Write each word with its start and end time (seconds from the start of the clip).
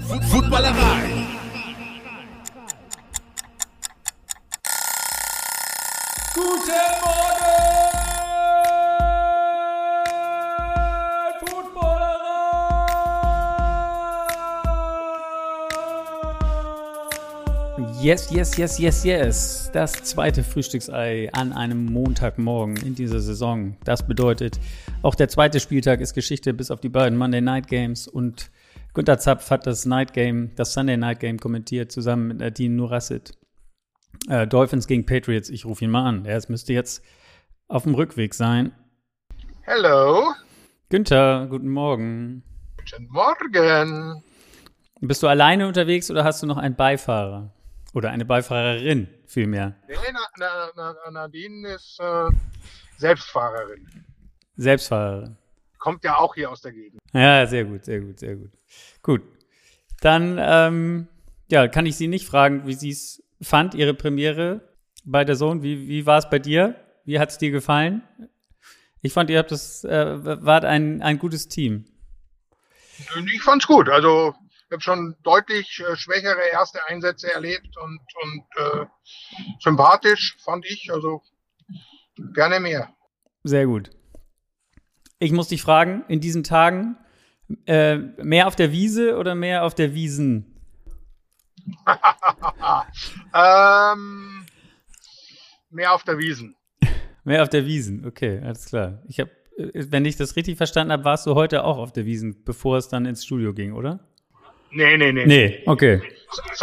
Footballerei. 0.00 1.24
Guten 6.34 6.90
Morgen, 7.02 7.54
Footballerei. 11.46 12.24
Yes, 18.02 18.30
yes, 18.30 18.56
yes, 18.56 18.78
yes, 18.78 19.04
yes. 19.04 19.70
Das 19.72 19.92
zweite 19.92 20.42
Frühstücksei 20.42 21.30
an 21.32 21.52
einem 21.52 21.86
Montagmorgen 21.86 22.76
in 22.78 22.94
dieser 22.94 23.20
Saison. 23.20 23.76
Das 23.84 24.06
bedeutet, 24.06 24.58
auch 25.02 25.14
der 25.14 25.28
zweite 25.28 25.60
Spieltag 25.60 26.00
ist 26.00 26.14
Geschichte 26.14 26.52
bis 26.52 26.72
auf 26.72 26.80
die 26.80 26.88
beiden 26.88 27.16
Monday 27.16 27.40
Night 27.40 27.68
Games 27.68 28.08
und 28.08 28.50
Günter 28.94 29.18
Zapf 29.18 29.50
hat 29.50 29.66
das 29.66 29.86
Night 29.86 30.12
Game, 30.12 30.54
das 30.54 30.72
Sunday 30.72 30.96
Night 30.96 31.18
Game 31.18 31.40
kommentiert, 31.40 31.90
zusammen 31.90 32.28
mit 32.28 32.38
Nadine 32.38 32.76
Nurassit. 32.76 33.32
Äh, 34.28 34.46
Dolphins 34.46 34.86
gegen 34.86 35.04
Patriots, 35.04 35.48
ich 35.48 35.64
rufe 35.64 35.84
ihn 35.84 35.90
mal 35.90 36.06
an. 36.08 36.24
Er 36.24 36.40
müsste 36.46 36.72
jetzt 36.72 37.04
auf 37.66 37.82
dem 37.82 37.96
Rückweg 37.96 38.34
sein. 38.34 38.72
Hello. 39.62 40.32
Günther, 40.90 41.48
guten 41.50 41.70
Morgen. 41.70 42.44
Guten 42.76 43.08
Morgen. 43.08 44.22
Bist 45.00 45.24
du 45.24 45.26
alleine 45.26 45.66
unterwegs 45.66 46.08
oder 46.08 46.22
hast 46.22 46.44
du 46.44 46.46
noch 46.46 46.56
einen 46.56 46.76
Beifahrer? 46.76 47.52
Oder 47.94 48.10
eine 48.10 48.24
Beifahrerin 48.24 49.08
vielmehr? 49.26 49.74
Nee, 49.88 49.96
na, 50.38 50.70
na, 50.76 50.94
na, 51.04 51.10
Nadine 51.10 51.66
ist 51.70 51.98
äh, 51.98 52.28
Selbstfahrerin. 52.98 54.04
Selbstfahrerin. 54.56 55.36
Kommt 55.78 56.04
ja 56.04 56.16
auch 56.16 56.36
hier 56.36 56.48
aus 56.48 56.62
der 56.62 56.72
Gegend. 56.72 57.00
Ja, 57.18 57.46
sehr 57.46 57.64
gut, 57.64 57.84
sehr 57.84 58.00
gut, 58.00 58.18
sehr 58.18 58.34
gut. 58.34 58.50
Gut. 59.02 59.22
Dann, 60.00 60.36
ähm, 60.40 61.06
ja, 61.48 61.68
kann 61.68 61.86
ich 61.86 61.96
Sie 61.96 62.08
nicht 62.08 62.26
fragen, 62.26 62.66
wie 62.66 62.74
Sie 62.74 62.90
es 62.90 63.22
fand, 63.40 63.74
Ihre 63.74 63.94
Premiere 63.94 64.68
bei 65.04 65.24
der 65.24 65.36
Sohn. 65.36 65.62
Wie, 65.62 65.88
wie 65.88 66.06
war 66.06 66.18
es 66.18 66.28
bei 66.28 66.40
dir? 66.40 66.74
Wie 67.04 67.20
hat 67.20 67.30
es 67.30 67.38
dir 67.38 67.52
gefallen? 67.52 68.02
Ich 69.00 69.12
fand, 69.12 69.30
ihr 69.30 69.38
habt 69.38 69.52
das, 69.52 69.84
äh, 69.84 70.42
wart 70.44 70.64
ein, 70.64 71.02
ein 71.02 71.18
gutes 71.18 71.48
Team. 71.48 71.84
Ich 73.32 73.42
fand's 73.42 73.66
gut. 73.66 73.88
Also, 73.88 74.34
ich 74.48 74.72
habe 74.72 74.80
schon 74.80 75.14
deutlich 75.22 75.84
äh, 75.86 75.94
schwächere 75.94 76.40
erste 76.50 76.84
Einsätze 76.86 77.32
erlebt 77.32 77.76
und, 77.76 78.00
und 78.22 78.44
äh, 78.56 78.86
sympathisch 79.60 80.36
fand 80.42 80.64
ich. 80.66 80.90
Also, 80.90 81.22
gerne 82.32 82.60
mehr. 82.60 82.94
Sehr 83.44 83.66
gut. 83.66 83.90
Ich 85.18 85.32
muss 85.32 85.48
dich 85.48 85.62
fragen, 85.62 86.04
in 86.08 86.20
diesen 86.20 86.42
Tagen, 86.42 86.96
äh, 87.66 87.96
mehr 87.96 88.46
auf 88.46 88.56
der 88.56 88.72
Wiese 88.72 89.16
oder 89.16 89.34
mehr 89.34 89.64
auf 89.64 89.74
der 89.74 89.94
Wiesen? 89.94 90.50
ähm, 93.34 94.46
mehr 95.70 95.92
auf 95.92 96.04
der 96.04 96.18
Wiesen. 96.18 96.56
Mehr 97.24 97.42
auf 97.42 97.48
der 97.48 97.64
Wiesen, 97.64 98.06
okay, 98.06 98.40
alles 98.44 98.66
klar. 98.66 99.02
Ich 99.08 99.18
habe, 99.18 99.30
wenn 99.56 100.04
ich 100.04 100.16
das 100.16 100.36
richtig 100.36 100.58
verstanden 100.58 100.92
habe, 100.92 101.04
warst 101.04 101.26
du 101.26 101.34
heute 101.34 101.64
auch 101.64 101.78
auf 101.78 101.92
der 101.92 102.04
Wiesen, 102.04 102.44
bevor 102.44 102.76
es 102.76 102.88
dann 102.88 103.06
ins 103.06 103.24
Studio 103.24 103.54
ging, 103.54 103.72
oder? 103.72 104.00
Nee, 104.70 104.96
nee, 104.96 105.12
nee. 105.12 105.24
Nee, 105.24 105.62
okay. 105.66 106.02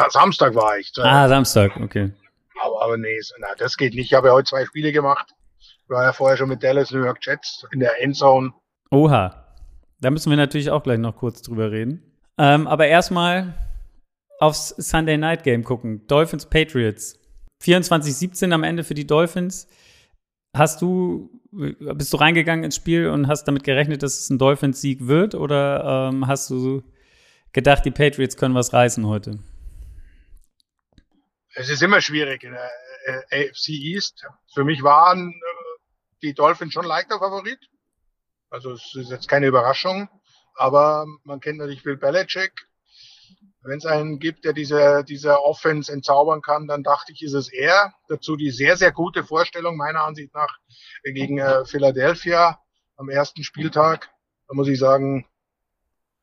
Samstag 0.09 0.53
war 0.53 0.77
ich. 0.77 0.91
Ah, 0.97 1.27
Samstag, 1.27 1.77
okay. 1.77 2.11
Aber, 2.61 2.83
aber 2.83 2.97
nee, 2.97 3.19
na, 3.39 3.47
das 3.57 3.77
geht 3.77 3.95
nicht. 3.95 4.11
Ich 4.11 4.13
habe 4.13 4.27
ja 4.27 4.33
heute 4.33 4.49
zwei 4.49 4.65
Spiele 4.65 4.91
gemacht. 4.91 5.33
Ich 5.59 5.89
war 5.89 6.03
ja 6.03 6.13
vorher 6.13 6.37
schon 6.37 6.49
mit 6.49 6.61
Dallas 6.61 6.91
New 6.91 7.03
York 7.03 7.19
Jets 7.21 7.65
in 7.71 7.79
der 7.79 8.01
Endzone. 8.01 8.53
Oha. 8.91 9.50
Da 10.01 10.09
müssen 10.09 10.31
wir 10.31 10.37
natürlich 10.37 10.71
auch 10.71 10.83
gleich 10.83 10.97
noch 10.97 11.15
kurz 11.15 11.41
drüber 11.43 11.71
reden. 11.71 12.03
Ähm, 12.37 12.67
aber 12.67 12.87
erstmal 12.87 13.53
aufs 14.39 14.69
Sunday 14.69 15.17
Night 15.17 15.43
Game 15.43 15.63
gucken. 15.63 16.07
Dolphins 16.07 16.47
Patriots. 16.47 17.19
24-17 17.63 18.51
am 18.51 18.63
Ende 18.63 18.83
für 18.83 18.95
die 18.95 19.05
Dolphins. 19.05 19.67
Hast 20.57 20.81
du, 20.81 21.29
bist 21.51 22.11
du 22.11 22.17
reingegangen 22.17 22.65
ins 22.65 22.75
Spiel 22.75 23.07
und 23.09 23.27
hast 23.27 23.43
damit 23.43 23.63
gerechnet, 23.63 24.01
dass 24.01 24.19
es 24.19 24.29
ein 24.31 24.39
Dolphins-Sieg 24.39 25.07
wird? 25.07 25.35
Oder 25.35 26.09
ähm, 26.11 26.25
hast 26.25 26.49
du 26.49 26.83
gedacht, 27.53 27.85
die 27.85 27.91
Patriots 27.91 28.35
können 28.35 28.55
was 28.55 28.73
reißen 28.73 29.05
heute? 29.05 29.39
Es 31.53 31.69
ist 31.69 31.83
immer 31.83 32.01
schwierig 32.01 32.43
in 32.43 32.53
der 32.53 32.71
äh, 33.29 33.49
AFC 33.49 33.69
East. 33.69 34.25
Für 34.53 34.63
mich 34.63 34.81
waren 34.81 35.29
äh, 35.29 35.79
die 36.23 36.33
Dolphins 36.33 36.73
schon 36.73 36.85
leichter 36.85 37.19
Favorit. 37.19 37.59
Also 38.51 38.73
es 38.73 38.93
ist 38.93 39.09
jetzt 39.09 39.27
keine 39.27 39.47
Überraschung. 39.47 40.09
Aber 40.55 41.07
man 41.23 41.39
kennt 41.39 41.57
natürlich 41.57 41.83
Bill 41.83 41.97
Belichick. 41.97 42.67
Wenn 43.63 43.77
es 43.77 43.85
einen 43.85 44.19
gibt, 44.19 44.43
der 44.43 44.53
diese, 44.53 45.03
diese 45.03 45.41
Offense 45.43 45.91
entzaubern 45.91 46.41
kann, 46.41 46.67
dann 46.67 46.83
dachte 46.83 47.11
ich, 47.13 47.21
ist 47.21 47.33
es 47.33 47.51
er. 47.51 47.93
Dazu 48.07 48.35
die 48.35 48.51
sehr, 48.51 48.75
sehr 48.75 48.91
gute 48.91 49.23
Vorstellung 49.23 49.77
meiner 49.77 50.03
Ansicht 50.03 50.33
nach 50.33 50.57
gegen 51.03 51.37
äh, 51.37 51.65
Philadelphia 51.65 52.59
am 52.97 53.09
ersten 53.09 53.43
Spieltag. 53.43 54.09
Da 54.47 54.55
muss 54.55 54.67
ich 54.67 54.79
sagen, 54.79 55.25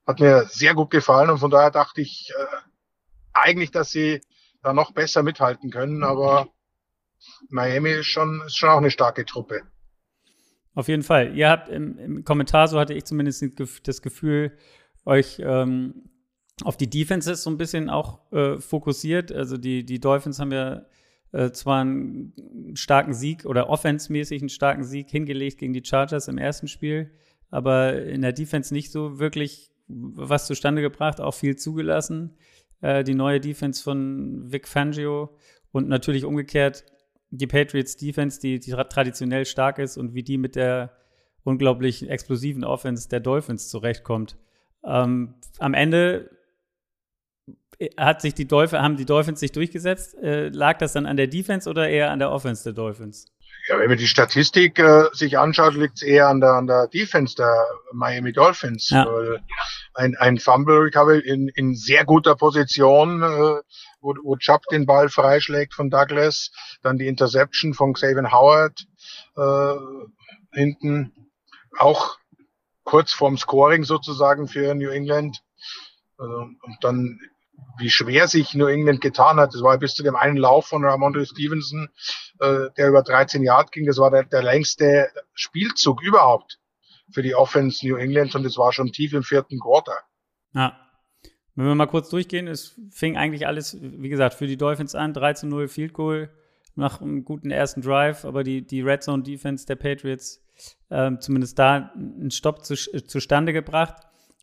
hat 0.06 0.20
mir 0.20 0.46
sehr 0.46 0.74
gut 0.74 0.90
gefallen 0.90 1.30
und 1.30 1.38
von 1.38 1.50
daher 1.50 1.70
dachte 1.70 2.00
ich 2.00 2.32
äh, 2.36 2.56
eigentlich, 3.32 3.70
dass 3.70 3.90
sie 3.90 4.20
da 4.62 4.72
noch 4.72 4.92
besser 4.92 5.22
mithalten 5.22 5.70
können, 5.70 6.02
aber 6.02 6.48
Miami 7.48 7.90
ist 7.90 8.06
schon, 8.06 8.42
ist 8.46 8.56
schon 8.56 8.68
auch 8.68 8.78
eine 8.78 8.90
starke 8.90 9.24
Truppe. 9.24 9.62
Auf 10.78 10.86
jeden 10.86 11.02
Fall. 11.02 11.36
Ihr 11.36 11.50
habt 11.50 11.68
im, 11.68 11.98
im 11.98 12.24
Kommentar, 12.24 12.68
so 12.68 12.78
hatte 12.78 12.94
ich 12.94 13.04
zumindest 13.04 13.44
das 13.82 14.00
Gefühl, 14.00 14.52
euch 15.04 15.42
ähm, 15.44 16.04
auf 16.62 16.76
die 16.76 16.88
Defenses 16.88 17.42
so 17.42 17.50
ein 17.50 17.58
bisschen 17.58 17.90
auch 17.90 18.30
äh, 18.30 18.58
fokussiert. 18.60 19.32
Also 19.32 19.56
die, 19.56 19.84
die 19.84 19.98
Dolphins 19.98 20.38
haben 20.38 20.52
ja 20.52 20.86
äh, 21.32 21.50
zwar 21.50 21.80
einen 21.80 22.76
starken 22.76 23.12
Sieg 23.12 23.44
oder 23.44 23.68
offensmäßig 23.68 24.40
einen 24.40 24.50
starken 24.50 24.84
Sieg 24.84 25.10
hingelegt 25.10 25.58
gegen 25.58 25.72
die 25.72 25.84
Chargers 25.84 26.28
im 26.28 26.38
ersten 26.38 26.68
Spiel, 26.68 27.10
aber 27.50 28.00
in 28.00 28.22
der 28.22 28.32
Defense 28.32 28.72
nicht 28.72 28.92
so 28.92 29.18
wirklich 29.18 29.72
was 29.88 30.46
zustande 30.46 30.80
gebracht, 30.80 31.20
auch 31.20 31.34
viel 31.34 31.56
zugelassen. 31.56 32.36
Äh, 32.82 33.02
die 33.02 33.14
neue 33.14 33.40
Defense 33.40 33.82
von 33.82 34.52
Vic 34.52 34.68
Fangio 34.68 35.36
und 35.72 35.88
natürlich 35.88 36.24
umgekehrt 36.24 36.84
die 37.30 37.46
Patriots 37.46 37.96
Defense, 37.96 38.40
die, 38.40 38.58
die 38.58 38.72
traditionell 38.72 39.44
stark 39.44 39.78
ist 39.78 39.96
und 39.96 40.14
wie 40.14 40.22
die 40.22 40.38
mit 40.38 40.56
der 40.56 40.96
unglaublich 41.44 42.08
explosiven 42.08 42.64
Offense 42.64 43.08
der 43.08 43.20
Dolphins 43.20 43.68
zurechtkommt. 43.68 44.36
Ähm, 44.84 45.34
am 45.58 45.74
Ende 45.74 46.30
hat 47.96 48.20
sich 48.22 48.34
die 48.34 48.46
Dolphins, 48.46 48.82
haben 48.82 48.96
die 48.96 49.06
Dolphins 49.06 49.40
sich 49.40 49.52
durchgesetzt? 49.52 50.16
Äh, 50.18 50.48
lag 50.48 50.78
das 50.78 50.92
dann 50.94 51.06
an 51.06 51.16
der 51.16 51.28
Defense 51.28 51.68
oder 51.68 51.88
eher 51.88 52.10
an 52.10 52.18
der 52.18 52.30
Offense 52.30 52.64
der 52.64 52.72
Dolphins? 52.72 53.26
Ja, 53.68 53.78
wenn 53.78 53.88
man 53.88 53.98
die 53.98 54.06
Statistik 54.06 54.78
äh, 54.78 55.04
sich 55.12 55.38
anschaut, 55.38 55.74
liegt 55.74 55.96
es 55.96 56.02
eher 56.02 56.28
an 56.28 56.40
der, 56.40 56.52
an 56.54 56.66
der 56.66 56.88
Defense 56.88 57.36
der 57.36 57.66
Miami 57.92 58.32
Dolphins. 58.32 58.90
Ja. 58.90 59.06
Ein, 59.94 60.16
ein 60.16 60.38
Fumble 60.38 60.78
Recovery 60.78 61.20
in, 61.20 61.48
in 61.54 61.74
sehr 61.74 62.04
guter 62.04 62.34
Position, 62.34 63.22
äh, 63.22 63.60
wo, 64.00 64.14
wo 64.22 64.36
Chubb 64.36 64.62
den 64.70 64.86
Ball 64.86 65.08
freischlägt 65.08 65.74
von 65.74 65.90
Douglas, 65.90 66.50
dann 66.82 66.98
die 66.98 67.08
Interception 67.08 67.74
von 67.74 67.92
Xavier 67.92 68.32
Howard 68.32 68.86
äh, 69.36 69.74
hinten, 70.52 71.12
auch 71.78 72.18
kurz 72.84 73.12
vorm 73.12 73.36
Scoring 73.36 73.84
sozusagen 73.84 74.48
für 74.48 74.74
New 74.74 74.90
England. 74.90 75.42
Also, 76.16 76.34
und 76.62 76.78
dann 76.80 77.20
wie 77.76 77.90
schwer 77.90 78.28
sich 78.28 78.54
New 78.54 78.66
England 78.66 79.00
getan 79.00 79.38
hat. 79.38 79.54
Das 79.54 79.62
war 79.62 79.78
bis 79.78 79.94
zu 79.94 80.02
dem 80.02 80.16
einen 80.16 80.36
Lauf 80.36 80.66
von 80.68 80.84
Ramondre 80.84 81.26
Stevenson, 81.26 81.88
äh, 82.40 82.70
der 82.76 82.88
über 82.88 83.02
13 83.02 83.42
Yard 83.42 83.72
ging. 83.72 83.86
Das 83.86 83.98
war 83.98 84.10
der, 84.10 84.24
der 84.24 84.42
längste 84.42 85.10
Spielzug 85.34 86.02
überhaupt 86.02 86.58
für 87.12 87.22
die 87.22 87.34
Offense 87.34 87.86
New 87.86 87.96
England 87.96 88.34
und 88.34 88.44
es 88.44 88.58
war 88.58 88.72
schon 88.72 88.92
tief 88.92 89.12
im 89.12 89.22
vierten 89.22 89.58
Quarter. 89.60 89.98
Ja. 90.52 90.87
Wenn 91.58 91.66
wir 91.66 91.74
mal 91.74 91.86
kurz 91.86 92.08
durchgehen, 92.08 92.46
es 92.46 92.80
fing 92.92 93.16
eigentlich 93.16 93.48
alles, 93.48 93.76
wie 93.82 94.08
gesagt, 94.08 94.34
für 94.34 94.46
die 94.46 94.56
Dolphins 94.56 94.94
an, 94.94 95.12
13-0 95.12 95.66
Field 95.66 95.92
Goal 95.92 96.30
nach 96.76 97.00
einem 97.00 97.24
guten 97.24 97.50
ersten 97.50 97.82
Drive, 97.82 98.24
aber 98.24 98.44
die, 98.44 98.64
die 98.64 98.80
Red 98.80 99.02
Zone 99.02 99.24
Defense 99.24 99.66
der 99.66 99.74
Patriots 99.74 100.40
ähm, 100.88 101.20
zumindest 101.20 101.58
da 101.58 101.90
einen 101.96 102.30
Stopp 102.30 102.64
zu, 102.64 102.76
zustande 102.76 103.52
gebracht. 103.52 103.96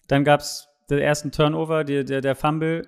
Dann 0.09 0.25
gab 0.25 0.41
es 0.41 0.67
den 0.89 0.99
ersten 0.99 1.31
Turnover, 1.31 1.85
die, 1.85 2.03
der, 2.03 2.19
der 2.19 2.35
Fumble 2.35 2.85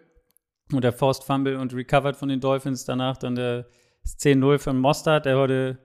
und 0.73 0.83
der 0.83 0.91
Forced 0.91 1.23
Fumble 1.23 1.55
und 1.55 1.73
recovered 1.73 2.17
von 2.17 2.27
den 2.27 2.41
Dolphins. 2.41 2.83
Danach 2.83 3.15
dann 3.15 3.35
der 3.35 3.67
10-0 4.05 4.59
von 4.59 4.77
Mostard, 4.77 5.25
der 5.25 5.37
heute 5.37 5.77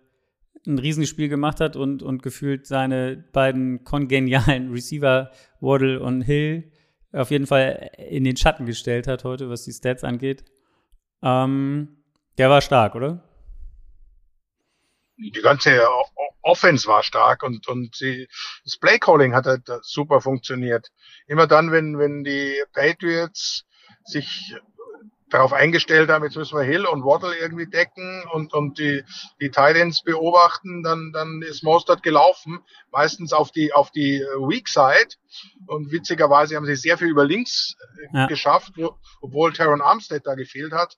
ein 0.66 0.80
Riesenspiel 0.80 1.28
gemacht 1.28 1.60
hat 1.60 1.76
und, 1.76 2.02
und 2.02 2.24
gefühlt 2.24 2.66
seine 2.66 3.24
beiden 3.32 3.84
kongenialen 3.84 4.70
Receiver, 4.72 5.30
Waddle 5.60 6.00
und 6.00 6.22
Hill, 6.22 6.71
auf 7.12 7.30
jeden 7.30 7.46
Fall 7.46 7.90
in 7.98 8.24
den 8.24 8.36
Schatten 8.36 8.66
gestellt 8.66 9.06
hat 9.06 9.24
heute, 9.24 9.50
was 9.50 9.64
die 9.64 9.72
Stats 9.72 10.04
angeht. 10.04 10.44
Ähm, 11.22 12.02
der 12.38 12.50
war 12.50 12.60
stark, 12.60 12.94
oder? 12.94 13.22
Die 15.16 15.42
ganze 15.42 15.86
Offense 16.40 16.88
war 16.88 17.02
stark 17.02 17.42
und, 17.42 17.68
und 17.68 18.00
die, 18.00 18.26
das 18.64 18.76
Playcalling 18.78 19.34
hat 19.34 19.46
halt 19.46 19.68
super 19.82 20.20
funktioniert. 20.20 20.88
Immer 21.26 21.46
dann, 21.46 21.70
wenn, 21.70 21.98
wenn 21.98 22.24
die 22.24 22.60
Patriots 22.72 23.64
sich 24.04 24.54
darauf 25.32 25.52
eingestellt 25.52 26.10
haben, 26.10 26.24
jetzt 26.24 26.36
müssen 26.36 26.56
wir 26.56 26.64
Hill 26.64 26.86
und 26.86 27.04
Waddle 27.04 27.36
irgendwie 27.36 27.66
decken 27.66 28.24
und, 28.32 28.52
und 28.52 28.78
die, 28.78 29.04
die 29.40 29.50
Titans 29.50 30.02
beobachten, 30.02 30.82
dann, 30.82 31.12
dann 31.12 31.42
ist 31.42 31.62
Mostert 31.62 32.02
gelaufen, 32.02 32.60
meistens 32.90 33.32
auf 33.32 33.50
die, 33.50 33.72
auf 33.72 33.90
die 33.90 34.20
Weak 34.38 34.68
Side. 34.68 35.16
Und 35.66 35.90
witzigerweise 35.92 36.56
haben 36.56 36.66
sie 36.66 36.76
sehr 36.76 36.98
viel 36.98 37.08
über 37.08 37.24
links 37.24 37.74
äh, 38.12 38.18
ja. 38.18 38.26
geschafft, 38.26 38.72
obwohl 39.20 39.52
Taron 39.52 39.80
Armstead 39.80 40.26
da 40.26 40.34
gefehlt 40.34 40.72
hat. 40.72 40.96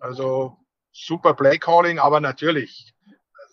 Also 0.00 0.56
super 0.92 1.34
Play 1.34 1.58
Calling, 1.58 1.98
aber 1.98 2.20
natürlich 2.20 2.94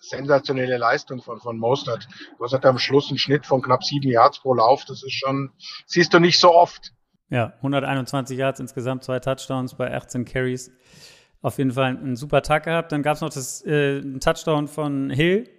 sensationelle 0.03 0.77
Leistung 0.77 1.21
von, 1.21 1.39
von 1.39 1.57
Mostert. 1.57 2.07
Du 2.37 2.43
hast 2.43 2.53
halt 2.53 2.65
am 2.65 2.77
Schluss 2.77 3.09
einen 3.09 3.17
Schnitt 3.17 3.45
von 3.45 3.61
knapp 3.61 3.83
sieben 3.83 4.09
Yards 4.09 4.39
pro 4.39 4.53
Lauf. 4.53 4.83
Das 4.85 5.03
ist 5.03 5.13
schon, 5.13 5.51
siehst 5.85 6.13
du 6.13 6.19
nicht 6.19 6.39
so 6.39 6.53
oft. 6.53 6.91
Ja, 7.29 7.53
121 7.57 8.37
Yards 8.37 8.59
insgesamt, 8.59 9.03
zwei 9.03 9.19
Touchdowns 9.19 9.75
bei 9.75 9.93
18 9.93 10.25
Carries. 10.25 10.71
Auf 11.41 11.57
jeden 11.57 11.71
Fall 11.71 11.97
einen 11.97 12.15
super 12.15 12.41
Tag 12.41 12.63
gehabt. 12.63 12.91
Dann 12.91 13.03
gab 13.03 13.15
es 13.15 13.21
noch 13.21 13.29
das 13.29 13.63
äh, 13.65 14.01
Touchdown 14.19 14.67
von 14.67 15.09
Hill, 15.09 15.49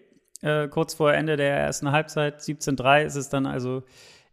äh, 0.41 0.69
kurz 0.69 0.95
vor 0.95 1.13
Ende 1.13 1.37
der 1.37 1.57
ersten 1.57 1.91
Halbzeit. 1.93 2.41
17-3 2.41 3.05
ist 3.05 3.17
es 3.17 3.29
dann 3.29 3.47
also 3.47 3.83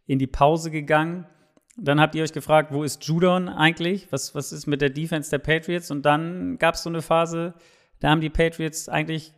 in 0.06 0.18
die 0.18 0.26
Pause 0.26 0.70
gegangen. 0.70 1.26
Dann 1.76 2.00
habt 2.00 2.14
ihr 2.14 2.22
euch 2.22 2.32
gefragt, 2.32 2.72
wo 2.72 2.84
ist 2.84 3.04
Judon 3.04 3.48
eigentlich? 3.48 4.10
Was, 4.12 4.34
was 4.34 4.52
ist 4.52 4.66
mit 4.66 4.80
der 4.80 4.90
Defense 4.90 5.30
der 5.30 5.38
Patriots? 5.38 5.90
Und 5.90 6.02
dann 6.04 6.58
gab 6.58 6.74
es 6.74 6.82
so 6.82 6.90
eine 6.90 7.02
Phase, 7.02 7.54
da 8.00 8.10
haben 8.10 8.20
die 8.20 8.30
Patriots 8.30 8.88
eigentlich 8.88 9.32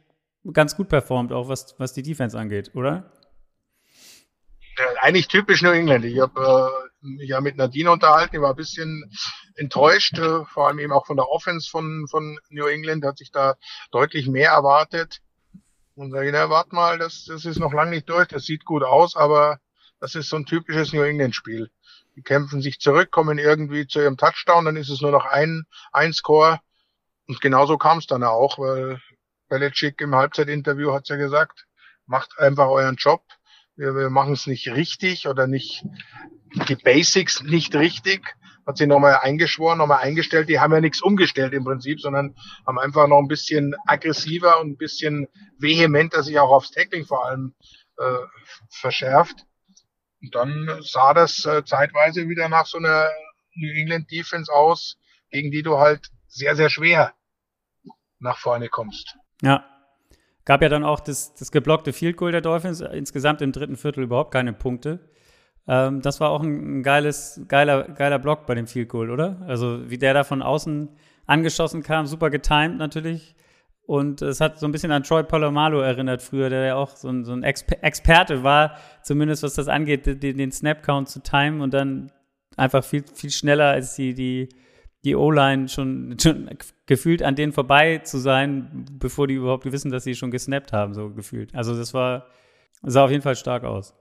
ganz 0.53 0.77
gut 0.77 0.89
performt, 0.89 1.33
auch 1.33 1.49
was, 1.49 1.75
was 1.79 1.93
die 1.93 2.03
Defense 2.03 2.39
angeht, 2.39 2.73
oder? 2.75 3.11
Ja, 4.79 4.85
eigentlich 5.01 5.29
typisch 5.29 5.63
New 5.63 5.71
England. 5.71 6.05
Ich 6.05 6.19
habe 6.19 6.83
äh, 7.03 7.07
mich 7.07 7.29
ja 7.29 7.41
mit 7.41 7.57
Nadine 7.57 7.91
unterhalten, 7.91 8.37
ich 8.37 8.43
war 8.43 8.51
ein 8.51 8.57
bisschen 8.57 9.11
enttäuscht, 9.55 10.19
äh, 10.19 10.45
vor 10.47 10.67
allem 10.67 10.79
eben 10.79 10.93
auch 10.93 11.07
von 11.07 11.17
der 11.17 11.29
Offense 11.29 11.71
von, 11.71 12.07
von 12.11 12.39
New 12.49 12.67
England, 12.67 13.05
hat 13.05 13.19
sich 13.19 13.31
da 13.31 13.55
deutlich 13.93 14.27
mehr 14.27 14.51
erwartet. 14.51 15.21
Und 15.95 16.11
sage 16.11 16.33
na, 16.33 16.51
warte 16.51 16.75
mal, 16.75 16.99
das, 16.99 17.25
das 17.27 17.45
ist 17.45 17.61
noch 17.61 17.73
lange 17.73 17.93
nicht 17.93 18.09
durch, 18.09 18.27
das 18.27 18.45
sieht 18.45 18.65
gut 18.65 18.83
aus, 18.83 19.15
aber 19.15 19.61
das 20.01 20.17
ist 20.17 20.29
so 20.29 20.37
ein 20.37 20.47
typisches 20.47 20.93
New 20.93 21.03
England-Spiel. 21.03 21.71
Die 22.17 22.23
kämpfen 22.23 22.61
sich 22.61 22.81
zurück, 22.81 23.11
kommen 23.13 23.39
irgendwie 23.39 23.87
zu 23.87 24.01
ihrem 24.01 24.17
Touchdown, 24.17 24.65
dann 24.65 24.77
ist 24.77 24.91
es 24.91 25.01
nur 25.01 25.13
noch 25.13 25.25
ein, 25.25 25.65
ein 25.93 26.13
Score. 26.13 26.59
Und 27.29 27.41
genauso 27.41 27.79
kam 27.79 27.99
es 27.99 28.07
dann 28.07 28.25
auch, 28.25 28.59
weil 28.59 29.01
Belichick 29.49 30.01
im 30.01 30.15
Halbzeitinterview 30.15 30.93
hat's 30.93 31.09
ja 31.09 31.17
gesagt, 31.17 31.67
macht 32.07 32.39
einfach 32.39 32.69
euren 32.69 32.97
Job. 32.97 33.23
Wir, 33.77 33.95
wir 33.95 34.11
machen 34.11 34.35
es 34.35 34.47
nicht 34.47 34.69
richtig 34.69 35.27
oder 35.27 35.47
nicht 35.47 35.85
die 36.69 36.77
Basics 36.77 37.43
nicht 37.43 37.75
richtig. 37.75 38.37
Hat 38.67 38.79
sie 38.79 38.87
nochmal 38.87 39.19
eingeschworen, 39.21 39.79
nochmal 39.79 40.03
eingestellt. 40.03 40.49
Die 40.49 40.59
haben 40.59 40.73
ja 40.73 40.81
nichts 40.81 41.03
umgestellt 41.03 41.53
im 41.53 41.65
Prinzip, 41.65 42.01
sondern 42.01 42.35
haben 42.67 42.79
einfach 42.79 43.07
noch 43.09 43.19
ein 43.19 43.29
bisschen 43.29 43.75
aggressiver 43.87 44.61
und 44.61 44.71
ein 44.71 44.77
bisschen 44.77 45.29
vehementer 45.59 46.23
sich 46.23 46.39
auch 46.39 46.51
aufs 46.51 46.71
Tackling 46.71 47.05
vor 47.05 47.27
allem 47.27 47.55
äh, 47.99 48.19
verschärft. 48.71 49.45
Und 50.23 50.35
dann 50.35 50.79
sah 50.81 51.13
das 51.13 51.45
äh, 51.45 51.65
zeitweise 51.65 52.29
wieder 52.29 52.49
nach 52.49 52.65
so 52.65 52.79
einer 52.79 53.11
New 53.55 53.71
England 53.71 54.11
Defense 54.11 54.51
aus, 54.51 54.97
gegen 55.31 55.51
die 55.51 55.63
du 55.63 55.79
halt 55.79 56.09
sehr, 56.27 56.57
sehr 56.57 56.71
schwer 56.71 57.13
nach 58.19 58.39
vorne 58.39 58.69
kommst. 58.69 59.17
Ja. 59.43 59.74
Gab 60.45 60.63
ja 60.63 60.69
dann 60.69 60.85
auch 60.85 61.01
das, 61.01 61.35
das 61.35 61.51
geblockte 61.51 61.93
Field 61.93 62.17
Goal 62.17 62.33
der 62.33 62.41
Dolphins, 62.41 62.81
insgesamt 62.81 63.41
im 63.41 63.53
dritten 63.53 63.77
Viertel 63.77 64.05
überhaupt 64.05 64.33
keine 64.33 64.53
Punkte. 64.53 65.01
Ähm, 65.67 66.03
das 66.03 66.21
war 66.21 66.31
auch 66.31 66.43
ein, 66.43 66.83
geiles, 66.83 67.41
geiler, 67.49 67.85
geiler 67.85 68.19
Block 68.19 68.47
bei 68.47 68.55
dem 68.55 68.67
Field 68.67 68.89
Goal, 68.89 69.11
oder? 69.11 69.41
Also 69.47 69.91
wie 69.91 69.99
der 69.99 70.13
da 70.15 70.25
von 70.25 70.43
außen 70.43 70.91
angeschossen 71.27 71.83
kam, 71.83 72.07
super 72.07 72.31
getimed 72.31 72.77
natürlich. 72.77 73.35
Und 73.87 74.23
es 74.23 74.41
hat 74.41 74.59
so 74.59 74.67
ein 74.67 74.73
bisschen 74.73 74.93
an 74.93 75.03
Troy 75.03 75.23
Polomalo 75.25 75.81
erinnert 75.81 76.23
früher, 76.23 76.49
der 76.49 76.65
ja 76.65 76.75
auch 76.77 76.97
so 76.97 77.09
ein, 77.09 77.25
so 77.25 77.33
ein 77.33 77.43
Exper 77.43 77.83
Experte 77.83 78.43
war, 78.43 78.77
zumindest 79.03 79.43
was 79.43 79.55
das 79.55 79.69
angeht, 79.69 80.07
den, 80.07 80.39
den 80.39 80.53
Snap-Count 80.53 81.09
zu 81.09 81.23
timen 81.23 81.61
und 81.61 81.75
dann 81.75 82.11
einfach 82.57 82.83
viel, 82.83 83.05
viel 83.13 83.31
schneller 83.31 83.67
als 83.67 83.95
die, 83.95 84.15
die, 84.15 84.49
die 85.05 85.17
O-Line 85.17 85.69
schon, 85.69 86.17
schon 86.21 86.51
gefühlt 86.87 87.23
an 87.23 87.37
denen 87.37 87.53
vorbei 87.53 87.99
zu 87.99 88.19
sein, 88.19 88.87
bevor 88.99 89.27
die 89.27 89.35
überhaupt 89.35 89.71
wissen, 89.71 89.91
dass 89.91 90.05
sie 90.05 90.15
schon 90.15 90.31
gesnappt 90.31 90.73
haben, 90.73 90.95
so 90.95 91.11
gefühlt. 91.11 91.55
Also 91.55 91.77
das 91.77 91.93
war, 91.95 92.27
sah 92.83 93.05
auf 93.05 93.11
jeden 93.11 93.23
Fall 93.23 93.37
stark 93.37 93.65
aus. 93.65 93.95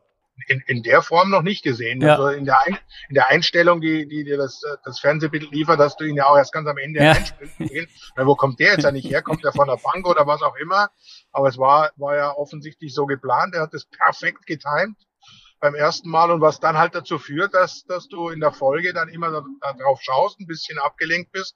In, 0.47 0.63
in 0.65 0.81
der 0.81 1.03
Form 1.03 1.29
noch 1.29 1.43
nicht 1.43 1.63
gesehen. 1.63 2.01
Ja. 2.01 2.15
Also 2.15 2.29
in 2.29 2.45
der, 2.45 2.59
Ein, 2.61 2.77
in 3.09 3.13
der 3.13 3.29
Einstellung, 3.29 3.81
die, 3.81 4.07
die 4.07 4.23
dir 4.23 4.37
das, 4.37 4.61
das 4.83 4.99
Fernsehbild 4.99 5.51
liefert, 5.51 5.79
dass 5.79 5.95
du 5.95 6.05
ihn 6.05 6.15
ja 6.15 6.25
auch 6.25 6.37
erst 6.37 6.53
ganz 6.53 6.67
am 6.67 6.77
Ende 6.77 7.03
ja. 7.03 7.11
einspielst. 7.11 8.13
wo 8.17 8.35
kommt 8.35 8.59
der 8.59 8.71
jetzt 8.71 8.85
eigentlich 8.85 9.05
her? 9.05 9.21
Kommt 9.21 9.45
er 9.45 9.53
von 9.53 9.67
der 9.67 9.77
Bank 9.77 10.07
oder 10.07 10.25
was 10.25 10.41
auch 10.41 10.55
immer? 10.55 10.89
Aber 11.31 11.49
es 11.49 11.57
war, 11.59 11.91
war 11.97 12.15
ja 12.15 12.31
offensichtlich 12.31 12.95
so 12.95 13.05
geplant. 13.05 13.53
Er 13.53 13.61
hat 13.61 13.73
es 13.75 13.85
perfekt 13.85 14.47
getimt 14.47 14.97
beim 15.63 15.75
ersten 15.75 16.09
Mal 16.09 16.29
und 16.29 16.41
was 16.41 16.59
dann 16.59 16.77
halt 16.77 16.93
dazu 16.93 17.17
führt, 17.17 17.53
dass, 17.53 17.85
dass 17.85 18.09
du 18.09 18.27
in 18.27 18.41
der 18.41 18.51
Folge 18.51 18.91
dann 18.91 19.07
immer 19.07 19.31
darauf 19.61 20.01
schaust, 20.01 20.37
ein 20.41 20.45
bisschen 20.45 20.77
abgelenkt 20.77 21.31
bist. 21.31 21.55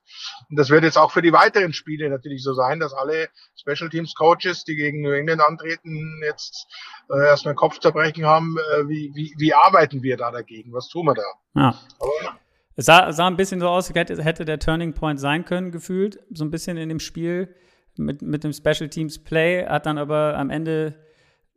Und 0.50 0.57
das 0.57 0.69
wird 0.69 0.86
jetzt 0.86 0.98
auch 0.98 1.12
für 1.12 1.21
die 1.21 1.33
weiteren 1.33 1.74
Spiele 1.74 2.09
natürlich 2.09 2.42
so 2.42 2.54
sein, 2.54 2.80
dass 2.80 2.94
alle 2.94 3.27
Special 3.57 3.89
Teams 3.89 4.15
Coaches, 4.15 4.63
die 4.63 4.77
gegen 4.77 5.01
New 5.01 5.12
England 5.12 5.42
antreten, 5.42 6.21
jetzt 6.24 6.68
äh, 7.09 7.25
erstmal 7.25 7.56
Kopfzerbrechen 7.56 8.25
haben, 8.25 8.56
äh, 8.57 8.88
wie, 8.88 9.12
wie, 9.13 9.36
wie 9.38 9.54
arbeiten 9.54 10.01
wir 10.01 10.15
da 10.15 10.31
dagegen? 10.31 10.71
Was 10.71 10.88
tun 10.88 11.06
wir 11.07 11.13
da? 11.13 11.25
Ja. 11.56 11.80
Aber, 12.00 12.39
es 12.77 12.86
sah, 12.86 13.12
sah 13.12 13.27
ein 13.27 13.36
bisschen 13.36 13.60
so 13.60 13.68
aus, 13.68 13.94
hätte, 13.94 14.24
hätte 14.24 14.45
der 14.45 14.60
Turning 14.60 14.94
Point 14.94 15.19
sein 15.19 15.44
können, 15.44 15.74
gefühlt, 15.74 16.18
so 16.33 16.45
ein 16.45 16.51
bisschen 16.51 16.77
in 16.77 16.88
dem 16.88 17.01
Spiel 17.01 17.53
mit, 17.98 18.21
mit 18.21 18.45
dem 18.45 18.53
Special 18.53 18.88
Teams 18.88 19.21
Play, 19.21 19.65
hat 19.65 19.86
dann 19.86 19.98
aber 19.98 20.38
am 20.38 20.50
Ende 20.50 20.95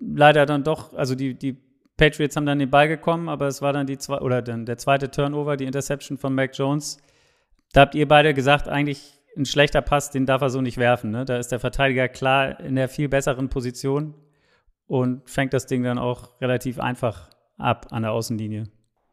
leider 0.01 0.47
dann 0.47 0.65
doch, 0.65 0.95
also 0.95 1.15
die, 1.15 1.39
die 1.39 1.70
Patriots 2.01 2.35
haben 2.35 2.47
dann 2.47 2.59
den 2.59 2.71
Ball 2.71 2.89
gekommen, 2.89 3.29
aber 3.29 3.47
es 3.47 3.61
war 3.61 3.75
dann 3.75 3.87
die 3.87 3.99
zwei, 3.99 4.21
oder 4.21 4.41
dann 4.41 4.65
der 4.65 4.79
zweite 4.79 5.11
Turnover, 5.11 5.59
die 5.59 5.67
Interception 5.67 6.17
von 6.17 6.35
Mac 6.35 6.57
Jones. 6.57 6.97
Da 7.75 7.83
habt 7.83 7.95
ihr 7.95 8.09
beide 8.09 8.33
gesagt, 8.33 8.69
eigentlich 8.69 9.21
ein 9.37 9.45
schlechter 9.45 9.83
Pass, 9.83 10.11
den 10.11 10.25
darf 10.25 10.41
er 10.41 10.49
so 10.49 10.63
nicht 10.63 10.79
werfen. 10.79 11.11
Ne? 11.11 11.27
Da 11.27 11.37
ist 11.37 11.53
der 11.53 11.61
Verteidiger 11.61 12.09
klar 12.09 12.59
in 12.59 12.75
der 12.75 12.89
viel 12.89 13.11
besseren 13.11 13.51
Position 13.51 14.15
und 14.87 15.29
fängt 15.29 15.53
das 15.53 15.67
Ding 15.67 15.83
dann 15.83 15.99
auch 15.99 16.41
relativ 16.41 16.81
einfach 16.81 17.29
ab 17.59 17.89
an 17.91 18.03
der 18.03 18.13
Außenlinie. 18.13 18.65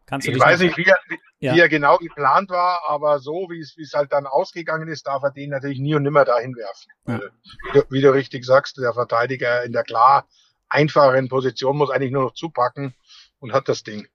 Kannst 0.05 0.25
du 0.25 0.31
ich 0.31 0.39
weiß 0.39 0.61
nicht, 0.61 0.77
wie 0.77 0.85
er, 0.85 0.97
wie, 1.09 1.45
ja. 1.45 1.55
er, 1.55 1.67
genau 1.67 1.97
geplant 1.97 2.49
war, 2.49 2.79
aber 2.87 3.19
so, 3.19 3.47
wie 3.49 3.59
es, 3.59 3.75
wie 3.75 3.83
es 3.83 3.93
halt 3.93 4.13
dann 4.13 4.25
ausgegangen 4.25 4.87
ist, 4.87 5.05
darf 5.05 5.21
er 5.23 5.31
den 5.31 5.49
natürlich 5.49 5.79
nie 5.79 5.93
und 5.93 6.03
nimmer 6.03 6.23
dahin 6.23 6.55
werfen. 6.55 6.89
Ja. 7.05 7.19
Wie, 7.19 7.79
du, 7.79 7.85
wie, 7.89 8.01
du, 8.01 8.13
richtig 8.13 8.45
sagst, 8.45 8.77
der 8.77 8.93
Verteidiger 8.93 9.65
in 9.65 9.73
der 9.73 9.83
klar 9.83 10.25
einfacheren 10.69 11.29
Position, 11.29 11.77
muss 11.77 11.89
eigentlich 11.89 12.11
nur 12.11 12.23
noch 12.23 12.33
zupacken 12.33 12.93
und 13.39 13.53
hat 13.53 13.67
das 13.69 13.83
Ding. 13.83 14.07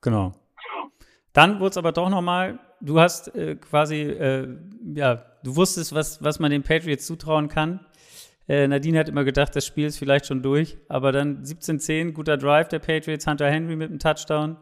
Genau. 0.00 0.34
Dann 1.32 1.58
wurde 1.60 1.70
es 1.70 1.76
aber 1.76 1.92
doch 1.92 2.08
nochmal, 2.08 2.60
du 2.80 3.00
hast 3.00 3.34
äh, 3.34 3.56
quasi, 3.56 4.02
äh, 4.02 4.48
ja, 4.94 5.24
du 5.42 5.56
wusstest, 5.56 5.94
was, 5.94 6.22
was 6.22 6.38
man 6.38 6.50
den 6.50 6.62
Patriots 6.62 7.06
zutrauen 7.06 7.48
kann. 7.48 7.84
Äh, 8.46 8.68
Nadine 8.68 8.98
hat 8.98 9.08
immer 9.08 9.24
gedacht, 9.24 9.56
das 9.56 9.66
Spiel 9.66 9.86
ist 9.86 9.98
vielleicht 9.98 10.26
schon 10.26 10.42
durch, 10.42 10.76
aber 10.88 11.12
dann 11.12 11.42
17-10, 11.42 12.12
guter 12.12 12.36
Drive 12.36 12.68
der 12.68 12.78
Patriots, 12.78 13.26
Hunter 13.26 13.50
Henry 13.50 13.74
mit 13.74 13.90
einem 13.90 13.98
Touchdown. 13.98 14.56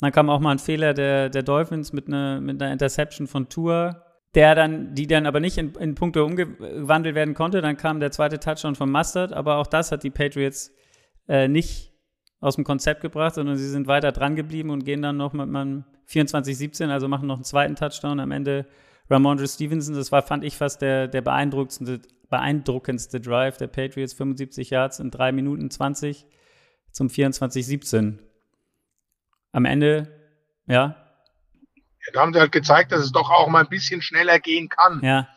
Dann 0.00 0.12
kam 0.12 0.30
auch 0.30 0.38
mal 0.38 0.52
ein 0.52 0.58
Fehler 0.60 0.94
der, 0.94 1.28
der 1.28 1.42
Dolphins 1.42 1.92
mit, 1.92 2.08
ne, 2.08 2.40
mit 2.40 2.62
einer 2.62 2.72
Interception 2.72 3.26
von 3.26 3.48
Tour 3.48 4.04
der 4.38 4.54
dann, 4.54 4.94
die 4.94 5.08
dann 5.08 5.26
aber 5.26 5.40
nicht 5.40 5.58
in, 5.58 5.74
in 5.74 5.96
Punkte 5.96 6.22
umgewandelt 6.22 7.16
werden 7.16 7.34
konnte. 7.34 7.60
Dann 7.60 7.76
kam 7.76 7.98
der 7.98 8.12
zweite 8.12 8.38
Touchdown 8.38 8.76
von 8.76 8.88
Mustard, 8.88 9.32
aber 9.32 9.56
auch 9.56 9.66
das 9.66 9.90
hat 9.90 10.04
die 10.04 10.10
Patriots 10.10 10.70
äh, 11.26 11.48
nicht 11.48 11.92
aus 12.38 12.54
dem 12.54 12.62
Konzept 12.62 13.00
gebracht, 13.00 13.34
sondern 13.34 13.56
sie 13.56 13.68
sind 13.68 13.88
weiter 13.88 14.12
dran 14.12 14.36
geblieben 14.36 14.70
und 14.70 14.84
gehen 14.84 15.02
dann 15.02 15.16
noch 15.16 15.32
mit 15.32 15.48
einem 15.48 15.84
24-17, 16.08 16.88
also 16.88 17.08
machen 17.08 17.26
noch 17.26 17.34
einen 17.34 17.42
zweiten 17.42 17.74
Touchdown. 17.74 18.20
Am 18.20 18.30
Ende 18.30 18.66
Ramondre 19.10 19.48
Stevenson, 19.48 19.96
das 19.96 20.12
war, 20.12 20.22
fand 20.22 20.44
ich, 20.44 20.56
fast 20.56 20.82
der, 20.82 21.08
der 21.08 21.22
beeindruckendste, 21.22 22.00
beeindruckendste 22.30 23.20
Drive 23.20 23.56
der 23.56 23.66
Patriots, 23.66 24.12
75 24.12 24.70
Yards 24.70 25.00
in 25.00 25.10
3 25.10 25.32
Minuten 25.32 25.68
20 25.68 26.26
zum 26.92 27.08
24-17. 27.08 28.18
Am 29.50 29.64
Ende, 29.64 30.06
ja, 30.68 31.07
da 32.12 32.20
haben 32.20 32.32
sie 32.32 32.40
halt 32.40 32.52
gezeigt, 32.52 32.92
dass 32.92 33.00
es 33.00 33.12
doch 33.12 33.30
auch 33.30 33.48
mal 33.48 33.60
ein 33.60 33.68
bisschen 33.68 34.02
schneller 34.02 34.38
gehen 34.38 34.68
kann. 34.68 35.00
Ja. 35.02 35.28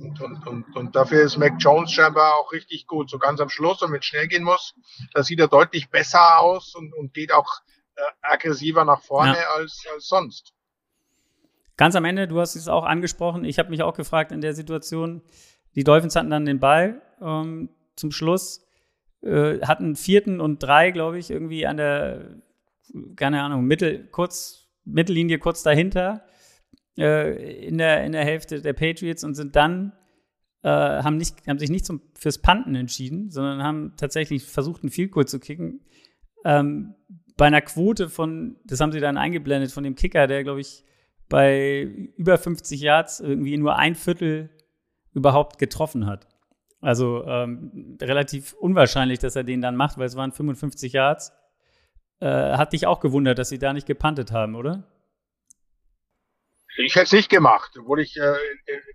Und, 0.00 0.20
und, 0.20 0.46
und, 0.46 0.76
und 0.76 0.96
dafür 0.96 1.22
ist 1.22 1.36
Mac 1.36 1.54
Jones 1.58 1.92
scheinbar 1.92 2.34
auch 2.36 2.52
richtig 2.52 2.86
gut. 2.86 3.10
So 3.10 3.18
ganz 3.18 3.40
am 3.40 3.48
Schluss 3.48 3.82
und 3.82 3.92
wenn 3.92 4.00
es 4.00 4.06
schnell 4.06 4.26
gehen 4.26 4.42
muss, 4.42 4.74
da 5.12 5.22
sieht 5.22 5.38
er 5.38 5.48
deutlich 5.48 5.90
besser 5.90 6.40
aus 6.40 6.74
und, 6.74 6.94
und 6.94 7.12
geht 7.12 7.32
auch 7.32 7.60
äh, 7.96 8.00
aggressiver 8.22 8.84
nach 8.84 9.02
vorne 9.02 9.36
ja. 9.36 9.46
als, 9.56 9.84
als 9.92 10.08
sonst. 10.08 10.54
Ganz 11.76 11.94
am 11.94 12.04
Ende, 12.04 12.28
du 12.28 12.40
hast 12.40 12.54
es 12.54 12.68
auch 12.68 12.84
angesprochen, 12.84 13.44
ich 13.44 13.58
habe 13.58 13.70
mich 13.70 13.82
auch 13.82 13.94
gefragt 13.94 14.32
in 14.32 14.40
der 14.40 14.54
Situation, 14.54 15.22
die 15.74 15.84
Dolphins 15.84 16.16
hatten 16.16 16.30
dann 16.30 16.44
den 16.44 16.60
Ball 16.60 17.00
ähm, 17.20 17.70
zum 17.96 18.12
Schluss, 18.12 18.64
äh, 19.22 19.60
hatten 19.60 19.96
vierten 19.96 20.40
und 20.40 20.62
drei, 20.62 20.90
glaube 20.90 21.18
ich, 21.18 21.30
irgendwie 21.30 21.66
an 21.66 21.76
der, 21.78 22.36
keine 23.16 23.42
Ahnung, 23.42 23.64
Mittel, 23.64 24.06
kurz 24.08 24.61
Mittellinie 24.84 25.38
kurz 25.38 25.62
dahinter. 25.62 26.24
äh, 26.98 27.66
in, 27.66 27.78
der, 27.78 28.04
in 28.04 28.12
der 28.12 28.24
Hälfte 28.24 28.60
der 28.60 28.72
Patriots 28.72 29.24
und 29.24 29.34
sind 29.34 29.56
dann 29.56 29.92
äh, 30.62 30.68
haben, 30.68 31.16
nicht, 31.16 31.46
haben 31.46 31.58
sich 31.58 31.70
nicht 31.70 31.86
zum, 31.86 32.02
fürs 32.14 32.38
Panten 32.38 32.74
entschieden, 32.74 33.30
sondern 33.30 33.62
haben 33.62 33.94
tatsächlich 33.96 34.44
versucht, 34.44 34.82
einen 34.82 34.90
Field 34.90 35.28
zu 35.28 35.40
kicken. 35.40 35.80
Ähm, 36.44 36.94
bei 37.36 37.46
einer 37.46 37.62
Quote 37.62 38.08
von, 38.08 38.56
das 38.64 38.80
haben 38.80 38.92
sie 38.92 39.00
dann 39.00 39.16
eingeblendet, 39.16 39.72
von 39.72 39.84
dem 39.84 39.94
Kicker, 39.94 40.26
der, 40.26 40.44
glaube 40.44 40.60
ich, 40.60 40.84
bei 41.28 41.82
über 42.16 42.38
50 42.38 42.80
Yards 42.80 43.20
irgendwie 43.20 43.56
nur 43.56 43.76
ein 43.76 43.94
Viertel 43.94 44.50
überhaupt 45.14 45.58
getroffen 45.58 46.06
hat. 46.06 46.28
Also 46.80 47.24
ähm, 47.26 47.96
relativ 48.00 48.52
unwahrscheinlich, 48.54 49.18
dass 49.18 49.36
er 49.36 49.44
den 49.44 49.60
dann 49.60 49.76
macht, 49.76 49.98
weil 49.98 50.06
es 50.06 50.16
waren 50.16 50.32
55 50.32 50.92
Yards. 50.92 51.32
Äh, 52.22 52.56
hat 52.56 52.72
dich 52.72 52.86
auch 52.86 53.00
gewundert, 53.00 53.40
dass 53.40 53.48
sie 53.48 53.58
da 53.58 53.72
nicht 53.72 53.88
gepantet 53.88 54.30
haben, 54.30 54.54
oder? 54.54 54.84
Ich 56.76 56.94
hätte 56.94 57.06
es 57.06 57.12
nicht 57.12 57.28
gemacht, 57.28 57.72
obwohl 57.76 58.00
ich 58.00 58.16
äh, 58.16 58.34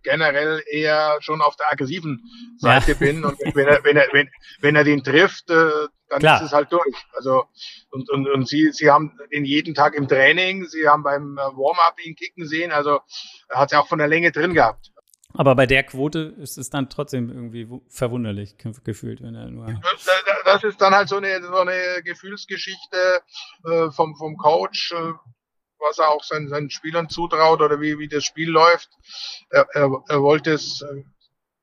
generell 0.02 0.64
eher 0.66 1.18
schon 1.20 1.42
auf 1.42 1.58
der 1.58 1.70
aggressiven 1.70 2.24
Seite 2.58 2.94
ja. 2.94 2.98
bin. 2.98 3.26
Und 3.26 3.38
wenn 3.54 3.68
er, 3.68 3.84
wenn 3.84 3.98
er, 3.98 4.08
wenn, 4.14 4.30
wenn 4.62 4.76
er 4.78 4.86
den 4.86 5.04
trifft, 5.04 5.50
äh, 5.50 5.70
dann 6.08 6.20
Klar. 6.20 6.38
ist 6.38 6.48
es 6.48 6.54
halt 6.54 6.72
durch. 6.72 6.96
Also 7.12 7.44
und, 7.92 8.10
und, 8.10 8.30
und 8.30 8.48
sie, 8.48 8.72
sie 8.72 8.90
haben 8.90 9.12
ihn 9.30 9.44
jeden 9.44 9.76
Tag 9.76 9.96
im 9.96 10.08
Training, 10.08 10.66
sie 10.66 10.88
haben 10.88 11.04
beim 11.04 11.38
äh, 11.38 11.42
Warm-up 11.42 12.00
ihn 12.02 12.16
kicken 12.16 12.48
sehen, 12.48 12.72
also 12.72 13.02
er 13.50 13.60
hat 13.60 13.74
es 13.74 13.78
auch 13.78 13.90
von 13.90 14.00
der 14.00 14.08
Länge 14.08 14.32
drin 14.32 14.54
gehabt. 14.54 14.94
Aber 15.38 15.56
bei 15.56 15.66
der 15.66 15.84
Quote 15.84 16.36
ist 16.40 16.58
es 16.58 16.70
dann 16.70 16.90
trotzdem 16.90 17.30
irgendwie 17.30 17.68
verwunderlich 17.90 18.56
gefühlt, 18.84 19.22
wenn 19.22 19.36
er 19.36 19.50
nur. 19.50 19.80
Das 20.46 20.64
ist 20.64 20.82
dann 20.82 20.94
halt 20.94 21.10
so 21.10 21.18
eine, 21.18 21.42
so 21.44 21.58
eine 21.58 22.02
Gefühlsgeschichte 22.04 23.22
äh, 23.66 23.92
vom, 23.92 24.16
vom 24.16 24.38
Coach. 24.38 24.94
Äh, 24.94 25.14
was 25.80 26.00
er 26.00 26.10
auch 26.10 26.24
seinen, 26.24 26.50
seinen 26.50 26.70
Spielern 26.70 27.10
zutraut 27.10 27.62
oder 27.62 27.80
wie, 27.80 28.00
wie 28.00 28.08
das 28.08 28.26
Spiel 28.26 28.50
läuft. 28.50 28.90
Er, 29.50 29.68
er, 29.74 30.04
er 30.08 30.22
wollte 30.22 30.54
es 30.54 30.82
äh, 30.82 31.04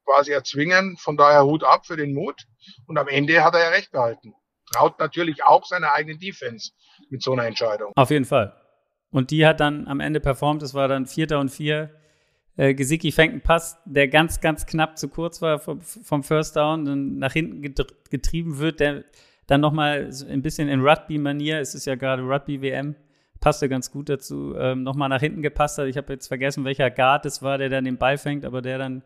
quasi 0.05 0.33
erzwingen, 0.33 0.97
von 0.97 1.17
daher 1.17 1.45
Hut 1.45 1.65
ab 1.65 1.87
für 1.87 1.97
den 1.97 2.15
Mut. 2.15 2.45
Und 2.87 2.99
am 2.99 3.09
Ende 3.09 3.43
hat 3.45 3.55
er 3.55 3.61
ja 3.61 3.69
recht 3.71 3.91
behalten. 3.91 4.35
Traut 4.73 4.99
natürlich 4.99 5.45
auch 5.45 5.67
seiner 5.67 5.93
eigenen 5.93 6.19
Defense 6.19 6.73
mit 7.11 7.23
so 7.23 7.33
einer 7.33 7.47
Entscheidung. 7.47 7.93
Auf 7.97 8.11
jeden 8.11 8.25
Fall. 8.25 8.55
Und 9.11 9.31
die 9.31 9.47
hat 9.47 9.61
dann 9.61 9.87
am 9.87 10.01
Ende 10.01 10.21
performt. 10.21 10.63
Es 10.63 10.75
war 10.75 10.89
dann 10.89 11.07
Vierter 11.07 11.39
und 11.39 11.51
Vier. 11.51 11.95
Äh, 12.57 12.75
Gesicki 12.75 13.11
fängt 13.11 13.33
einen 13.33 13.41
Pass, 13.41 13.79
der 13.85 14.09
ganz, 14.09 14.41
ganz 14.41 14.67
knapp 14.67 14.99
zu 14.99 15.09
kurz 15.09 15.43
war 15.43 15.59
vom, 15.59 15.81
vom 15.81 16.23
First 16.23 16.57
Down, 16.57 16.85
dann 16.85 17.19
nach 17.19 17.33
hinten 17.33 17.63
getrieben 18.11 18.59
wird, 18.59 18.81
der 18.81 19.05
dann 19.47 19.61
nochmal 19.61 20.11
ein 20.29 20.43
bisschen 20.43 20.69
in 20.69 20.81
Rugby-Manier, 20.81 21.59
es 21.61 21.75
ist 21.75 21.85
ja 21.85 21.97
gerade 21.97 22.23
Rugby-WM, 22.23 22.95
passte 23.41 23.69
ganz 23.69 23.91
gut 23.91 24.09
dazu, 24.09 24.55
ähm, 24.57 24.83
nochmal 24.85 25.09
nach 25.09 25.21
hinten 25.21 25.43
gepasst 25.43 25.79
hat. 25.79 25.87
Ich 25.87 25.97
habe 25.97 26.13
jetzt 26.13 26.29
vergessen, 26.29 26.65
welcher 26.65 26.91
Guard 26.91 27.27
es 27.27 27.43
war, 27.43 27.59
der 27.59 27.69
dann 27.69 27.85
den 27.85 27.99
Ball 27.99 28.17
fängt, 28.17 28.45
aber 28.45 28.63
der 28.63 28.79
dann 28.79 29.03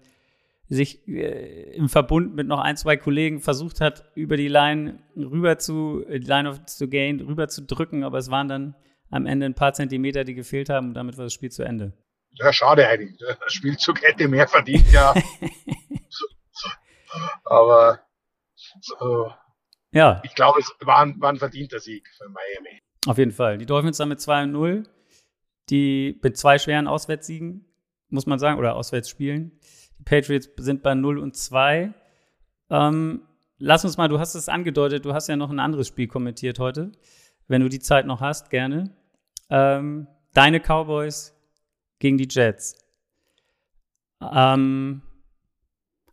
sich 0.68 1.08
äh, 1.08 1.74
im 1.74 1.88
Verbund 1.88 2.36
mit 2.36 2.46
noch 2.46 2.60
ein, 2.60 2.76
zwei 2.76 2.96
Kollegen 2.96 3.40
versucht 3.40 3.80
hat, 3.80 4.04
über 4.14 4.36
die 4.36 4.48
Line 4.48 4.98
rüber 5.16 5.58
zu, 5.58 6.04
die 6.08 6.18
Line 6.18 6.48
of 6.48 6.60
the 6.66 6.88
Gain 6.88 7.20
rüber 7.20 7.48
zu 7.48 7.62
drücken, 7.62 8.04
aber 8.04 8.18
es 8.18 8.30
waren 8.30 8.48
dann 8.48 8.74
am 9.10 9.26
Ende 9.26 9.46
ein 9.46 9.54
paar 9.54 9.72
Zentimeter, 9.72 10.24
die 10.24 10.34
gefehlt 10.34 10.68
haben 10.68 10.88
und 10.88 10.94
damit 10.94 11.16
war 11.16 11.24
das 11.24 11.32
Spiel 11.32 11.50
zu 11.50 11.62
Ende. 11.62 11.94
Ja, 12.38 12.52
schade 12.52 12.86
eigentlich. 12.86 13.18
Der 13.18 13.36
Spielzug 13.48 14.02
hätte 14.02 14.28
mehr 14.28 14.46
verdient, 14.46 14.90
ja. 14.92 15.14
aber 17.44 18.00
so, 18.80 19.32
ja. 19.92 20.20
ich 20.24 20.34
glaube, 20.34 20.60
es 20.60 20.72
war 20.80 20.98
ein, 20.98 21.20
war 21.20 21.30
ein 21.30 21.38
verdienter 21.38 21.80
Sieg 21.80 22.08
für 22.16 22.28
Miami. 22.28 22.82
Auf 23.06 23.18
jeden 23.18 23.32
Fall. 23.32 23.58
Die 23.58 23.66
Dolphins 23.66 23.96
dann 23.96 24.08
mit 24.08 24.20
2 24.20 24.44
und 24.44 24.52
0. 24.52 24.84
Die 25.70 26.18
mit 26.22 26.36
zwei 26.36 26.58
schweren 26.58 26.86
Auswärtssiegen, 26.86 27.66
muss 28.08 28.26
man 28.26 28.38
sagen, 28.38 28.58
oder 28.58 28.74
Auswärtsspielen. 28.74 29.58
Die 29.98 30.04
Patriots 30.04 30.48
sind 30.56 30.82
bei 30.82 30.94
0 30.94 31.18
und 31.18 31.36
2. 31.36 31.92
Ähm, 32.70 33.22
lass 33.58 33.84
uns 33.84 33.96
mal, 33.96 34.08
du 34.08 34.18
hast 34.18 34.34
es 34.34 34.48
angedeutet, 34.48 35.04
du 35.04 35.12
hast 35.12 35.28
ja 35.28 35.36
noch 35.36 35.50
ein 35.50 35.60
anderes 35.60 35.88
Spiel 35.88 36.06
kommentiert 36.06 36.58
heute. 36.58 36.92
Wenn 37.48 37.60
du 37.60 37.68
die 37.68 37.80
Zeit 37.80 38.06
noch 38.06 38.20
hast, 38.20 38.50
gerne. 38.50 38.94
Ähm, 39.50 40.06
deine 40.34 40.60
Cowboys 40.60 41.37
gegen 41.98 42.18
die 42.18 42.28
Jets. 42.28 42.76
Ähm, 44.20 45.02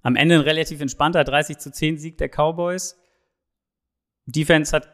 am 0.01 0.15
Ende 0.15 0.35
ein 0.35 0.41
relativ 0.41 0.81
entspannter 0.81 1.23
30 1.23 1.57
zu 1.57 1.71
10 1.71 1.97
Sieg 1.97 2.17
der 2.17 2.29
Cowboys. 2.29 2.95
Defense 4.25 4.75
hat 4.75 4.89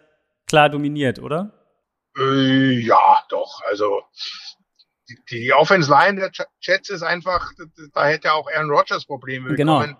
klar 0.47 0.69
dominiert, 0.69 1.19
oder? 1.19 1.53
Äh, 2.17 2.79
ja, 2.79 3.23
doch. 3.29 3.61
Also 3.69 4.01
die, 5.09 5.17
die 5.29 5.53
Offense 5.53 5.89
Line 5.89 6.19
der 6.19 6.31
Jets 6.61 6.89
ist 6.89 7.03
einfach, 7.03 7.51
da 7.93 8.07
hätte 8.07 8.33
auch 8.33 8.49
Aaron 8.49 8.69
Rodgers 8.69 9.05
Probleme 9.05 9.55
genau. 9.55 9.79
bekommen. 9.79 9.97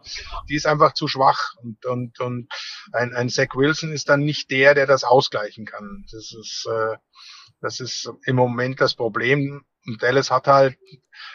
Die 0.50 0.56
ist 0.56 0.68
einfach 0.68 0.94
zu 0.94 1.08
schwach 1.08 1.56
und 1.62 1.86
und 1.86 2.20
und 2.20 2.48
ein, 2.94 3.14
ein 3.14 3.30
Zach 3.30 3.56
Wilson 3.56 3.92
ist 3.92 4.10
dann 4.10 4.22
nicht 4.22 4.52
der, 4.52 4.74
der 4.76 4.88
das 4.88 5.04
ausgleichen 5.04 5.66
kann. 5.66 6.06
Das 6.12 6.34
ist 6.34 6.68
äh, 6.70 6.98
das 7.62 7.80
ist 7.80 8.10
im 8.26 8.36
Moment 8.36 8.82
das 8.82 8.96
Problem. 8.96 9.64
Und 9.86 10.04
Dallas 10.04 10.30
hat 10.30 10.48
halt 10.48 10.78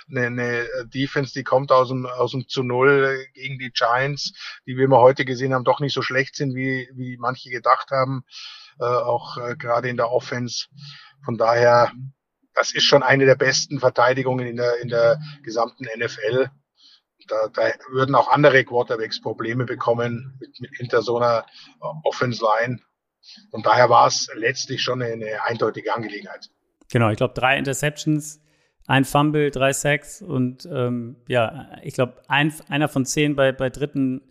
eine, 0.09 0.27
eine 0.27 0.69
Defense, 0.87 1.33
die 1.33 1.45
kommt 1.45 1.73
aus 1.73 1.89
dem, 1.89 2.07
aus 2.07 2.31
dem 2.31 2.49
zu 2.49 2.63
Null 2.63 3.27
gegen 3.35 3.59
die 3.59 3.71
Giants, 3.71 4.33
die 4.67 4.77
wir 4.77 4.89
heute 4.91 5.25
gesehen 5.25 5.53
haben, 5.53 5.65
doch 5.65 5.81
nicht 5.81 5.95
so 5.95 6.03
schlecht 6.03 6.37
sind, 6.37 6.55
wie, 6.55 6.89
wie 6.95 7.17
manche 7.19 7.51
gedacht 7.51 7.91
haben 7.91 8.25
äh, 8.79 8.85
auch 8.85 9.39
äh, 9.39 9.57
gerade 9.57 9.89
in 9.89 9.97
der 9.97 10.11
Offense. 10.11 10.67
Von 11.25 11.37
daher, 11.37 11.93
das 12.55 12.75
ist 12.75 12.85
schon 12.85 13.03
eine 13.03 13.27
der 13.27 13.35
besten 13.35 13.81
Verteidigungen 13.81 14.47
in 14.47 14.57
der, 14.57 14.79
in 14.81 14.89
der 14.89 15.21
gesamten 15.43 15.85
NFL. 15.85 16.51
Da, 17.29 17.49
da 17.49 17.73
würden 17.91 18.15
auch 18.15 18.29
andere 18.29 18.65
Quarterbacks 18.65 19.21
Probleme 19.21 19.65
bekommen 19.65 20.37
mit, 20.41 20.61
mit 20.61 20.71
hinter 20.77 21.03
so 21.03 21.17
einer 21.17 21.47
Offense 22.05 22.45
Line. 22.45 22.81
Und 23.51 23.67
daher 23.67 23.91
war 23.91 24.07
es 24.07 24.31
letztlich 24.35 24.83
schon 24.83 25.03
eine 25.03 25.43
eindeutige 25.43 25.95
Angelegenheit. 25.95 26.51
Genau, 26.91 27.11
ich 27.11 27.17
glaube 27.17 27.35
drei 27.35 27.59
Interceptions, 27.59 28.41
ein 28.87 29.05
Fumble, 29.05 29.51
drei 29.51 29.73
Sacks 29.73 30.23
und 30.23 30.69
ähm, 30.71 31.17
ja, 31.29 31.71
ich 31.83 31.95
glaube 31.95 32.23
ein, 32.29 32.53
einer 32.69 32.89
von 32.89 33.05
zehn 33.05 33.35
bei, 33.35 33.53
bei 33.53 33.71
dritten 33.71 34.23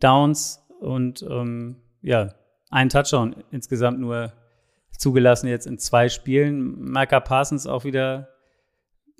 Downs 0.00 0.66
und 0.80 1.22
ähm, 1.22 1.76
ja, 2.02 2.34
einen 2.70 2.90
Touchdown 2.90 3.36
insgesamt 3.50 4.00
nur 4.00 4.32
zugelassen 5.00 5.48
jetzt 5.48 5.66
in 5.66 5.78
zwei 5.78 6.08
Spielen. 6.08 6.78
Micah 6.78 7.20
Parsons 7.20 7.66
auch 7.66 7.84
wieder 7.84 8.28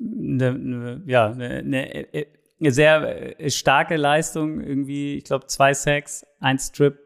eine, 0.00 0.48
eine 0.48 1.02
ja, 1.06 1.30
eine, 1.30 1.58
eine, 1.58 2.72
sehr 2.72 3.40
äh, 3.40 3.50
starke 3.50 3.96
Leistung. 3.96 4.60
Irgendwie, 4.60 5.16
ich 5.16 5.24
glaube, 5.24 5.46
zwei 5.46 5.74
Sacks, 5.74 6.26
ein 6.40 6.58
Strip 6.58 6.98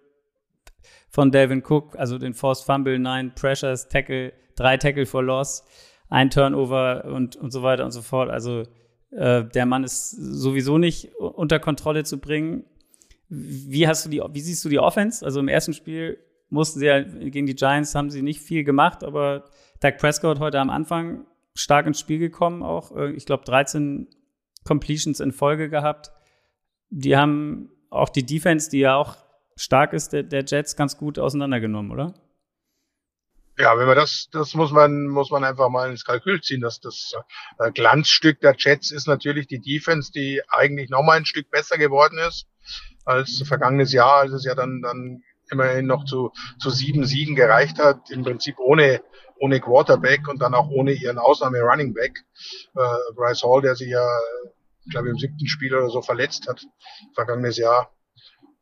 von 1.08 1.30
Delvin 1.30 1.62
Cook, 1.64 1.96
also 1.96 2.18
den 2.18 2.34
Forced 2.34 2.64
Fumble, 2.64 2.98
neun 2.98 3.34
Pressures, 3.34 3.88
Tackle, 3.88 4.32
drei 4.56 4.76
Tackle 4.76 5.06
for 5.06 5.22
Loss, 5.22 5.64
ein 6.08 6.30
Turnover 6.30 7.04
und, 7.06 7.36
und 7.36 7.50
so 7.50 7.62
weiter 7.62 7.84
und 7.84 7.90
so 7.90 8.02
fort. 8.02 8.30
Also 8.30 8.64
äh, 9.10 9.44
der 9.44 9.66
Mann 9.66 9.84
ist 9.84 10.10
sowieso 10.10 10.78
nicht 10.78 11.14
unter 11.16 11.58
Kontrolle 11.58 12.04
zu 12.04 12.18
bringen. 12.18 12.64
Wie 13.28 13.88
hast 13.88 14.04
du 14.04 14.10
die, 14.10 14.22
wie 14.32 14.40
siehst 14.40 14.64
du 14.64 14.68
die 14.68 14.78
Offense? 14.78 15.24
Also 15.24 15.40
im 15.40 15.48
ersten 15.48 15.72
Spiel 15.72 16.18
mussten 16.50 16.78
sie 16.78 16.86
ja 16.86 17.00
gegen 17.02 17.46
die 17.46 17.54
Giants 17.54 17.94
haben 17.94 18.10
sie 18.10 18.22
nicht 18.22 18.40
viel 18.40 18.64
gemacht, 18.64 19.02
aber 19.02 19.44
Dak 19.80 19.98
Prescott 19.98 20.38
heute 20.38 20.60
am 20.60 20.70
Anfang 20.70 21.26
stark 21.54 21.86
ins 21.86 22.00
Spiel 22.00 22.18
gekommen, 22.18 22.62
auch 22.62 22.96
äh, 22.96 23.12
ich 23.12 23.26
glaube 23.26 23.44
13 23.44 24.08
Completions 24.64 25.20
in 25.20 25.32
Folge 25.32 25.68
gehabt. 25.68 26.10
Die 26.90 27.16
haben 27.16 27.70
auch 27.90 28.08
die 28.08 28.24
Defense, 28.24 28.70
die 28.70 28.80
ja 28.80 28.96
auch 28.96 29.16
stark 29.56 29.92
ist, 29.92 30.12
der, 30.12 30.22
der 30.22 30.44
Jets 30.44 30.76
ganz 30.76 30.96
gut 30.96 31.18
auseinandergenommen, 31.18 31.92
oder? 31.92 32.14
Ja, 33.56 33.78
wenn 33.78 33.86
man 33.86 33.96
das, 33.96 34.28
das 34.32 34.54
muss 34.54 34.72
man, 34.72 35.06
muss 35.06 35.30
man 35.30 35.44
einfach 35.44 35.68
mal 35.68 35.88
ins 35.88 36.04
Kalkül 36.04 36.40
ziehen. 36.40 36.60
dass 36.60 36.80
das 36.80 37.14
äh, 37.58 37.70
Glanzstück 37.70 38.40
der 38.40 38.56
Jets 38.58 38.90
ist 38.90 39.06
natürlich 39.06 39.46
die 39.46 39.60
Defense, 39.60 40.10
die 40.10 40.42
eigentlich 40.48 40.90
nochmal 40.90 41.18
ein 41.18 41.26
Stück 41.26 41.50
besser 41.50 41.78
geworden 41.78 42.18
ist 42.18 42.46
als 43.04 43.42
vergangenes 43.46 43.92
Jahr, 43.92 44.16
als 44.16 44.32
es 44.32 44.44
ja 44.44 44.54
dann, 44.54 44.80
dann 44.82 45.22
immerhin 45.50 45.86
noch 45.86 46.04
zu, 46.04 46.32
zu 46.58 46.70
sieben 46.70 47.04
Siegen 47.04 47.36
gereicht 47.36 47.78
hat, 47.78 48.10
im 48.10 48.24
Prinzip 48.24 48.58
ohne, 48.58 49.02
ohne 49.38 49.60
Quarterback 49.60 50.26
und 50.26 50.40
dann 50.40 50.54
auch 50.54 50.68
ohne 50.70 50.92
ihren 50.92 51.18
Ausnahme 51.18 51.60
Running 51.60 51.94
Back. 51.94 52.24
Äh, 52.74 53.14
Bryce 53.14 53.42
Hall, 53.44 53.62
der 53.62 53.76
sich 53.76 53.88
ja, 53.88 54.08
glaube 54.90 55.08
ich, 55.08 55.12
im 55.12 55.18
siebten 55.18 55.46
Spiel 55.46 55.74
oder 55.74 55.90
so 55.90 56.02
verletzt 56.02 56.48
hat, 56.48 56.64
vergangenes 57.14 57.56
Jahr. 57.56 57.92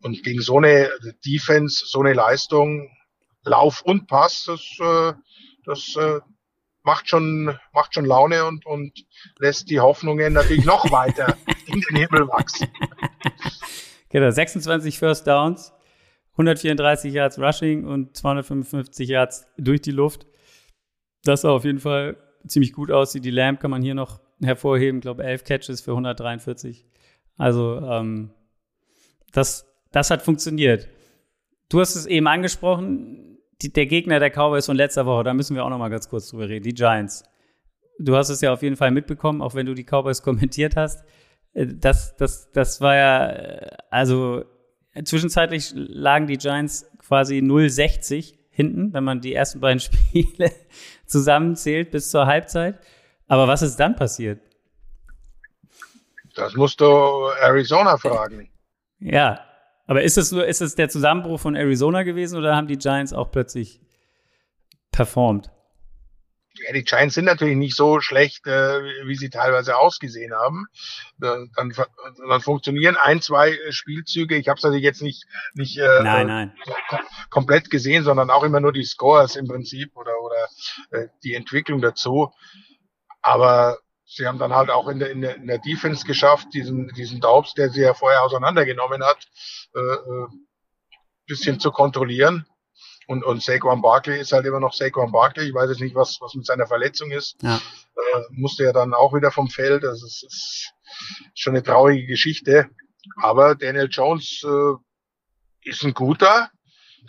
Und 0.02 0.22
gegen 0.24 0.40
so 0.40 0.58
eine 0.58 0.90
Defense, 1.24 1.84
so 1.86 2.00
eine 2.00 2.12
Leistung, 2.12 2.90
Lauf 3.44 3.82
und 3.82 4.06
Pass, 4.06 4.44
das, 4.46 4.76
äh, 4.80 5.12
das 5.64 5.96
äh, 5.96 6.20
macht 6.82 7.08
schon, 7.08 7.56
macht 7.72 7.94
schon 7.94 8.04
Laune 8.04 8.44
und, 8.44 8.66
und 8.66 9.04
lässt 9.38 9.70
die 9.70 9.80
Hoffnungen 9.80 10.32
natürlich 10.32 10.64
noch 10.64 10.90
weiter 10.90 11.36
in 11.66 11.80
den 11.80 11.96
Himmel 11.96 12.28
wachsen. 12.28 12.68
Genau, 14.08 14.30
26 14.30 14.98
First 14.98 15.26
Downs, 15.26 15.72
134 16.32 17.12
Yards 17.12 17.38
Rushing 17.38 17.84
und 17.84 18.16
255 18.16 19.08
Yards 19.08 19.46
durch 19.56 19.80
die 19.80 19.90
Luft. 19.90 20.26
Das 21.24 21.42
sah 21.42 21.50
auf 21.50 21.64
jeden 21.64 21.78
Fall 21.78 22.16
ziemlich 22.46 22.72
gut 22.72 22.90
aus. 22.90 23.12
Die 23.12 23.30
Lamb 23.30 23.60
kann 23.60 23.70
man 23.70 23.82
hier 23.82 23.94
noch 23.94 24.20
hervorheben, 24.42 25.00
glaube 25.00 25.24
11 25.24 25.44
Catches 25.44 25.80
für 25.80 25.92
143. 25.92 26.84
Also 27.38 27.78
ähm, 27.78 28.30
das, 29.32 29.66
das 29.92 30.10
hat 30.10 30.22
funktioniert. 30.22 30.88
Du 31.68 31.80
hast 31.80 31.94
es 31.94 32.06
eben 32.06 32.26
angesprochen, 32.26 33.31
die, 33.62 33.72
der 33.72 33.86
Gegner 33.86 34.18
der 34.18 34.30
Cowboys 34.30 34.66
von 34.66 34.76
letzter 34.76 35.06
Woche, 35.06 35.24
da 35.24 35.34
müssen 35.34 35.56
wir 35.56 35.64
auch 35.64 35.70
noch 35.70 35.78
mal 35.78 35.88
ganz 35.88 36.08
kurz 36.08 36.28
drüber 36.28 36.48
reden, 36.48 36.64
die 36.64 36.74
Giants. 36.74 37.24
Du 37.98 38.16
hast 38.16 38.30
es 38.30 38.40
ja 38.40 38.52
auf 38.52 38.62
jeden 38.62 38.76
Fall 38.76 38.90
mitbekommen, 38.90 39.42
auch 39.42 39.54
wenn 39.54 39.66
du 39.66 39.74
die 39.74 39.84
Cowboys 39.84 40.22
kommentiert 40.22 40.76
hast. 40.76 41.04
Äh, 41.54 41.66
das, 41.66 42.16
das, 42.16 42.50
das 42.52 42.80
war 42.80 42.96
ja, 42.96 43.30
äh, 43.30 43.76
also 43.90 44.44
zwischenzeitlich 45.04 45.72
lagen 45.74 46.26
die 46.26 46.38
Giants 46.38 46.90
quasi 46.98 47.38
0,60 47.38 48.34
hinten, 48.50 48.92
wenn 48.92 49.04
man 49.04 49.20
die 49.20 49.34
ersten 49.34 49.60
beiden 49.60 49.80
Spiele 49.80 50.52
zusammenzählt 51.06 51.90
bis 51.90 52.10
zur 52.10 52.26
Halbzeit. 52.26 52.78
Aber 53.28 53.48
was 53.48 53.62
ist 53.62 53.76
dann 53.76 53.96
passiert? 53.96 54.40
Das 56.34 56.54
musst 56.54 56.80
du 56.80 56.86
Arizona 57.40 57.96
fragen. 57.96 58.50
Ja, 58.98 59.40
aber 59.92 60.04
ist 60.04 60.16
es 60.16 60.32
nur, 60.32 60.46
ist 60.46 60.62
es 60.62 60.74
der 60.74 60.88
Zusammenbruch 60.88 61.38
von 61.38 61.54
Arizona 61.54 62.02
gewesen 62.02 62.38
oder 62.38 62.56
haben 62.56 62.66
die 62.66 62.78
Giants 62.78 63.12
auch 63.12 63.30
plötzlich 63.30 63.78
performt? 64.90 65.50
Ja, 66.54 66.72
die 66.72 66.82
Giants 66.82 67.14
sind 67.14 67.26
natürlich 67.26 67.56
nicht 67.56 67.76
so 67.76 68.00
schlecht, 68.00 68.46
äh, 68.46 68.80
wie 69.04 69.16
sie 69.16 69.28
teilweise 69.28 69.76
ausgesehen 69.76 70.32
haben. 70.32 70.64
Dann, 71.18 71.50
dann, 71.56 71.74
dann 72.26 72.40
funktionieren 72.40 72.96
ein, 72.96 73.20
zwei 73.20 73.58
Spielzüge. 73.68 74.34
Ich 74.36 74.48
habe 74.48 74.56
es 74.56 74.62
natürlich 74.62 74.82
jetzt 74.82 75.02
nicht, 75.02 75.26
nicht 75.52 75.76
äh, 75.76 76.02
nein, 76.02 76.26
nein. 76.26 76.52
komplett 77.28 77.68
gesehen, 77.68 78.02
sondern 78.02 78.30
auch 78.30 78.44
immer 78.44 78.60
nur 78.60 78.72
die 78.72 78.84
Scores 78.84 79.36
im 79.36 79.46
Prinzip 79.46 79.94
oder, 79.94 80.12
oder 80.22 81.02
äh, 81.02 81.08
die 81.22 81.34
Entwicklung 81.34 81.82
dazu. 81.82 82.32
Aber 83.20 83.76
sie 84.14 84.26
haben 84.26 84.38
dann 84.38 84.52
halt 84.52 84.70
auch 84.70 84.88
in 84.88 84.98
der, 84.98 85.10
in 85.10 85.20
der, 85.20 85.36
in 85.36 85.46
der 85.46 85.58
Defense 85.58 86.06
geschafft, 86.06 86.48
diesen, 86.52 86.88
diesen 86.88 87.20
Daubs, 87.20 87.54
der 87.54 87.70
sie 87.70 87.82
ja 87.82 87.94
vorher 87.94 88.22
auseinandergenommen 88.22 89.02
hat, 89.02 89.26
äh, 89.74 89.80
äh, 89.80 90.26
bisschen 91.26 91.60
zu 91.60 91.70
kontrollieren. 91.70 92.46
Und, 93.06 93.24
und 93.24 93.42
Saquon 93.42 93.82
Barkley 93.82 94.20
ist 94.20 94.32
halt 94.32 94.46
immer 94.46 94.60
noch 94.60 94.74
Saquon 94.74 95.12
Barkley. 95.12 95.48
Ich 95.48 95.54
weiß 95.54 95.70
jetzt 95.70 95.80
nicht, 95.80 95.94
was, 95.94 96.18
was 96.20 96.34
mit 96.34 96.46
seiner 96.46 96.66
Verletzung 96.66 97.10
ist. 97.10 97.36
Ja. 97.42 97.56
Äh, 97.56 98.20
musste 98.30 98.64
ja 98.64 98.72
dann 98.72 98.94
auch 98.94 99.14
wieder 99.14 99.30
vom 99.30 99.48
Feld. 99.48 99.82
Das 99.82 100.02
ist, 100.02 100.24
ist 100.24 100.72
schon 101.34 101.54
eine 101.54 101.62
traurige 101.62 102.06
Geschichte. 102.06 102.70
Aber 103.20 103.54
Daniel 103.54 103.88
Jones 103.90 104.42
äh, 104.44 105.68
ist 105.68 105.84
ein 105.84 105.94
guter. 105.94 106.50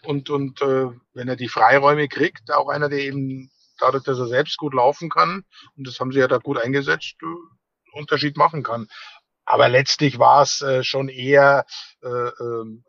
Und, 0.03 0.29
und 0.29 0.61
äh, 0.61 0.87
wenn 1.13 1.27
er 1.27 1.35
die 1.35 1.47
Freiräume 1.47 2.07
kriegt, 2.07 2.51
auch 2.51 2.69
einer, 2.69 2.89
der 2.89 2.99
eben 2.99 3.51
dadurch, 3.83 4.03
dass 4.03 4.19
er 4.19 4.27
selbst 4.27 4.57
gut 4.57 4.73
laufen 4.73 5.09
kann, 5.09 5.43
und 5.75 5.87
das 5.87 5.99
haben 5.99 6.11
sie 6.11 6.19
ja 6.19 6.27
da 6.27 6.37
gut 6.37 6.57
eingesetzt, 6.57 7.15
äh, 7.21 7.97
Unterschied 7.97 8.37
machen 8.37 8.63
kann. 8.63 8.87
Aber 9.45 9.69
letztlich 9.69 10.19
war 10.19 10.41
es 10.41 10.61
äh, 10.61 10.83
schon 10.83 11.09
eher 11.09 11.65
äh, 12.01 12.07
äh, 12.07 12.81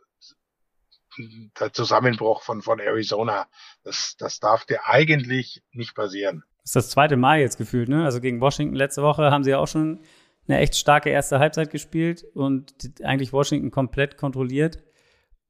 der 1.61 1.73
Zusammenbruch 1.73 2.43
von, 2.43 2.63
von 2.63 2.79
Arizona. 2.81 3.47
Das, 3.83 4.15
das 4.19 4.41
darf 4.41 4.65
dir 4.65 4.87
eigentlich 4.87 5.63
nicht 5.73 5.95
passieren. 5.95 6.43
Das 6.63 6.71
ist 6.71 6.77
das 6.77 6.91
zweite 6.91 7.17
Mal 7.17 7.41
jetzt 7.41 7.59
gefühlt, 7.59 7.89
ne? 7.89 8.05
Also 8.05 8.21
gegen 8.21 8.41
Washington 8.41 8.75
letzte 8.75 9.03
Woche 9.03 9.31
haben 9.31 9.45
sie 9.45 9.51
ja 9.51 9.59
auch 9.59 9.69
schon 9.69 10.01
eine 10.47 10.59
echt 10.59 10.77
starke 10.77 11.11
erste 11.11 11.39
Halbzeit 11.39 11.71
gespielt 11.71 12.25
und 12.35 12.75
eigentlich 13.03 13.33
Washington 13.33 13.71
komplett 13.71 14.17
kontrolliert 14.17 14.79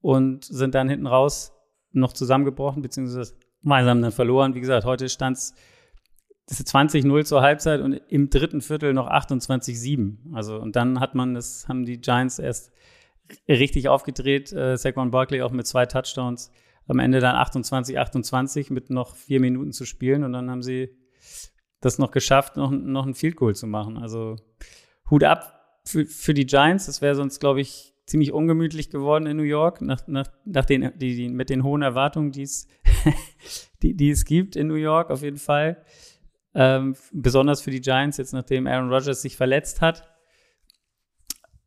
und 0.01 0.45
sind 0.45 0.75
dann 0.75 0.89
hinten 0.89 1.07
raus 1.07 1.53
noch 1.91 2.13
zusammengebrochen, 2.13 2.81
beziehungsweise 2.81 3.37
gemeinsam 3.65 3.99
dann 4.03 4.11
verloren. 4.11 4.53
Wie 4.53 4.61
gesagt, 4.61 4.85
heute 4.85 5.09
stand 5.09 5.37
es 5.37 5.55
20-0 6.47 7.25
zur 7.25 7.41
Halbzeit 7.41 7.81
und 7.81 7.93
im 7.93 8.29
dritten 8.29 8.61
Viertel 8.61 8.93
noch 8.93 9.09
28-7. 9.09 10.33
Also, 10.33 10.57
und 10.57 10.75
dann 10.75 10.99
hat 10.99 11.15
man 11.15 11.33
das, 11.33 11.67
haben 11.67 11.83
die 11.83 11.99
Giants 11.99 12.37
erst 12.37 12.71
richtig 13.49 13.89
aufgedreht. 13.89 14.53
Äh, 14.53 14.77
Saquon 14.77 15.09
Barkley 15.09 15.41
auch 15.41 15.51
mit 15.51 15.65
zwei 15.65 15.87
Touchdowns. 15.87 16.51
Am 16.87 16.99
Ende 16.99 17.19
dann 17.19 17.35
28, 17.35 17.97
28 17.97 18.69
mit 18.69 18.91
noch 18.91 19.15
vier 19.15 19.39
Minuten 19.39 19.71
zu 19.71 19.85
spielen 19.85 20.23
und 20.23 20.33
dann 20.33 20.51
haben 20.51 20.61
sie 20.61 20.95
das 21.81 21.97
noch 21.97 22.11
geschafft, 22.11 22.57
noch, 22.57 22.69
noch 22.69 23.07
ein 23.07 23.15
Field 23.15 23.35
Goal 23.35 23.55
zu 23.55 23.65
machen. 23.65 23.97
Also 23.97 24.35
Hut 25.09 25.23
ab 25.23 25.79
für, 25.87 26.05
für 26.05 26.35
die 26.35 26.45
Giants. 26.45 26.85
Das 26.85 27.01
wäre 27.01 27.15
sonst, 27.15 27.39
glaube 27.39 27.61
ich, 27.61 27.94
ziemlich 28.05 28.31
ungemütlich 28.31 28.89
geworden 28.89 29.25
in 29.25 29.37
New 29.37 29.43
York, 29.43 29.81
nach, 29.81 30.07
nach, 30.07 30.27
nach 30.45 30.65
den, 30.65 30.91
die, 30.97 31.15
die, 31.15 31.29
mit 31.29 31.49
den 31.49 31.63
hohen 31.63 31.81
Erwartungen, 31.81 32.31
die 32.31 32.43
es, 32.43 32.67
die, 33.81 33.95
die 33.95 34.11
es 34.11 34.25
gibt 34.25 34.55
in 34.55 34.67
New 34.67 34.75
York, 34.75 35.09
auf 35.09 35.23
jeden 35.23 35.37
Fall. 35.37 35.83
Ähm, 36.53 36.95
besonders 37.11 37.61
für 37.61 37.71
die 37.71 37.81
Giants, 37.81 38.17
jetzt 38.17 38.33
nachdem 38.33 38.67
Aaron 38.67 38.89
Rodgers 38.89 39.21
sich 39.21 39.35
verletzt 39.35 39.81
hat. 39.81 40.07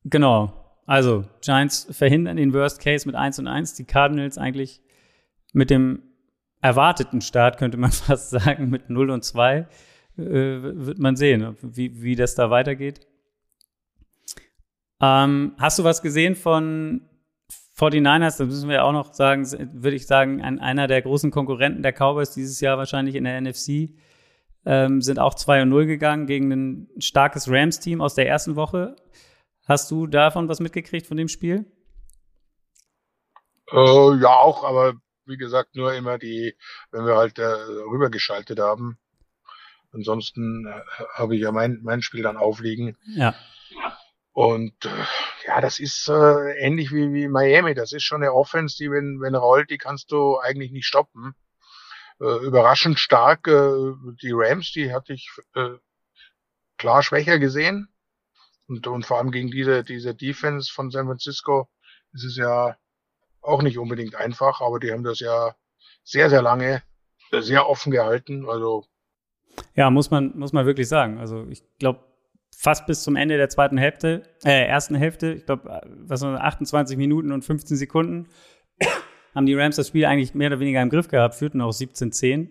Genau. 0.04 0.52
Also, 0.86 1.24
Giants 1.42 1.86
verhindern 1.90 2.38
den 2.38 2.54
Worst 2.54 2.80
Case 2.80 3.06
mit 3.06 3.14
1 3.14 3.38
und 3.40 3.46
1. 3.46 3.74
Die 3.74 3.84
Cardinals 3.84 4.38
eigentlich 4.38 4.80
mit 5.52 5.68
dem 5.68 6.02
erwarteten 6.62 7.20
Start, 7.20 7.58
könnte 7.58 7.76
man 7.76 7.92
fast 7.92 8.30
sagen, 8.30 8.70
mit 8.70 8.88
0 8.88 9.10
und 9.10 9.24
2. 9.24 9.58
Äh, 9.58 9.66
wird 10.16 10.98
man 10.98 11.16
sehen, 11.16 11.56
wie, 11.62 12.00
wie 12.02 12.16
das 12.16 12.34
da 12.34 12.50
weitergeht. 12.50 13.07
Ähm, 15.00 15.54
hast 15.58 15.78
du 15.78 15.84
was 15.84 16.02
gesehen 16.02 16.34
von 16.34 17.08
49ers? 17.78 18.38
Das 18.38 18.40
müssen 18.40 18.68
wir 18.68 18.76
ja 18.76 18.82
auch 18.82 18.92
noch 18.92 19.14
sagen, 19.14 19.46
würde 19.82 19.96
ich 19.96 20.06
sagen, 20.06 20.42
ein, 20.42 20.58
einer 20.58 20.88
der 20.88 21.02
großen 21.02 21.30
Konkurrenten 21.30 21.82
der 21.82 21.92
Cowboys 21.92 22.32
dieses 22.32 22.60
Jahr 22.60 22.78
wahrscheinlich 22.78 23.14
in 23.14 23.24
der 23.24 23.40
NFC. 23.40 23.90
Ähm, 24.64 25.00
sind 25.00 25.18
auch 25.18 25.34
2 25.34 25.64
0 25.64 25.86
gegangen 25.86 26.26
gegen 26.26 26.52
ein 26.52 26.88
starkes 26.98 27.48
Rams-Team 27.48 28.00
aus 28.00 28.14
der 28.14 28.28
ersten 28.28 28.56
Woche. 28.56 28.96
Hast 29.66 29.90
du 29.90 30.06
davon 30.06 30.48
was 30.48 30.60
mitgekriegt 30.60 31.06
von 31.06 31.16
dem 31.16 31.28
Spiel? 31.28 31.64
Äh, 33.70 34.16
ja, 34.20 34.34
auch, 34.34 34.64
aber 34.64 34.94
wie 35.26 35.36
gesagt, 35.36 35.76
nur 35.76 35.94
immer 35.94 36.18
die, 36.18 36.54
wenn 36.90 37.06
wir 37.06 37.16
halt 37.16 37.38
äh, 37.38 37.44
rübergeschaltet 37.44 38.58
haben. 38.58 38.98
Ansonsten 39.92 40.66
äh, 40.66 41.04
habe 41.14 41.36
ich 41.36 41.42
ja 41.42 41.52
mein, 41.52 41.80
mein 41.82 42.02
Spiel 42.02 42.22
dann 42.22 42.36
aufliegen. 42.36 42.96
Ja. 43.14 43.34
Und 44.38 44.84
äh, 44.84 45.04
ja, 45.48 45.60
das 45.60 45.80
ist 45.80 46.08
äh, 46.08 46.52
ähnlich 46.60 46.92
wie, 46.92 47.12
wie 47.12 47.26
Miami. 47.26 47.74
Das 47.74 47.92
ist 47.92 48.04
schon 48.04 48.22
eine 48.22 48.32
Offense, 48.32 48.76
die, 48.76 48.88
wenn, 48.88 49.20
wenn 49.20 49.34
rollt, 49.34 49.68
die 49.68 49.78
kannst 49.78 50.12
du 50.12 50.38
eigentlich 50.38 50.70
nicht 50.70 50.86
stoppen. 50.86 51.34
Äh, 52.20 52.46
überraschend 52.46 53.00
stark. 53.00 53.48
Äh, 53.48 53.94
die 54.22 54.30
Rams, 54.32 54.70
die 54.70 54.92
hatte 54.92 55.12
ich 55.12 55.28
äh, 55.56 55.70
klar 56.76 57.02
schwächer 57.02 57.40
gesehen. 57.40 57.88
Und, 58.68 58.86
und 58.86 59.04
vor 59.04 59.18
allem 59.18 59.32
gegen 59.32 59.50
diese, 59.50 59.82
diese 59.82 60.14
Defense 60.14 60.72
von 60.72 60.92
San 60.92 61.06
Francisco 61.06 61.68
ist 62.12 62.22
es 62.22 62.36
ja 62.36 62.76
auch 63.40 63.62
nicht 63.62 63.78
unbedingt 63.78 64.14
einfach, 64.14 64.60
aber 64.60 64.78
die 64.78 64.92
haben 64.92 65.02
das 65.02 65.18
ja 65.18 65.56
sehr, 66.04 66.30
sehr 66.30 66.42
lange 66.42 66.84
sehr 67.32 67.68
offen 67.68 67.90
gehalten. 67.90 68.48
Also 68.48 68.84
ja, 69.74 69.90
muss 69.90 70.12
man, 70.12 70.38
muss 70.38 70.52
man 70.52 70.64
wirklich 70.64 70.86
sagen. 70.86 71.18
Also 71.18 71.44
ich 71.50 71.64
glaube, 71.80 72.04
fast 72.60 72.86
bis 72.86 73.04
zum 73.04 73.14
Ende 73.14 73.36
der 73.36 73.48
zweiten 73.48 73.78
Hälfte, 73.78 74.24
äh, 74.44 74.66
ersten 74.66 74.96
Hälfte, 74.96 75.32
ich 75.32 75.46
glaube, 75.46 75.80
was 76.06 76.22
waren 76.22 76.36
28 76.36 76.96
Minuten 76.96 77.30
und 77.30 77.44
15 77.44 77.76
Sekunden, 77.76 78.26
haben 79.34 79.46
die 79.46 79.54
Rams 79.54 79.76
das 79.76 79.88
Spiel 79.88 80.06
eigentlich 80.06 80.34
mehr 80.34 80.48
oder 80.48 80.58
weniger 80.58 80.82
im 80.82 80.90
Griff 80.90 81.06
gehabt, 81.06 81.36
führten 81.36 81.60
auch 81.60 81.70
17-10. 81.70 82.48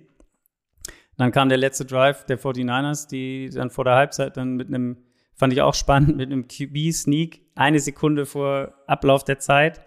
Dann 1.18 1.32
kam 1.32 1.50
der 1.50 1.58
letzte 1.58 1.84
Drive 1.84 2.26
der 2.26 2.40
49ers, 2.40 3.10
die 3.10 3.50
dann 3.50 3.70
vor 3.70 3.84
der 3.84 3.96
Halbzeit 3.96 4.38
dann 4.38 4.56
mit 4.56 4.70
einem 4.70 4.98
Fand 5.38 5.54
ich 5.54 5.62
auch 5.62 5.76
spannend 5.76 6.18
mit 6.18 6.32
einem 6.32 6.48
QB-Sneak, 6.48 7.42
eine 7.54 7.80
Sekunde 7.80 8.26
vor 8.26 8.74
Ablauf 8.88 9.24
der 9.24 9.38
Zeit, 9.38 9.82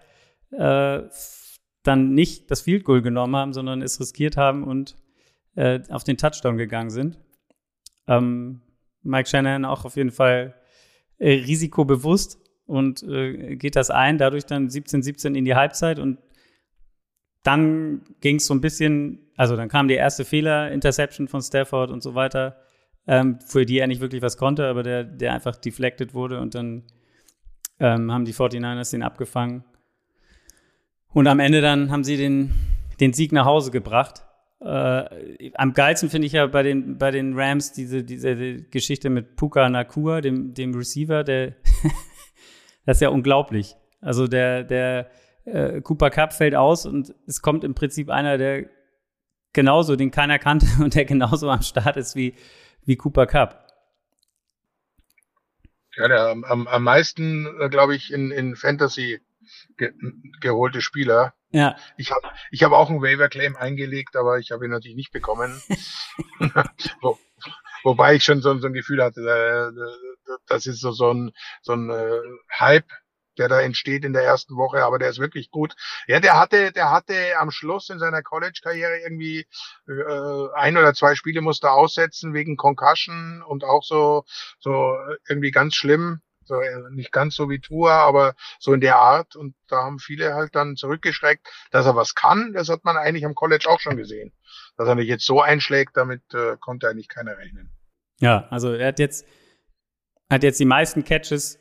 äh, 0.51 1.01
dann 1.83 2.13
nicht 2.13 2.49
das 2.49 2.61
Field 2.61 2.85
Goal 2.85 3.01
genommen 3.01 3.35
haben, 3.35 3.51
sondern 3.51 3.81
es 3.81 3.99
riskiert 3.99 4.37
haben 4.37 4.63
und 4.63 4.95
äh, 5.55 5.81
auf 5.89 6.05
den 6.05 6.15
Touchdown 6.15 6.55
gegangen 6.55 6.89
sind. 6.89 7.19
Ähm, 8.07 8.61
Mike 9.03 9.29
Shannon 9.29 9.65
auch 9.65 9.85
auf 9.85 9.95
jeden 9.95 10.11
Fall 10.11 10.53
äh, 11.17 11.31
risikobewusst 11.33 12.39
und 12.65 13.03
äh, 13.03 13.55
geht 13.55 13.75
das 13.75 13.89
ein, 13.89 14.17
dadurch 14.17 14.45
dann 14.45 14.67
17-17 14.67 15.35
in 15.35 15.45
die 15.45 15.55
Halbzeit 15.55 15.99
und 15.99 16.19
dann 17.43 18.03
ging 18.21 18.35
es 18.35 18.45
so 18.45 18.53
ein 18.53 18.61
bisschen, 18.61 19.19
also 19.35 19.55
dann 19.55 19.69
kam 19.69 19.87
die 19.87 19.95
erste 19.95 20.25
Fehler, 20.25 20.71
Interception 20.71 21.27
von 21.27 21.41
Stafford 21.41 21.89
und 21.89 22.03
so 22.03 22.13
weiter 22.13 22.57
ähm, 23.07 23.39
für 23.39 23.65
die 23.65 23.79
er 23.79 23.87
nicht 23.87 24.01
wirklich 24.01 24.21
was 24.21 24.37
konnte, 24.37 24.67
aber 24.67 24.83
der, 24.83 25.03
der 25.03 25.33
einfach 25.33 25.55
deflected 25.55 26.13
wurde 26.13 26.39
und 26.39 26.55
dann 26.55 26.83
ähm, 27.79 28.11
haben 28.11 28.25
die 28.25 28.33
49ers 28.33 28.91
den 28.91 29.03
abgefangen. 29.03 29.63
Und 31.13 31.27
am 31.27 31.39
Ende 31.39 31.61
dann 31.61 31.91
haben 31.91 32.03
sie 32.03 32.17
den, 32.17 32.51
den 32.99 33.13
Sieg 33.13 33.31
nach 33.31 33.45
Hause 33.45 33.71
gebracht. 33.71 34.23
Äh, 34.61 35.51
am 35.55 35.73
geilsten 35.73 36.09
finde 36.09 36.27
ich 36.27 36.33
ja 36.33 36.45
bei 36.45 36.61
den, 36.61 36.99
bei 36.99 37.09
den 37.09 37.37
Rams 37.37 37.73
diese, 37.73 38.03
diese 38.03 38.61
Geschichte 38.63 39.09
mit 39.09 39.35
Puka 39.35 39.67
Nakua, 39.69 40.21
dem, 40.21 40.53
dem 40.53 40.75
Receiver, 40.75 41.23
der, 41.23 41.55
das 42.85 42.97
ist 42.97 43.01
ja 43.01 43.09
unglaublich. 43.09 43.75
Also 44.01 44.27
der, 44.27 44.63
der 44.63 45.09
äh, 45.45 45.81
Cooper 45.81 46.11
Cup 46.11 46.33
fällt 46.33 46.53
aus 46.53 46.85
und 46.85 47.15
es 47.25 47.41
kommt 47.41 47.63
im 47.63 47.73
Prinzip 47.73 48.11
einer, 48.11 48.37
der 48.37 48.69
genauso, 49.53 49.95
den 49.95 50.11
keiner 50.11 50.37
kannte 50.37 50.67
und 50.83 50.93
der 50.93 51.05
genauso 51.05 51.49
am 51.49 51.63
Start 51.63 51.97
ist 51.97 52.15
wie, 52.15 52.35
wie 52.85 52.97
Cooper 52.97 53.25
Cup. 53.25 53.67
Ja, 55.97 56.07
der 56.07 56.27
am, 56.29 56.67
am 56.67 56.83
meisten, 56.83 57.47
äh, 57.59 57.67
glaube 57.67 57.95
ich, 57.95 58.13
in, 58.13 58.29
in 58.29 58.55
Fantasy 58.55 59.21
ge 59.77 59.93
geholte 60.39 60.81
Spieler. 60.81 61.33
Ja. 61.51 61.75
Ich 61.97 62.11
habe 62.11 62.29
ich 62.51 62.63
hab 62.63 62.71
auch 62.71 62.89
einen 62.89 63.01
Waiver 63.01 63.29
Claim 63.29 63.55
eingelegt, 63.55 64.15
aber 64.15 64.39
ich 64.39 64.51
habe 64.51 64.65
ihn 64.65 64.71
natürlich 64.71 64.95
nicht 64.95 65.11
bekommen. 65.11 65.61
Wo, 67.01 67.17
wobei 67.83 68.15
ich 68.15 68.23
schon 68.23 68.41
so, 68.41 68.57
so 68.57 68.67
ein 68.67 68.73
Gefühl 68.73 69.03
hatte, 69.03 69.21
äh, 69.21 70.37
das 70.47 70.65
ist 70.65 70.81
so, 70.81 70.91
so 70.91 71.13
ein, 71.13 71.31
so 71.61 71.73
ein 71.73 71.89
äh, 71.89 72.19
Hype, 72.59 72.89
der 73.37 73.47
da 73.47 73.61
entsteht 73.61 74.05
in 74.05 74.13
der 74.13 74.23
ersten 74.23 74.55
Woche, 74.55 74.83
aber 74.83 74.99
der 74.99 75.09
ist 75.09 75.19
wirklich 75.19 75.51
gut. 75.51 75.73
Ja, 76.07 76.19
der 76.19 76.39
hatte, 76.39 76.71
der 76.71 76.91
hatte 76.91 77.15
am 77.37 77.51
Schluss 77.51 77.89
in 77.89 77.99
seiner 77.99 78.21
College-Karriere 78.21 78.99
irgendwie 78.99 79.47
äh, 79.87 80.47
ein 80.55 80.77
oder 80.77 80.93
zwei 80.93 81.15
Spiele 81.15 81.41
musste 81.41 81.71
aussetzen 81.71 82.33
wegen 82.33 82.57
Concussion 82.57 83.41
und 83.41 83.63
auch 83.63 83.83
so 83.83 84.25
so 84.59 84.97
irgendwie 85.27 85.51
ganz 85.51 85.75
schlimm. 85.75 86.21
So, 86.43 86.59
äh, 86.59 86.89
nicht 86.91 87.11
ganz 87.11 87.35
so 87.35 87.49
wie 87.49 87.59
Tour, 87.59 87.91
aber 87.91 88.33
so 88.59 88.73
in 88.73 88.81
der 88.81 88.97
Art. 88.97 89.35
Und 89.35 89.55
da 89.67 89.83
haben 89.83 89.99
viele 89.99 90.33
halt 90.33 90.55
dann 90.55 90.75
zurückgeschreckt, 90.75 91.47
dass 91.71 91.85
er 91.85 91.95
was 91.95 92.15
kann. 92.15 92.53
Das 92.53 92.69
hat 92.69 92.83
man 92.83 92.97
eigentlich 92.97 93.25
am 93.25 93.35
College 93.35 93.67
auch 93.69 93.79
schon 93.79 93.97
gesehen. 93.97 94.33
Dass 94.77 94.87
er 94.87 94.95
nicht 94.95 95.07
jetzt 95.07 95.25
so 95.25 95.41
einschlägt, 95.41 95.95
damit 95.95 96.21
äh, 96.33 96.57
konnte 96.59 96.89
eigentlich 96.89 97.09
keiner 97.09 97.37
rechnen. 97.37 97.71
Ja, 98.19 98.47
also 98.49 98.73
er 98.73 98.89
hat 98.89 98.99
jetzt, 98.99 99.25
hat 100.29 100.43
jetzt 100.43 100.59
die 100.59 100.65
meisten 100.65 101.03
Catches. 101.03 101.59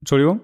Entschuldigung? 0.00 0.40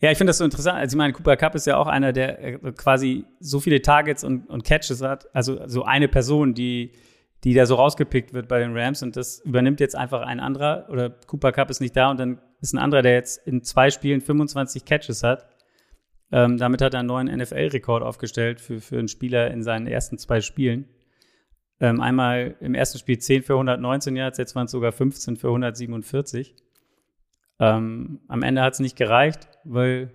Ja, 0.00 0.10
ich 0.10 0.18
finde 0.18 0.30
das 0.30 0.38
so 0.38 0.44
interessant. 0.44 0.78
Also 0.78 0.94
ich 0.94 0.98
meine, 0.98 1.12
Cooper 1.12 1.36
Cup 1.36 1.54
ist 1.54 1.66
ja 1.66 1.76
auch 1.76 1.86
einer, 1.86 2.12
der 2.12 2.42
äh, 2.42 2.72
quasi 2.72 3.24
so 3.40 3.60
viele 3.60 3.82
Targets 3.82 4.24
und, 4.24 4.48
und 4.48 4.64
Catches 4.64 5.02
hat. 5.02 5.34
Also 5.34 5.66
so 5.68 5.84
eine 5.84 6.08
Person, 6.08 6.54
die, 6.54 6.92
die 7.44 7.52
da 7.52 7.66
so 7.66 7.74
rausgepickt 7.74 8.32
wird 8.32 8.48
bei 8.48 8.58
den 8.58 8.76
Rams 8.76 9.02
und 9.02 9.16
das 9.16 9.40
übernimmt 9.40 9.78
jetzt 9.78 9.94
einfach 9.94 10.22
ein 10.22 10.40
anderer 10.40 10.88
oder 10.90 11.10
Cooper 11.10 11.52
Cup 11.52 11.70
ist 11.70 11.80
nicht 11.80 11.94
da 11.94 12.10
und 12.10 12.18
dann 12.18 12.40
ist 12.60 12.72
ein 12.72 12.78
anderer, 12.78 13.02
der 13.02 13.12
jetzt 13.12 13.46
in 13.46 13.62
zwei 13.62 13.90
Spielen 13.90 14.22
25 14.22 14.84
Catches 14.86 15.22
hat. 15.22 15.46
Ähm, 16.32 16.56
damit 16.56 16.80
hat 16.80 16.94
er 16.94 17.00
einen 17.00 17.08
neuen 17.08 17.26
NFL-Rekord 17.26 18.02
aufgestellt 18.02 18.60
für, 18.60 18.80
für 18.80 18.98
einen 18.98 19.08
Spieler 19.08 19.50
in 19.50 19.62
seinen 19.62 19.86
ersten 19.86 20.16
zwei 20.16 20.40
Spielen. 20.40 20.88
Ähm, 21.80 22.00
einmal 22.00 22.56
im 22.60 22.74
ersten 22.74 22.98
Spiel 22.98 23.18
10 23.18 23.42
für 23.42 23.54
119 23.54 24.16
Yards, 24.16 24.38
jetzt 24.38 24.54
waren 24.54 24.64
es 24.64 24.70
sogar 24.70 24.92
15 24.92 25.36
für 25.36 25.48
147. 25.48 26.54
Ähm, 27.60 28.20
am 28.26 28.42
Ende 28.42 28.62
hat 28.62 28.72
es 28.72 28.80
nicht 28.80 28.96
gereicht, 28.96 29.48
weil 29.64 30.10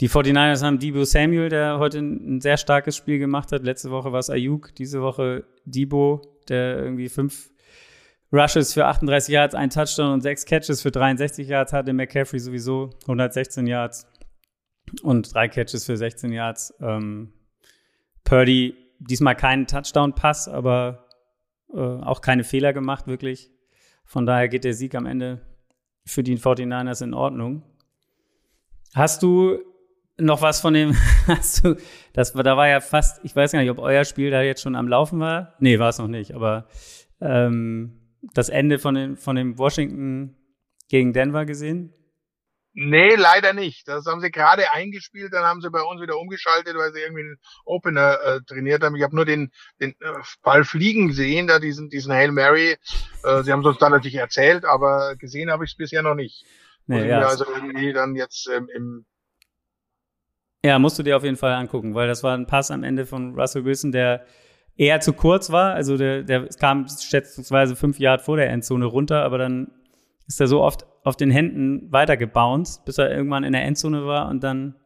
die 0.00 0.08
49ers 0.08 0.64
haben 0.64 0.78
Debo 0.78 1.04
Samuel, 1.04 1.50
der 1.50 1.78
heute 1.78 1.98
ein, 1.98 2.40
sehr 2.40 2.56
starkes 2.56 2.96
Spiel 2.96 3.18
gemacht 3.18 3.52
hat. 3.52 3.62
Letzte 3.62 3.90
Woche 3.90 4.12
war 4.12 4.20
es 4.20 4.30
Ayuk, 4.30 4.74
diese 4.74 5.02
Woche 5.02 5.44
Debo, 5.64 6.22
der 6.48 6.78
irgendwie 6.78 7.08
fünf 7.08 7.50
Rushes 8.32 8.72
für 8.72 8.86
38 8.86 9.32
Yards, 9.32 9.54
ein 9.54 9.70
Touchdown 9.70 10.12
und 10.12 10.20
sechs 10.22 10.46
Catches 10.46 10.80
für 10.80 10.90
63 10.90 11.48
Yards 11.48 11.72
hatte. 11.72 11.92
McCaffrey 11.92 12.38
sowieso 12.38 12.90
116 13.02 13.66
Yards 13.66 14.06
und 15.02 15.34
drei 15.34 15.48
Catches 15.48 15.84
für 15.84 15.96
16 15.96 16.32
Yards. 16.32 16.72
Ähm, 16.80 17.32
Purdy 18.24 18.74
diesmal 19.00 19.34
keinen 19.34 19.66
Touchdown-Pass, 19.66 20.48
aber 20.48 21.08
äh, 21.74 21.78
auch 21.78 22.20
keine 22.20 22.44
Fehler 22.44 22.72
gemacht, 22.72 23.06
wirklich. 23.06 23.50
Von 24.04 24.26
daher 24.26 24.48
geht 24.48 24.64
der 24.64 24.74
Sieg 24.74 24.94
am 24.94 25.06
Ende 25.06 25.40
für 26.06 26.22
die 26.22 26.38
49ers 26.38 27.02
in 27.02 27.14
Ordnung. 27.14 27.62
Hast 28.94 29.22
du 29.22 29.58
noch 30.20 30.42
was 30.42 30.60
von 30.60 30.74
dem, 30.74 30.96
hast 31.26 31.64
du, 31.64 31.76
das 32.12 32.32
da 32.32 32.56
war 32.56 32.68
ja 32.68 32.80
fast, 32.80 33.24
ich 33.24 33.34
weiß 33.34 33.52
gar 33.52 33.60
nicht, 33.60 33.70
ob 33.70 33.78
euer 33.78 34.04
Spiel 34.04 34.30
da 34.30 34.42
jetzt 34.42 34.62
schon 34.62 34.76
am 34.76 34.88
Laufen 34.88 35.20
war. 35.20 35.54
Nee, 35.58 35.78
war 35.78 35.88
es 35.88 35.98
noch 35.98 36.08
nicht, 36.08 36.34
aber 36.34 36.68
ähm, 37.20 38.18
das 38.34 38.48
Ende 38.48 38.78
von, 38.78 38.94
den, 38.94 39.16
von 39.16 39.36
dem 39.36 39.58
Washington 39.58 40.36
gegen 40.88 41.12
Denver 41.12 41.44
gesehen? 41.44 41.94
Nee, 42.72 43.16
leider 43.16 43.52
nicht. 43.52 43.88
Das 43.88 44.06
haben 44.06 44.20
sie 44.20 44.30
gerade 44.30 44.72
eingespielt, 44.72 45.32
dann 45.32 45.44
haben 45.44 45.60
sie 45.60 45.70
bei 45.70 45.82
uns 45.82 46.00
wieder 46.00 46.18
umgeschaltet, 46.18 46.76
weil 46.76 46.92
sie 46.92 47.00
irgendwie 47.00 47.22
einen 47.22 47.40
Opener 47.64 48.18
äh, 48.22 48.40
trainiert 48.46 48.84
haben. 48.84 48.94
Ich 48.94 49.02
habe 49.02 49.16
nur 49.16 49.24
den, 49.24 49.50
den 49.80 49.90
äh, 50.00 50.12
Ball 50.42 50.64
fliegen 50.64 51.08
gesehen, 51.08 51.48
da 51.48 51.58
diesen, 51.58 51.88
diesen 51.88 52.12
Hail 52.12 52.30
Mary. 52.30 52.76
Äh, 53.24 53.42
sie 53.42 53.50
haben 53.50 53.60
es 53.60 53.66
uns 53.66 53.78
dann 53.78 53.90
natürlich 53.90 54.16
erzählt, 54.16 54.64
aber 54.64 55.16
gesehen 55.16 55.50
habe 55.50 55.64
ich 55.64 55.72
es 55.72 55.76
bisher 55.76 56.02
noch 56.02 56.14
nicht. 56.14 56.44
Nee, 56.86 57.08
ja, 57.08 57.26
also 57.26 57.44
irgendwie 57.44 57.92
dann 57.92 58.14
jetzt 58.14 58.48
ähm, 58.48 58.68
im 58.74 59.04
ja, 60.64 60.78
musst 60.78 60.98
du 60.98 61.02
dir 61.02 61.16
auf 61.16 61.24
jeden 61.24 61.36
Fall 61.36 61.52
angucken, 61.54 61.94
weil 61.94 62.08
das 62.08 62.22
war 62.22 62.36
ein 62.36 62.46
Pass 62.46 62.70
am 62.70 62.84
Ende 62.84 63.06
von 63.06 63.34
Russell 63.38 63.64
Wilson, 63.64 63.92
der 63.92 64.24
eher 64.76 65.00
zu 65.00 65.12
kurz 65.12 65.50
war. 65.50 65.74
Also 65.74 65.96
der, 65.96 66.22
der 66.22 66.48
kam 66.48 66.86
schätzungsweise 66.88 67.76
fünf 67.76 67.98
Jahre 67.98 68.18
vor 68.18 68.36
der 68.36 68.50
Endzone 68.50 68.84
runter, 68.86 69.24
aber 69.24 69.38
dann 69.38 69.70
ist 70.26 70.40
er 70.40 70.46
so 70.46 70.62
oft 70.62 70.86
auf 71.02 71.16
den 71.16 71.30
Händen 71.30 71.90
weitergebounced, 71.90 72.84
bis 72.84 72.98
er 72.98 73.10
irgendwann 73.10 73.44
in 73.44 73.52
der 73.52 73.64
Endzone 73.64 74.06
war 74.06 74.28
und 74.28 74.44
dann 74.44 74.76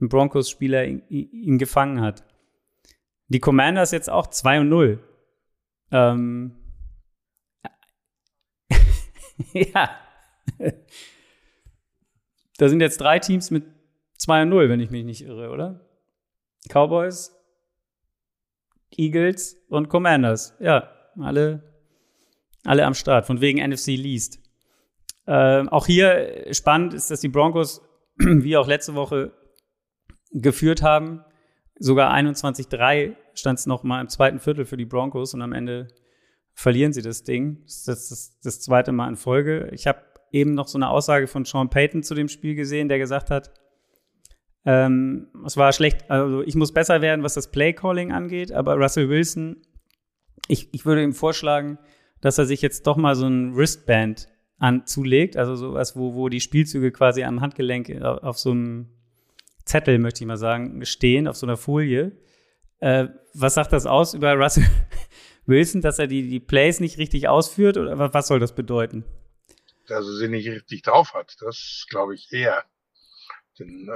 ein 0.00 0.08
Broncos-Spieler 0.08 0.84
ihn, 0.84 1.02
ihn, 1.08 1.58
gefangen 1.58 2.00
hat. 2.00 2.24
Die 3.28 3.40
Commanders 3.40 3.92
jetzt 3.92 4.10
auch 4.10 4.26
2 4.26 4.60
und 4.60 4.68
0. 4.68 5.02
Ähm, 5.90 6.56
ja. 9.52 9.90
da 12.58 12.68
sind 12.68 12.80
jetzt 12.80 13.00
drei 13.00 13.18
Teams 13.18 13.50
mit 13.50 13.64
2 14.22 14.42
und 14.42 14.48
0, 14.50 14.68
wenn 14.68 14.80
ich 14.80 14.90
mich 14.90 15.04
nicht 15.04 15.22
irre, 15.22 15.50
oder? 15.50 15.80
Cowboys, 16.68 17.34
Eagles 18.96 19.56
und 19.68 19.88
Commanders. 19.88 20.54
Ja, 20.60 20.88
alle, 21.20 21.62
alle 22.64 22.86
am 22.86 22.94
Start, 22.94 23.26
von 23.26 23.40
wegen 23.40 23.58
NFC 23.58 23.88
Least. 23.88 24.38
Ähm, 25.26 25.68
auch 25.68 25.86
hier 25.86 26.46
spannend 26.52 26.94
ist, 26.94 27.10
dass 27.10 27.20
die 27.20 27.28
Broncos, 27.28 27.82
wie 28.16 28.56
auch 28.56 28.68
letzte 28.68 28.94
Woche, 28.94 29.32
geführt 30.30 30.82
haben. 30.82 31.24
Sogar 31.78 32.14
21-3 32.14 33.16
stand 33.34 33.58
es 33.58 33.66
noch 33.66 33.82
mal 33.82 34.00
im 34.00 34.08
zweiten 34.08 34.38
Viertel 34.38 34.64
für 34.64 34.76
die 34.76 34.84
Broncos 34.84 35.34
und 35.34 35.42
am 35.42 35.52
Ende 35.52 35.88
verlieren 36.54 36.92
sie 36.92 37.02
das 37.02 37.24
Ding. 37.24 37.62
Das 37.64 37.88
ist 37.88 38.10
das, 38.10 38.38
das 38.40 38.60
zweite 38.60 38.92
Mal 38.92 39.08
in 39.08 39.16
Folge. 39.16 39.68
Ich 39.72 39.88
habe 39.88 40.00
eben 40.30 40.54
noch 40.54 40.68
so 40.68 40.78
eine 40.78 40.90
Aussage 40.90 41.26
von 41.26 41.44
Sean 41.44 41.70
Payton 41.70 42.04
zu 42.04 42.14
dem 42.14 42.28
Spiel 42.28 42.54
gesehen, 42.54 42.88
der 42.88 42.98
gesagt 42.98 43.30
hat, 43.30 43.52
ähm, 44.64 45.28
es 45.44 45.56
war 45.56 45.72
schlecht, 45.72 46.10
also 46.10 46.42
ich 46.42 46.54
muss 46.54 46.72
besser 46.72 47.00
werden, 47.00 47.22
was 47.22 47.34
das 47.34 47.50
Play-Calling 47.50 48.12
angeht, 48.12 48.52
aber 48.52 48.74
Russell 48.74 49.08
Wilson, 49.08 49.56
ich, 50.48 50.68
ich 50.72 50.84
würde 50.84 51.02
ihm 51.02 51.12
vorschlagen, 51.12 51.78
dass 52.20 52.38
er 52.38 52.46
sich 52.46 52.62
jetzt 52.62 52.86
doch 52.86 52.96
mal 52.96 53.16
so 53.16 53.26
ein 53.26 53.56
Wristband 53.56 54.28
anzulegt, 54.58 55.36
also 55.36 55.56
sowas, 55.56 55.96
wo, 55.96 56.14
wo 56.14 56.28
die 56.28 56.40
Spielzüge 56.40 56.92
quasi 56.92 57.24
am 57.24 57.40
Handgelenk 57.40 57.90
auf, 58.00 58.22
auf 58.22 58.38
so 58.38 58.52
einem 58.52 58.88
Zettel, 59.64 59.98
möchte 59.98 60.22
ich 60.22 60.28
mal 60.28 60.36
sagen, 60.36 60.84
stehen, 60.84 61.26
auf 61.26 61.36
so 61.36 61.46
einer 61.46 61.56
Folie. 61.56 62.12
Äh, 62.78 63.08
was 63.34 63.54
sagt 63.54 63.72
das 63.72 63.86
aus 63.86 64.14
über 64.14 64.34
Russell 64.34 64.66
Wilson, 65.46 65.80
dass 65.80 65.98
er 65.98 66.06
die, 66.06 66.28
die 66.28 66.40
Plays 66.40 66.78
nicht 66.78 66.98
richtig 66.98 67.28
ausführt 67.28 67.76
oder 67.76 68.14
was 68.14 68.28
soll 68.28 68.38
das 68.38 68.54
bedeuten? 68.54 69.04
Dass 69.88 70.06
er 70.06 70.12
sie 70.12 70.28
nicht 70.28 70.48
richtig 70.48 70.82
drauf 70.82 71.14
hat, 71.14 71.36
das 71.40 71.86
glaube 71.90 72.14
ich 72.14 72.32
eher. 72.32 72.64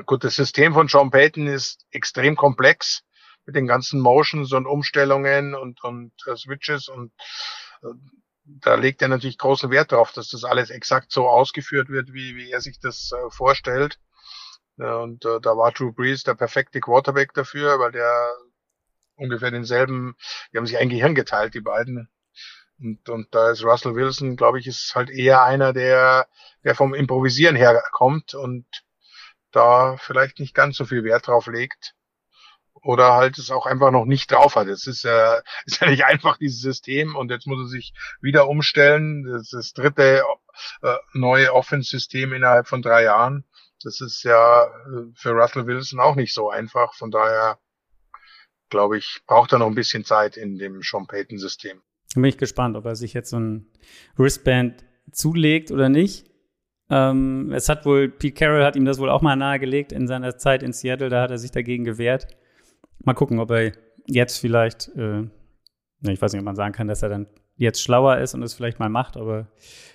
Gut, 0.05 0.25
das 0.25 0.35
System 0.35 0.75
von 0.75 0.87
John 0.87 1.11
Payton 1.11 1.47
ist 1.47 1.87
extrem 1.91 2.37
komplex 2.37 3.03
mit 3.47 3.57
den 3.57 3.67
ganzen 3.67 4.01
Motions 4.01 4.53
und 4.53 4.67
Umstellungen 4.67 5.55
und, 5.55 5.83
und 5.85 6.13
uh, 6.27 6.37
Switches 6.37 6.89
und 6.89 7.13
uh, 7.83 7.95
da 8.45 8.75
legt 8.75 9.03
er 9.03 9.09
natürlich 9.09 9.39
großen 9.39 9.71
Wert 9.71 9.93
darauf, 9.93 10.13
dass 10.13 10.29
das 10.29 10.45
alles 10.45 10.71
exakt 10.71 11.11
so 11.11 11.29
ausgeführt 11.29 11.89
wird, 11.89 12.13
wie, 12.13 12.37
wie 12.37 12.51
er 12.51 12.61
sich 12.61 12.79
das 12.79 13.11
uh, 13.13 13.31
vorstellt. 13.31 13.99
Und 14.77 15.25
da 15.25 15.57
war 15.57 15.73
Drew 15.73 15.91
Brees 15.91 16.23
der 16.23 16.35
perfekte 16.35 16.81
Quarterback 16.81 17.33
dafür, 17.33 17.79
weil 17.79 17.93
der 17.93 18.37
ungefähr 19.15 19.51
denselben, 19.51 20.17
die 20.53 20.59
haben 20.59 20.67
sich 20.67 20.77
ein 20.77 20.91
Gehirn 20.91 21.15
geteilt, 21.15 21.55
die 21.55 21.63
beiden. 21.63 22.11
Und, 22.79 23.09
und 23.09 23.35
da 23.35 23.51
ist 23.51 23.65
Russell 23.65 23.95
Wilson, 23.95 24.37
glaube 24.37 24.59
ich, 24.59 24.67
ist 24.67 24.95
halt 24.95 25.09
eher 25.09 25.43
einer, 25.43 25.73
der, 25.73 26.29
der 26.63 26.75
vom 26.75 26.93
Improvisieren 26.93 27.57
herkommt 27.57 28.35
und 28.35 28.67
da 29.53 29.97
vielleicht 29.99 30.39
nicht 30.41 30.55
ganz 30.55 30.77
so 30.77 30.85
viel 30.85 31.05
Wert 31.05 31.27
drauf 31.27 31.47
legt 31.47 31.95
oder 32.83 33.15
halt 33.15 33.37
es 33.39 33.51
auch 33.51 33.67
einfach 33.67 33.91
noch 33.91 34.05
nicht 34.05 34.31
drauf 34.31 34.55
hat. 34.57 34.69
Es 34.69 34.87
ist 34.87 35.03
ja, 35.03 35.41
ist 35.67 35.81
ja 35.81 35.91
nicht 35.91 36.05
einfach 36.05 36.39
dieses 36.39 36.61
System 36.61 37.17
und 37.17 37.31
jetzt 37.31 37.47
muss 37.47 37.59
er 37.59 37.69
sich 37.69 37.93
wieder 38.21 38.49
umstellen. 38.49 39.25
Das 39.25 39.43
ist 39.43 39.53
das 39.53 39.73
dritte 39.73 40.23
äh, 40.83 40.97
neue 41.13 41.53
Offense-System 41.53 42.33
innerhalb 42.33 42.69
von 42.69 42.83
drei 42.83 43.05
Jahren. 43.05 43.45
Das 43.83 44.01
ist 44.01 44.23
ja 44.23 44.65
äh, 44.65 45.13
für 45.15 45.31
Russell 45.31 45.67
Wilson 45.67 46.01
auch 46.01 46.15
nicht 46.15 46.33
so 46.33 46.51
einfach. 46.51 46.95
Von 46.95 47.11
daher 47.11 47.59
glaube 48.69 48.99
ich, 48.99 49.23
braucht 49.27 49.53
er 49.53 49.59
noch 49.59 49.69
ein 49.69 49.75
bisschen 49.75 50.05
Zeit 50.05 50.37
in 50.37 50.59
dem 50.59 50.81
Sean 50.83 51.07
Payton-System. 51.07 51.83
Bin 52.15 52.25
ich 52.25 52.39
gespannt, 52.39 52.77
ob 52.77 52.85
er 52.85 52.97
sich 52.97 53.13
jetzt 53.15 53.31
so 53.31 53.39
ein 53.39 53.71
Wristband 54.17 54.85
zulegt 55.13 55.71
oder 55.71 55.89
nicht. 55.89 56.31
Ähm, 56.89 57.53
es 57.53 57.69
hat 57.69 57.85
wohl, 57.85 58.09
Pete 58.09 58.35
Carroll 58.35 58.65
hat 58.65 58.77
ihm 58.77 58.85
das 58.85 58.99
wohl 58.99 59.11
auch 59.11 59.23
mal 59.23 59.37
nahegelegt 59.37 59.93
in 59.93 60.07
seiner 60.07 60.37
Zeit 60.37 60.63
in 60.63 60.73
Seattle, 60.73 61.09
da 61.09 61.23
hat 61.23 61.31
er 61.31 61.39
sich 61.39 61.51
dagegen 61.51 61.85
gewehrt. 61.85 62.29
Mal 63.05 63.15
gucken, 63.15 63.39
ob 63.41 63.51
er 63.51 63.73
jetzt 64.07 64.39
vielleicht, 64.39 64.89
äh, 64.97 65.23
ich 66.03 66.23
weiß 66.23 66.33
nicht, 66.33 66.41
ob 66.41 66.45
man 66.45 66.57
sagen 66.57 66.73
kann, 66.73 66.89
dass 66.89 67.03
er 67.03 67.09
dann 67.09 67.27
jetzt 67.57 67.83
schlauer 67.83 68.19
ist 68.19 68.35
und 68.35 68.43
es 68.43 68.55
vielleicht 68.55 68.79
mal 68.79 68.89
macht, 68.89 69.17
aber 69.17 69.49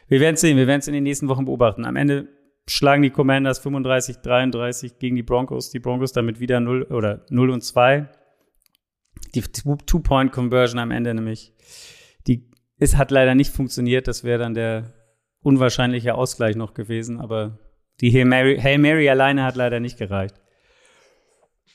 wir 0.08 0.20
werden 0.20 0.36
es 0.36 0.42
sehen, 0.42 0.58
wir 0.58 0.68
werden 0.68 0.80
es 0.80 0.88
in 0.88 0.94
den 0.94 1.04
nächsten 1.04 1.30
Wochen 1.30 1.46
beobachten. 1.46 1.86
Am 1.86 1.96
Ende 1.96 2.28
schlagen 2.68 3.04
die 3.04 3.10
Commanders 3.10 3.60
35, 3.60 4.18
33 4.18 5.00
gegen 5.00 5.16
die 5.16 5.24
Broncos, 5.24 5.70
die 5.70 5.80
Broncos 5.80 6.12
damit 6.12 6.40
wieder 6.40 6.60
0 6.60 6.84
oder 6.84 7.26
0 7.30 7.50
und 7.52 7.62
2. 7.62 8.10
Die 9.36 9.42
Two-Point-Conversion 9.42 10.80
am 10.80 10.92
Ende 10.92 11.14
nämlich, 11.14 11.54
die, 12.28 12.50
es 12.80 12.98
hat 12.98 13.12
leider 13.12 13.36
nicht 13.36 13.54
funktioniert, 13.54 14.08
das 14.08 14.24
wäre 14.24 14.40
dann 14.40 14.54
der 14.54 14.94
unwahrscheinliche 15.42 16.16
Ausgleich 16.16 16.56
noch 16.56 16.74
gewesen, 16.74 17.20
aber 17.20 17.58
die 18.00 18.12
Hail 18.12 18.26
Mary, 18.26 18.60
Hail 18.60 18.78
Mary 18.78 19.10
alleine 19.10 19.44
hat 19.44 19.56
leider 19.56 19.80
nicht 19.80 19.98
gereicht. 19.98 20.36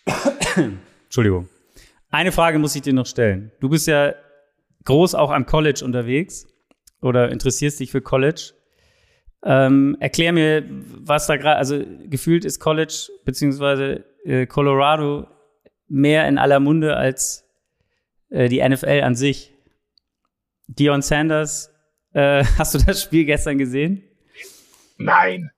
Entschuldigung. 1.04 1.48
Eine 2.10 2.32
Frage 2.32 2.58
muss 2.58 2.74
ich 2.74 2.82
dir 2.82 2.92
noch 2.92 3.06
stellen. 3.06 3.52
Du 3.60 3.68
bist 3.68 3.86
ja 3.86 4.14
groß 4.84 5.14
auch 5.14 5.30
am 5.30 5.46
College 5.46 5.84
unterwegs 5.84 6.46
oder 7.00 7.30
interessierst 7.30 7.80
dich 7.80 7.90
für 7.90 8.00
College. 8.00 8.52
Ähm, 9.44 9.96
erklär 10.00 10.32
mir, 10.32 10.64
was 10.68 11.26
da 11.26 11.36
gerade, 11.36 11.56
also 11.56 11.82
gefühlt 12.04 12.44
ist 12.44 12.58
College 12.58 13.08
beziehungsweise 13.24 14.04
äh, 14.24 14.46
Colorado 14.46 15.26
mehr 15.88 16.26
in 16.26 16.38
aller 16.38 16.58
Munde 16.58 16.96
als 16.96 17.44
äh, 18.30 18.48
die 18.48 18.66
NFL 18.66 19.02
an 19.02 19.14
sich. 19.14 19.52
Dion 20.68 21.02
Sanders, 21.02 21.72
äh, 22.16 22.44
hast 22.58 22.74
du 22.74 22.78
das 22.78 23.02
Spiel 23.02 23.24
gestern 23.24 23.58
gesehen? 23.58 24.02
Nein. 24.96 25.50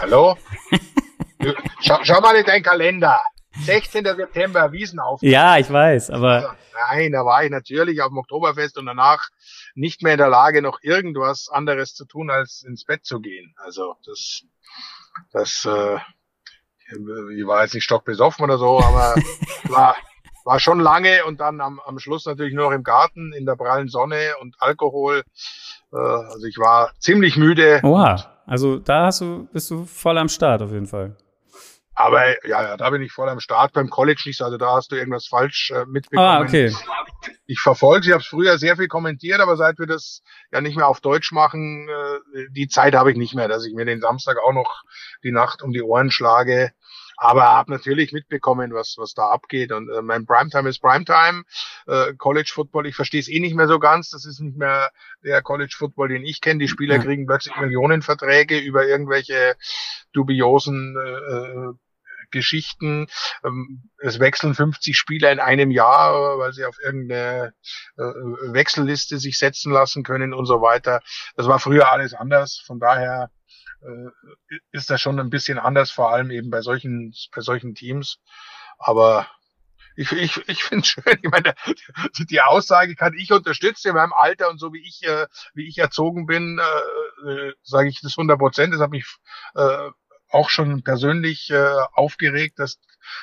Hallo? 0.00 0.36
schau, 1.80 1.98
schau, 2.02 2.20
mal 2.20 2.36
in 2.36 2.46
deinen 2.46 2.62
Kalender. 2.62 3.20
16. 3.64 4.04
September, 4.04 4.70
Wiesenauftritt. 4.70 5.32
Ja, 5.32 5.58
ich 5.58 5.68
weiß, 5.68 6.10
aber. 6.10 6.34
Also, 6.34 6.48
nein, 6.90 7.12
da 7.12 7.24
war 7.24 7.42
ich 7.44 7.50
natürlich 7.50 8.00
auf 8.00 8.08
dem 8.08 8.18
Oktoberfest 8.18 8.78
und 8.78 8.86
danach 8.86 9.28
nicht 9.74 10.02
mehr 10.02 10.12
in 10.12 10.18
der 10.18 10.28
Lage, 10.28 10.62
noch 10.62 10.78
irgendwas 10.82 11.48
anderes 11.50 11.94
zu 11.94 12.04
tun, 12.04 12.30
als 12.30 12.62
ins 12.62 12.84
Bett 12.84 13.04
zu 13.04 13.20
gehen. 13.20 13.54
Also 13.56 13.96
das, 14.06 14.42
das, 15.32 15.64
äh, 15.64 15.98
ich 16.88 17.46
war 17.46 17.62
jetzt 17.62 17.74
nicht 17.74 17.84
stockbesoffen 17.84 18.44
oder 18.44 18.58
so, 18.58 18.80
aber 18.80 19.16
war, 19.64 19.96
war 20.44 20.60
schon 20.60 20.78
lange 20.78 21.24
und 21.24 21.40
dann 21.40 21.60
am, 21.60 21.80
am 21.80 21.98
Schluss 21.98 22.26
natürlich 22.26 22.54
nur 22.54 22.66
noch 22.66 22.76
im 22.76 22.84
Garten 22.84 23.32
in 23.32 23.44
der 23.44 23.56
prallen 23.56 23.88
Sonne 23.88 24.34
und 24.40 24.56
Alkohol. 24.60 25.24
Äh, 25.92 25.96
also 25.96 26.46
ich 26.46 26.58
war 26.58 26.92
ziemlich 26.98 27.36
müde. 27.36 27.80
Oha, 27.82 28.42
also 28.46 28.78
da 28.78 29.06
hast 29.06 29.20
du, 29.20 29.48
bist 29.52 29.70
du 29.70 29.84
voll 29.84 30.18
am 30.18 30.28
Start 30.28 30.62
auf 30.62 30.72
jeden 30.72 30.86
Fall. 30.86 31.16
Aber 31.94 32.28
ja, 32.46 32.62
ja, 32.62 32.76
da 32.76 32.90
bin 32.90 33.02
ich 33.02 33.10
voll 33.10 33.28
am 33.28 33.40
Start 33.40 33.72
beim 33.72 33.90
College 33.90 34.22
nicht. 34.26 34.40
Also 34.40 34.56
da 34.56 34.76
hast 34.76 34.92
du 34.92 34.96
irgendwas 34.96 35.26
falsch 35.26 35.72
äh, 35.74 35.84
mitbekommen. 35.84 36.28
Ah, 36.28 36.40
okay. 36.40 36.72
Ich 37.46 37.58
verfolge 37.58 38.04
sie, 38.04 38.12
habe 38.12 38.20
es 38.20 38.28
früher 38.28 38.56
sehr 38.56 38.76
viel 38.76 38.86
kommentiert, 38.86 39.40
aber 39.40 39.56
seit 39.56 39.80
wir 39.80 39.86
das 39.86 40.22
ja 40.52 40.60
nicht 40.60 40.76
mehr 40.76 40.86
auf 40.86 41.00
Deutsch 41.00 41.32
machen, 41.32 41.88
äh, 41.88 42.46
die 42.50 42.68
Zeit 42.68 42.94
habe 42.94 43.10
ich 43.10 43.18
nicht 43.18 43.34
mehr, 43.34 43.48
dass 43.48 43.66
ich 43.66 43.74
mir 43.74 43.84
den 43.84 44.00
Samstag 44.00 44.36
auch 44.38 44.52
noch 44.52 44.82
die 45.24 45.32
Nacht 45.32 45.60
um 45.60 45.72
die 45.72 45.82
Ohren 45.82 46.12
schlage. 46.12 46.70
Aber 47.20 47.48
habe 47.48 47.72
natürlich 47.72 48.12
mitbekommen, 48.12 48.72
was 48.72 48.94
was 48.96 49.12
da 49.12 49.28
abgeht. 49.28 49.72
Und 49.72 49.90
äh, 49.90 50.02
mein 50.02 50.24
Primetime 50.24 50.68
ist 50.68 50.80
Primetime. 50.80 51.42
Äh, 51.86 52.14
College 52.14 52.50
Football, 52.54 52.86
ich 52.86 52.94
verstehe 52.94 53.20
es 53.20 53.28
eh 53.28 53.40
nicht 53.40 53.56
mehr 53.56 53.66
so 53.66 53.80
ganz. 53.80 54.10
Das 54.10 54.24
ist 54.24 54.40
nicht 54.40 54.56
mehr 54.56 54.90
der 55.24 55.42
College 55.42 55.74
Football, 55.76 56.08
den 56.08 56.24
ich 56.24 56.40
kenne. 56.40 56.60
Die 56.60 56.68
Spieler 56.68 56.98
kriegen 57.00 57.26
plötzlich 57.26 57.56
Millionenverträge 57.56 58.58
über 58.58 58.86
irgendwelche 58.86 59.56
dubiosen 60.12 60.96
äh, 60.96 61.78
Geschichten. 62.30 63.06
Ähm, 63.44 63.90
es 63.98 64.20
wechseln 64.20 64.54
50 64.54 64.96
Spieler 64.96 65.32
in 65.32 65.40
einem 65.40 65.70
Jahr, 65.70 66.38
weil 66.38 66.52
sie 66.52 66.64
auf 66.64 66.76
irgendeine 66.82 67.52
äh, 67.96 68.02
Wechselliste 68.02 69.18
sich 69.18 69.38
setzen 69.38 69.72
lassen 69.72 70.02
können 70.02 70.34
und 70.34 70.46
so 70.46 70.60
weiter. 70.60 71.00
Das 71.36 71.48
war 71.48 71.58
früher 71.58 71.90
alles 71.90 72.14
anders. 72.14 72.62
Von 72.64 72.78
daher 72.78 73.24
äh, 73.24 73.37
ist 74.72 74.90
das 74.90 75.00
schon 75.00 75.20
ein 75.20 75.30
bisschen 75.30 75.58
anders, 75.58 75.90
vor 75.90 76.12
allem 76.12 76.30
eben 76.30 76.50
bei 76.50 76.62
solchen, 76.62 77.14
bei 77.34 77.40
solchen 77.40 77.74
Teams. 77.74 78.18
Aber 78.78 79.28
ich, 79.98 80.12
ich, 80.12 80.48
ich 80.48 80.62
finde 80.62 80.82
es 80.82 80.88
schön. 80.88 81.02
Ich 81.22 81.30
meine, 81.30 81.54
die 82.30 82.40
Aussage 82.40 82.94
kann 82.94 83.14
ich 83.14 83.32
unterstützen 83.32 83.88
in 83.88 83.94
meinem 83.94 84.12
Alter 84.12 84.48
und 84.48 84.58
so 84.58 84.72
wie 84.72 84.82
ich, 84.86 85.02
äh, 85.02 85.26
wie 85.54 85.68
ich 85.68 85.78
erzogen 85.78 86.26
bin, 86.26 86.60
äh, 86.60 87.30
äh, 87.30 87.54
sage 87.62 87.88
ich 87.88 88.00
das 88.00 88.16
100 88.16 88.38
Prozent. 88.38 88.72
Das 88.72 88.80
hat 88.80 88.90
mich 88.90 89.06
äh, 89.54 89.90
auch 90.30 90.50
schon 90.50 90.84
persönlich 90.84 91.50
äh, 91.50 91.82
aufgeregt, 91.92 92.58
dass, 92.58 92.78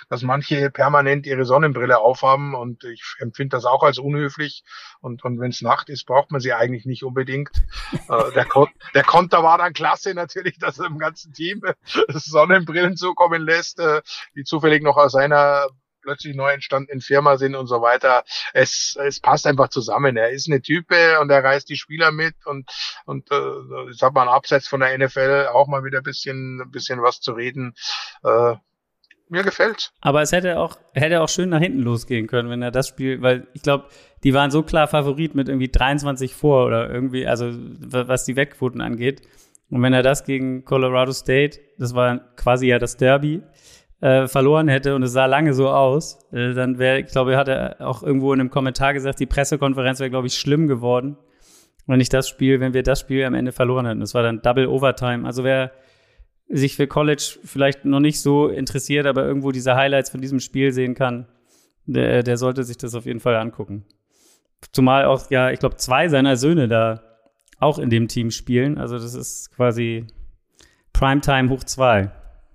dass 0.10 0.22
manche 0.22 0.70
permanent 0.70 1.26
ihre 1.26 1.46
Sonnenbrille 1.46 2.00
aufhaben 2.00 2.56
und 2.56 2.84
ich 2.84 3.04
empfinde 3.20 3.56
das 3.56 3.66
auch 3.66 3.84
als 3.84 4.00
unhöflich. 4.00 4.64
Und, 5.02 5.24
und 5.24 5.40
wenn 5.40 5.52
es 5.52 5.62
Nacht 5.62 5.90
ist, 5.90 6.06
braucht 6.06 6.32
man 6.32 6.42
sie 6.42 6.54
eigentlich 6.54 6.86
nicht 6.86 7.04
unbedingt. 7.04 7.50
äh, 8.10 8.32
der, 8.34 8.46
Kon 8.46 8.68
der 8.94 9.04
Konter 9.04 9.44
war 9.44 9.58
dann 9.58 9.74
klasse 9.74 10.14
natürlich, 10.14 10.58
dass 10.58 10.80
er 10.80 10.88
im 10.88 10.98
ganzen 10.98 11.34
Team 11.34 11.62
Sonnenbrillen 12.08 12.98
zukommen 12.98 13.42
lässt, 13.42 13.80
äh, 13.80 14.02
die 14.36 14.44
zufällig 14.44 14.84
noch 14.84 14.98
aus 14.98 15.14
seiner 15.14 15.68
plötzlich 16.06 16.36
neu 16.36 16.52
entstandenen 16.52 17.02
Firma 17.02 17.36
sind 17.36 17.56
und 17.56 17.68
so 17.68 17.82
weiter. 17.82 18.24
Es, 18.54 18.96
es 19.04 19.20
passt 19.20 19.46
einfach 19.48 19.70
zusammen. 19.70 20.16
Er 20.16 20.30
ist 20.30 20.48
eine 20.48 20.62
Type 20.62 21.20
und 21.20 21.30
er 21.30 21.44
reißt 21.44 21.68
die 21.68 21.76
Spieler 21.76 22.12
mit 22.12 22.36
und, 22.46 22.72
und 23.06 23.30
äh, 23.32 23.88
jetzt 23.88 24.02
hat 24.02 24.14
man 24.14 24.30
abseits 24.30 24.68
von 24.68 24.80
der 24.80 24.98
NFL 24.98 25.50
auch 25.52 25.68
mal 25.68 25.84
wieder 25.84 25.98
ein 25.98 26.04
bisschen, 26.04 26.62
ein 26.62 26.72
bisschen 26.72 27.02
was 27.02 27.20
zu 27.20 27.34
reden. 27.34 27.74
Äh, 28.24 28.56
mir 29.30 29.44
gefällt. 29.44 29.92
Aber 30.02 30.22
es 30.22 30.32
hätte 30.32 30.60
auch, 30.60 30.78
hätte 30.94 31.22
auch 31.22 31.30
schön 31.30 31.50
nach 31.50 31.60
hinten 31.60 31.80
losgehen 31.80 32.28
können, 32.28 32.50
wenn 32.50 32.62
er 32.62 32.72
das 32.72 32.88
Spiel, 32.88 33.22
weil 33.22 33.48
ich 33.54 33.62
glaube, 33.62 33.86
die 34.24 34.34
waren 34.34 34.52
so 34.52 34.64
klar 34.64 34.88
Favorit 34.88 35.36
mit 35.36 35.50
irgendwie 35.50 35.70
23 35.70 36.34
vor 36.34 36.66
oder 36.66 36.90
irgendwie, 36.90 37.28
also 37.28 37.52
was 37.52 38.26
die 38.26 38.36
Wegquoten 38.36 38.82
angeht. 38.82 39.22
Und 39.70 39.82
wenn 39.82 39.94
er 39.94 40.04
das 40.04 40.26
gegen 40.26 40.64
Colorado 40.64 41.12
State, 41.12 41.60
das 41.78 41.96
war 41.96 42.20
quasi 42.36 42.68
ja 42.68 42.80
das 42.80 42.98
Derby, 42.98 43.42
äh, 44.02 44.28
verloren 44.28 44.68
hätte 44.68 44.96
und 44.96 45.04
es 45.04 45.14
sah 45.14 45.26
lange 45.26 45.54
so 45.54 45.70
aus, 45.70 46.20
äh, 46.32 46.54
dann 46.54 46.78
wäre, 46.78 47.00
ich 47.00 47.08
glaube, 47.08 47.38
hat 47.38 47.48
er 47.48 47.78
auch 47.80 48.04
irgendwo 48.04 48.34
in 48.34 48.40
einem 48.40 48.50
Kommentar 48.50 48.94
gesagt, 48.94 49.20
die 49.20 49.26
Pressekonferenz 49.26 50.00
wäre, 50.00 50.10
glaube 50.10 50.28
ich, 50.28 50.36
schlimm 50.36 50.68
geworden, 50.68 51.18
wenn 51.88 52.00
ich 52.00 52.10
das 52.10 52.28
Spiel, 52.28 52.60
wenn 52.60 52.74
wir 52.74 52.84
das 52.84 53.00
Spiel 53.00 53.24
am 53.26 53.34
Ende 53.34 53.52
verloren 53.52 53.86
hätten. 53.86 54.00
Das 54.02 54.14
war 54.14 54.24
dann 54.24 54.42
Double 54.42 54.68
Overtime. 54.68 55.26
Also 55.26 55.44
wer 55.44 55.72
sich 56.48 56.76
für 56.76 56.88
College 56.88 57.40
vielleicht 57.44 57.86
noch 57.86 58.00
nicht 58.00 58.22
so 58.22 58.48
interessiert, 58.48 59.08
aber 59.08 59.26
irgendwo 59.26 59.52
diese 59.52 59.76
Highlights 59.76 60.10
von 60.10 60.22
diesem 60.22 60.40
Spiel 60.40 60.72
sehen 60.72 60.94
kann, 60.94 61.28
der, 61.86 62.24
der 62.24 62.38
sollte 62.38 62.64
sich 62.64 62.78
das 62.78 62.96
auf 62.96 63.06
jeden 63.06 63.20
Fall 63.20 63.36
angucken. 63.36 63.86
Zumal 64.72 65.06
auch, 65.06 65.30
ja, 65.30 65.52
ich 65.52 65.60
glaube, 65.60 65.78
zwei 65.78 66.08
seiner 66.08 66.38
Söhne 66.38 66.68
da 66.68 67.02
auch 67.60 67.80
in 67.80 67.90
dem 67.90 68.08
Team 68.08 68.32
spielen. 68.32 68.78
Also 68.78 68.98
das 68.98 69.14
ist 69.14 69.56
quasi 69.56 70.08
Primetime 70.94 71.50
hoch 71.50 71.64
zwei. 71.64 72.12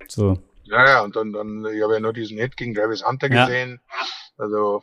So. 0.08 0.38
Ja, 0.64 0.86
ja, 0.86 1.00
und 1.02 1.16
dann, 1.16 1.32
dann 1.32 1.66
ich 1.74 1.82
habe 1.82 1.94
ja 1.94 2.00
nur 2.00 2.12
diesen 2.12 2.38
Hit 2.38 2.56
gegen 2.56 2.74
Travis 2.74 3.04
Hunter 3.04 3.28
gesehen. 3.28 3.80
Ja. 3.88 4.44
Also 4.44 4.82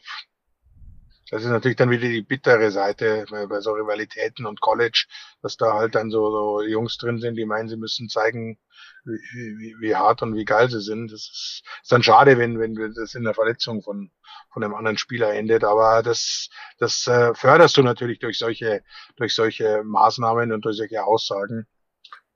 das 1.30 1.44
ist 1.44 1.50
natürlich 1.50 1.78
dann 1.78 1.90
wieder 1.90 2.08
die 2.08 2.22
bittere 2.22 2.72
Seite 2.72 3.26
bei, 3.30 3.48
bei 3.48 3.60
so 3.60 3.72
Rivalitäten 3.72 4.46
und 4.46 4.62
College, 4.62 5.06
dass 5.42 5.58
da 5.58 5.74
halt 5.74 5.96
dann 5.96 6.10
so, 6.10 6.32
so 6.32 6.62
Jungs 6.62 6.98
drin 6.98 7.20
sind, 7.20 7.36
die 7.36 7.46
meinen, 7.46 7.68
sie 7.68 7.78
müssen 7.78 8.08
zeigen, 8.08 8.58
wie, 9.04 9.58
wie, 9.58 9.76
wie 9.80 9.96
hart 9.96 10.22
und 10.22 10.36
wie 10.36 10.46
geil 10.46 10.70
sie 10.70 10.82
sind. 10.82 11.12
Das 11.12 11.22
ist, 11.22 11.64
ist 11.82 11.92
dann 11.92 12.04
schade, 12.04 12.38
wenn, 12.38 12.60
wenn 12.60 12.76
das 12.94 13.16
in 13.16 13.24
der 13.24 13.34
Verletzung 13.34 13.82
von, 13.82 14.12
von 14.54 14.64
einem 14.64 14.76
anderen 14.76 14.98
Spieler 14.98 15.34
endet. 15.34 15.64
Aber 15.64 16.02
das, 16.02 16.50
das 16.80 17.08
äh, 17.08 17.34
förderst 17.34 17.76
du 17.78 17.84
natürlich 17.84 18.20
durch 18.20 18.38
solche, 18.38 18.84
durch 19.18 19.36
solche 19.36 19.84
Maßnahmen 19.84 20.52
und 20.54 20.64
durch 20.64 20.78
solche 20.78 21.04
Aussagen. 21.04 21.68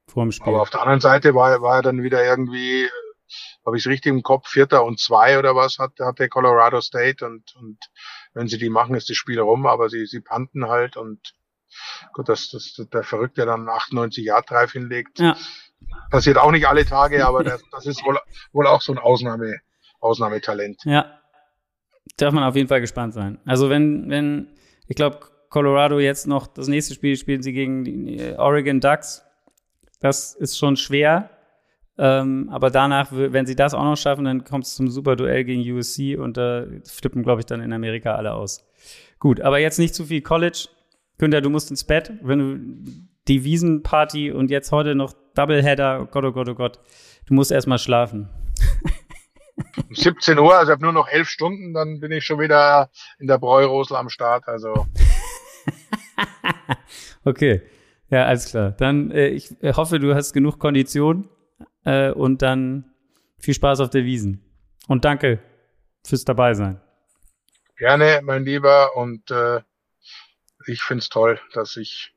Vor 0.07 0.23
dem 0.23 0.31
Spiel. 0.31 0.47
Aber 0.47 0.61
auf 0.61 0.69
der 0.69 0.81
anderen 0.81 0.99
Seite 0.99 1.33
war, 1.33 1.61
war 1.61 1.77
er 1.77 1.81
dann 1.81 2.03
wieder 2.03 2.23
irgendwie 2.23 2.89
habe 3.65 3.77
ich 3.77 3.83
es 3.85 3.89
richtig 3.89 4.11
im 4.11 4.23
Kopf, 4.23 4.47
Vierter 4.47 4.83
und 4.83 4.99
zwei 4.99 5.37
oder 5.37 5.55
was 5.55 5.77
hat, 5.77 5.99
hatte 5.99 6.29
Colorado 6.29 6.81
State 6.81 7.25
und, 7.25 7.55
und 7.55 7.77
wenn 8.33 8.47
sie 8.47 8.57
die 8.57 8.69
machen, 8.69 8.95
ist 8.95 9.09
das 9.09 9.17
Spiel 9.17 9.39
rum, 9.39 9.65
aber 9.65 9.89
sie, 9.89 10.05
sie 10.05 10.21
panten 10.21 10.67
halt 10.67 10.97
und 10.97 11.35
gut, 12.13 12.29
dass, 12.29 12.49
dass 12.49 12.73
der 12.91 13.03
Verrückte 13.03 13.45
dann 13.45 13.67
98 13.69 14.25
Yard 14.25 14.49
Drive 14.49 14.71
hinlegt. 14.71 15.19
Ja. 15.19 15.37
Passiert 16.09 16.37
auch 16.37 16.51
nicht 16.51 16.67
alle 16.67 16.85
Tage, 16.85 17.25
aber 17.25 17.43
das, 17.43 17.63
das 17.71 17.85
ist 17.85 18.03
wohl, 18.05 18.19
wohl 18.51 18.67
auch 18.67 18.81
so 18.81 18.91
ein 18.91 18.99
Ausnahme, 18.99 19.59
Ausnahmetalent. 19.99 20.81
Ja. 20.85 21.19
Darf 22.17 22.33
man 22.33 22.43
auf 22.43 22.55
jeden 22.55 22.67
Fall 22.67 22.81
gespannt 22.81 23.13
sein. 23.13 23.39
Also 23.45 23.69
wenn, 23.69 24.09
wenn, 24.09 24.47
ich 24.87 24.95
glaube, 24.95 25.19
Colorado 25.49 25.99
jetzt 25.99 26.27
noch 26.27 26.47
das 26.47 26.67
nächste 26.67 26.93
Spiel 26.93 27.17
spielen 27.17 27.43
sie 27.43 27.53
gegen 27.53 27.83
die 27.83 28.33
Oregon 28.37 28.79
Ducks. 28.79 29.23
Das 29.99 30.33
ist 30.33 30.57
schon 30.57 30.77
schwer. 30.77 31.29
Ähm, 32.03 32.49
aber 32.51 32.71
danach, 32.71 33.09
wenn 33.11 33.45
sie 33.45 33.55
das 33.55 33.75
auch 33.75 33.83
noch 33.83 33.95
schaffen, 33.95 34.25
dann 34.25 34.43
kommt 34.43 34.65
es 34.65 34.73
zum 34.73 34.89
Super-Duell 34.89 35.43
gegen 35.43 35.61
USC 35.71 36.17
und 36.17 36.35
da 36.35 36.61
äh, 36.63 36.81
flippen, 36.83 37.21
glaube 37.21 37.41
ich, 37.41 37.45
dann 37.45 37.61
in 37.61 37.71
Amerika 37.71 38.15
alle 38.15 38.33
aus. 38.33 38.65
Gut, 39.19 39.39
aber 39.39 39.59
jetzt 39.59 39.77
nicht 39.77 39.93
zu 39.93 40.05
viel 40.05 40.21
College. 40.21 40.67
Günther, 41.19 41.41
du 41.41 41.51
musst 41.51 41.69
ins 41.69 41.83
Bett. 41.83 42.11
Wenn 42.23 42.39
du 42.39 42.91
die 43.27 43.43
Wiesenparty 43.43 44.31
und 44.31 44.49
jetzt 44.49 44.71
heute 44.71 44.95
noch 44.95 45.13
Doubleheader, 45.35 46.01
oh 46.01 46.05
Gott, 46.07 46.25
oh 46.25 46.31
Gott, 46.31 46.49
oh 46.49 46.55
Gott, 46.55 46.79
du 47.27 47.35
musst 47.35 47.51
erstmal 47.51 47.77
schlafen. 47.77 48.29
17 49.91 50.39
Uhr, 50.39 50.57
also 50.57 50.71
ich 50.71 50.75
habe 50.75 50.83
nur 50.83 50.93
noch 50.93 51.07
elf 51.07 51.27
Stunden, 51.27 51.75
dann 51.75 51.99
bin 51.99 52.11
ich 52.11 52.25
schon 52.25 52.39
wieder 52.39 52.89
in 53.19 53.27
der 53.27 53.37
Bräurosel 53.37 53.95
am 53.95 54.09
Start. 54.09 54.47
Also 54.47 54.87
okay. 57.25 57.61
Ja, 58.09 58.25
alles 58.25 58.49
klar. 58.49 58.71
Dann, 58.71 59.11
äh, 59.11 59.27
ich 59.27 59.53
hoffe, 59.63 59.99
du 59.99 60.15
hast 60.15 60.33
genug 60.33 60.57
Kondition 60.57 61.29
äh, 61.85 62.11
und 62.11 62.41
dann 62.41 62.93
viel 63.39 63.53
Spaß 63.53 63.79
auf 63.79 63.89
der 63.89 64.03
Wiesen. 64.03 64.43
Und 64.87 65.05
danke 65.05 65.39
fürs 66.05 66.25
Dabeisein. 66.25 66.81
Gerne, 67.77 68.21
mein 68.23 68.45
Lieber. 68.45 68.95
Und 68.95 69.31
äh, 69.31 69.61
ich 70.67 70.81
find's 70.81 71.09
toll, 71.09 71.39
dass 71.53 71.77
ich 71.77 72.13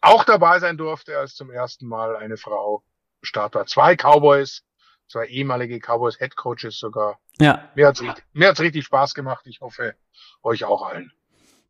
auch 0.00 0.24
dabei 0.24 0.58
sein 0.58 0.76
durfte, 0.76 1.16
als 1.18 1.34
zum 1.34 1.50
ersten 1.50 1.86
Mal 1.86 2.16
eine 2.16 2.36
Frau 2.36 2.82
Start 3.22 3.54
war. 3.54 3.66
Zwei 3.66 3.94
Cowboys, 3.94 4.64
zwei 5.06 5.26
ehemalige 5.26 5.78
Cowboys 5.78 6.18
Head 6.18 6.34
Coaches 6.34 6.78
sogar. 6.78 7.20
Ja. 7.38 7.70
Mir 7.76 7.86
hat's, 7.86 8.02
mir 8.32 8.48
hat's 8.48 8.60
richtig 8.60 8.84
Spaß 8.84 9.14
gemacht. 9.14 9.46
Ich 9.46 9.60
hoffe, 9.60 9.94
euch 10.42 10.64
auch 10.64 10.82
allen. 10.82 11.12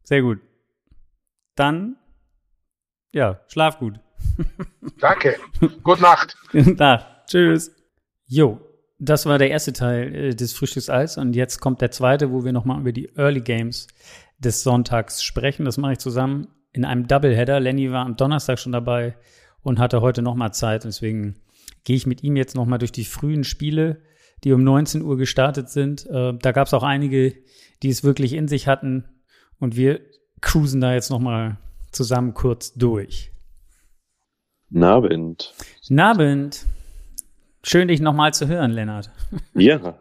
Sehr 0.05 0.23
gut. 0.23 0.41
Dann, 1.55 1.97
ja, 3.13 3.41
schlaf 3.49 3.79
gut. 3.79 4.01
Danke. 5.01 5.37
Gute 5.83 6.03
Nacht. 6.03 6.37
Gute 6.51 6.75
Nacht. 6.75 7.07
Tschüss. 7.27 7.73
Jo, 8.27 8.61
das 8.99 9.27
war 9.27 9.39
der 9.39 9.51
erste 9.51 9.73
Teil 9.73 10.15
äh, 10.15 10.35
des 10.35 10.53
Frühstückseis 10.53 11.19
und 11.19 11.35
jetzt 11.35 11.61
kommt 11.61 11.81
der 11.81 11.91
zweite, 11.91 12.31
wo 12.31 12.45
wir 12.45 12.53
nochmal 12.53 12.81
über 12.81 12.93
die 12.93 13.11
Early 13.17 13.41
Games 13.41 13.89
des 14.39 14.63
Sonntags 14.63 15.23
sprechen. 15.23 15.65
Das 15.65 15.77
mache 15.77 15.95
ich 15.95 15.99
zusammen 15.99 16.49
in 16.73 16.85
einem 16.85 17.07
Doubleheader. 17.09 17.59
Lenny 17.61 17.91
war 17.91 18.07
am 18.07 18.17
Donnerstag 18.17 18.59
schon 18.59 18.73
dabei 18.73 19.17
und 19.63 19.79
hatte 19.79 20.01
heute 20.01 20.23
nochmal 20.23 20.55
Zeit. 20.55 20.85
Deswegen 20.85 21.37
gehe 21.85 21.97
ich 21.97 22.07
mit 22.07 22.23
ihm 22.23 22.37
jetzt 22.37 22.55
nochmal 22.55 22.79
durch 22.79 22.93
die 22.93 23.05
frühen 23.05 23.45
Spiele, 23.45 24.03
die 24.45 24.53
um 24.53 24.63
19 24.63 25.03
Uhr 25.03 25.17
gestartet 25.17 25.69
sind. 25.69 26.07
Äh, 26.07 26.35
da 26.41 26.53
gab 26.53 26.69
es 26.69 26.75
auch 26.75 26.85
einige, 26.85 27.35
die 27.83 27.89
es 27.89 28.05
wirklich 28.05 28.35
in 28.35 28.47
sich 28.47 28.69
hatten. 28.69 29.05
Und 29.59 29.77
wir 29.77 30.01
cruisen 30.41 30.81
da 30.81 30.95
jetzt 30.95 31.11
nochmal 31.11 31.59
zusammen 31.91 32.35
kurz 32.35 32.73
durch. 32.75 33.32
Nabend. 34.73 35.53
Nabend. 35.91 36.65
Schön, 37.63 37.89
dich 37.89 38.01
nochmal 38.01 38.33
zu 38.33 38.49
hören, 38.49 38.71
Lennart. 38.71 39.11
Ja. 39.55 39.99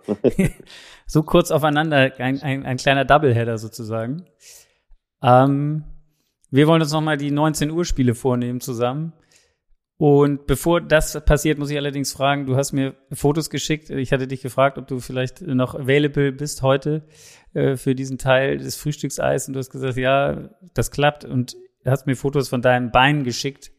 so 1.05 1.23
kurz 1.23 1.51
aufeinander, 1.51 2.13
ein, 2.19 2.41
ein, 2.41 2.65
ein 2.65 2.77
kleiner 2.77 3.03
Doubleheader 3.03 3.57
sozusagen. 3.57 4.23
Ähm, 5.21 5.83
wir 6.51 6.67
wollen 6.67 6.81
uns 6.81 6.93
nochmal 6.93 7.17
die 7.17 7.31
19 7.31 7.69
Uhr 7.69 7.83
Spiele 7.83 8.15
vornehmen 8.15 8.61
zusammen. 8.61 9.11
Und 9.97 10.47
bevor 10.47 10.79
das 10.79 11.23
passiert, 11.25 11.59
muss 11.59 11.69
ich 11.69 11.77
allerdings 11.77 12.13
fragen, 12.13 12.45
du 12.45 12.55
hast 12.55 12.71
mir 12.71 12.95
Fotos 13.11 13.49
geschickt. 13.49 13.89
Ich 13.89 14.13
hatte 14.13 14.25
dich 14.25 14.41
gefragt, 14.41 14.77
ob 14.77 14.87
du 14.87 14.99
vielleicht 14.99 15.41
noch 15.41 15.75
available 15.75 16.31
bist 16.31 16.61
heute 16.61 17.03
äh, 17.53 17.75
für 17.75 17.93
diesen 17.93 18.17
Teil 18.17 18.57
des 18.57 18.77
Frühstückseis. 18.77 19.47
Und 19.47 19.53
du 19.53 19.59
hast 19.59 19.69
gesagt, 19.69 19.97
ja, 19.97 20.49
das 20.73 20.91
klappt. 20.91 21.25
Und 21.25 21.57
hast 21.85 22.07
mir 22.07 22.15
Fotos 22.15 22.47
von 22.47 22.61
deinem 22.61 22.91
Bein 22.91 23.25
geschickt 23.25 23.71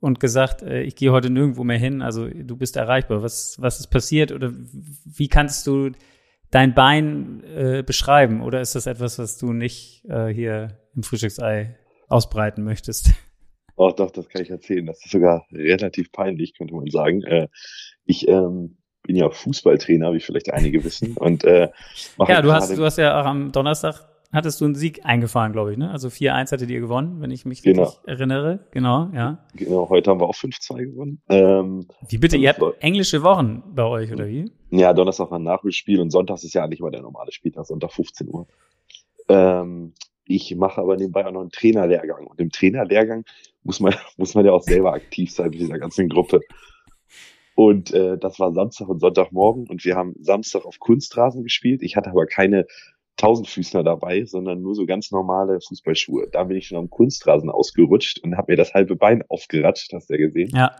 und 0.00 0.20
gesagt, 0.20 0.62
äh, 0.62 0.82
ich 0.82 0.96
gehe 0.96 1.12
heute 1.12 1.30
nirgendwo 1.30 1.64
mehr 1.64 1.78
hin. 1.78 2.02
Also 2.02 2.28
du 2.28 2.56
bist 2.56 2.76
erreichbar. 2.76 3.22
Was, 3.22 3.56
was 3.60 3.80
ist 3.80 3.88
passiert? 3.88 4.32
Oder 4.32 4.52
wie 4.52 5.28
kannst 5.28 5.66
du 5.66 5.90
dein 6.50 6.74
Bein 6.74 7.42
äh, 7.44 7.82
beschreiben? 7.82 8.42
Oder 8.42 8.60
ist 8.60 8.74
das 8.74 8.86
etwas, 8.86 9.18
was 9.18 9.38
du 9.38 9.52
nicht 9.52 10.04
äh, 10.08 10.28
hier 10.28 10.78
im 10.94 11.02
Frühstücksei 11.02 11.76
ausbreiten 12.08 12.64
möchtest? 12.64 13.10
Oh, 13.80 13.92
doch, 13.96 14.10
das 14.10 14.28
kann 14.28 14.42
ich 14.42 14.50
erzählen. 14.50 14.84
Das 14.86 15.04
ist 15.04 15.12
sogar 15.12 15.46
relativ 15.52 16.10
peinlich, 16.10 16.58
könnte 16.58 16.74
man 16.74 16.90
sagen. 16.90 17.22
Äh, 17.22 17.46
ich 18.04 18.26
ähm, 18.26 18.78
bin 19.04 19.14
ja 19.14 19.30
Fußballtrainer, 19.30 20.12
wie 20.14 20.18
vielleicht 20.18 20.52
einige 20.52 20.82
wissen. 20.82 21.16
Und 21.16 21.44
äh, 21.44 21.68
ja, 22.26 22.42
du 22.42 22.52
hast, 22.52 22.76
du 22.76 22.84
hast 22.84 22.98
ja 22.98 23.20
auch 23.20 23.24
am 23.24 23.52
Donnerstag 23.52 24.07
hattest 24.32 24.60
du 24.60 24.66
einen 24.66 24.74
Sieg 24.74 25.04
eingefahren, 25.04 25.52
glaube 25.52 25.72
ich, 25.72 25.78
ne? 25.78 25.90
Also 25.90 26.08
4-1 26.08 26.52
hattet 26.52 26.70
ihr 26.70 26.80
gewonnen, 26.80 27.20
wenn 27.20 27.30
ich 27.30 27.44
mich 27.44 27.62
genau. 27.62 27.84
richtig 27.84 28.08
erinnere. 28.08 28.66
Genau, 28.72 29.10
ja. 29.14 29.44
Genau, 29.54 29.88
heute 29.88 30.10
haben 30.10 30.20
wir 30.20 30.26
auch 30.26 30.34
5-2 30.34 30.84
gewonnen. 30.84 31.22
Ähm, 31.28 31.86
wie 32.08 32.18
bitte, 32.18 32.36
ihr 32.36 32.50
habt 32.50 32.62
englische 32.80 33.22
Wochen 33.22 33.62
bei 33.74 33.84
euch, 33.84 34.12
oder 34.12 34.28
wie? 34.28 34.50
Ja, 34.70 34.92
Donnerstag 34.92 35.30
war 35.30 35.38
ein 35.38 35.44
Nachholspiel 35.44 36.00
und 36.00 36.10
Sonntag 36.10 36.36
ist 36.36 36.52
ja 36.52 36.64
eigentlich 36.64 36.80
mal 36.80 36.90
der 36.90 37.02
normale 37.02 37.32
Spieltag, 37.32 37.66
Sonntag 37.66 37.92
15 37.92 38.28
Uhr. 38.28 38.46
Ähm, 39.28 39.94
ich 40.24 40.54
mache 40.56 40.80
aber 40.80 40.96
nebenbei 40.96 41.26
auch 41.26 41.32
noch 41.32 41.40
einen 41.40 41.50
Trainerlehrgang. 41.50 42.26
Und 42.26 42.38
im 42.38 42.50
Trainerlehrgang 42.50 43.24
muss 43.64 43.80
man, 43.80 43.94
muss 44.18 44.34
man 44.34 44.44
ja 44.44 44.52
auch 44.52 44.62
selber 44.62 44.92
aktiv 44.92 45.32
sein 45.32 45.50
mit 45.50 45.60
dieser 45.60 45.78
ganzen 45.78 46.08
Gruppe. 46.08 46.40
Und 47.54 47.92
äh, 47.92 48.16
das 48.18 48.38
war 48.38 48.52
Samstag 48.52 48.88
und 48.88 49.00
Sonntagmorgen 49.00 49.66
und 49.66 49.84
wir 49.84 49.96
haben 49.96 50.14
Samstag 50.20 50.64
auf 50.64 50.78
Kunstrasen 50.78 51.42
gespielt. 51.42 51.82
Ich 51.82 51.96
hatte 51.96 52.10
aber 52.10 52.26
keine 52.26 52.66
Tausendfüßler 53.18 53.82
dabei, 53.82 54.24
sondern 54.24 54.62
nur 54.62 54.74
so 54.74 54.86
ganz 54.86 55.10
normale 55.10 55.60
Fußballschuhe. 55.60 56.28
Da 56.32 56.44
bin 56.44 56.56
ich 56.56 56.68
schon 56.68 56.78
am 56.78 56.88
Kunstrasen 56.88 57.50
ausgerutscht 57.50 58.20
und 58.20 58.36
habe 58.36 58.52
mir 58.52 58.56
das 58.56 58.72
halbe 58.72 58.96
Bein 58.96 59.22
aufgeratscht, 59.28 59.92
hast 59.92 60.08
du 60.08 60.14
ja 60.14 60.20
gesehen. 60.20 60.50
Ja. 60.54 60.74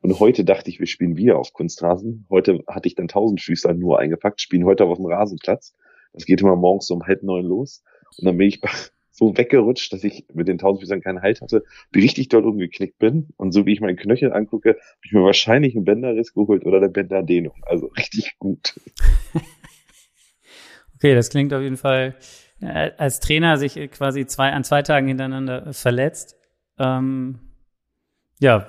Und 0.00 0.20
heute 0.20 0.44
dachte 0.44 0.68
ich, 0.68 0.80
wir 0.80 0.86
spielen 0.86 1.16
wieder 1.16 1.38
auf 1.38 1.54
Kunstrasen. 1.54 2.26
Heute 2.28 2.62
hatte 2.66 2.88
ich 2.88 2.94
dann 2.94 3.08
Tausendfüßler 3.08 3.72
nur 3.72 4.00
eingepackt, 4.00 4.40
spielen 4.40 4.66
heute 4.66 4.84
auf 4.84 4.98
dem 4.98 5.06
Rasenplatz. 5.06 5.72
Das 6.12 6.26
geht 6.26 6.42
immer 6.42 6.56
morgens 6.56 6.90
um 6.90 7.04
halb 7.04 7.22
neun 7.22 7.46
los. 7.46 7.82
Und 8.18 8.26
dann 8.26 8.36
bin 8.36 8.48
ich 8.48 8.60
so 9.12 9.36
weggerutscht, 9.36 9.92
dass 9.92 10.02
ich 10.02 10.26
mit 10.34 10.48
den 10.48 10.58
Tausendfüßern 10.58 11.00
keinen 11.00 11.22
Halt 11.22 11.40
hatte, 11.40 11.62
richtig 11.94 12.28
doll 12.28 12.44
umgeknickt 12.44 12.98
bin. 12.98 13.28
Und 13.36 13.52
so 13.52 13.66
wie 13.66 13.72
ich 13.72 13.80
meinen 13.80 13.96
Knöchel 13.96 14.32
angucke, 14.32 14.70
habe 14.70 15.00
ich 15.04 15.12
mir 15.12 15.22
wahrscheinlich 15.22 15.76
einen 15.76 15.84
Bänderriss 15.84 16.34
geholt 16.34 16.66
oder 16.66 16.78
eine 16.78 16.88
Bänderdehnung. 16.88 17.54
Also 17.62 17.86
richtig 17.86 18.36
gut. 18.38 18.78
okay, 21.04 21.14
das 21.14 21.28
klingt 21.28 21.52
auf 21.52 21.60
jeden 21.60 21.76
Fall 21.76 22.14
äh, 22.60 22.90
als 22.96 23.20
Trainer 23.20 23.58
sich 23.58 23.74
quasi 23.90 24.26
zwei 24.26 24.52
an 24.52 24.64
zwei 24.64 24.80
Tagen 24.80 25.06
hintereinander 25.06 25.74
verletzt. 25.74 26.36
Ähm, 26.78 27.40
ja, 28.40 28.68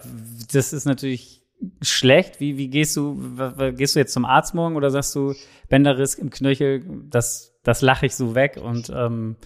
das 0.51 0.73
ist 0.73 0.85
natürlich 0.85 1.43
schlecht. 1.81 2.41
Wie, 2.41 2.57
wie 2.57 2.67
gehst 2.67 2.97
du, 2.97 3.37
gehst 3.77 3.95
du 3.95 3.99
jetzt 3.99 4.11
zum 4.11 4.25
Arzt 4.25 4.53
morgen 4.53 4.75
oder 4.75 4.91
sagst 4.91 5.15
du, 5.15 5.33
Bänderriss 5.69 6.15
im 6.15 6.29
Knöchel, 6.29 6.83
das, 7.09 7.57
das 7.63 7.81
lache 7.81 8.05
ich 8.05 8.15
so 8.15 8.35
weg 8.35 8.59
und 8.61 8.91
ähm, 8.93 9.37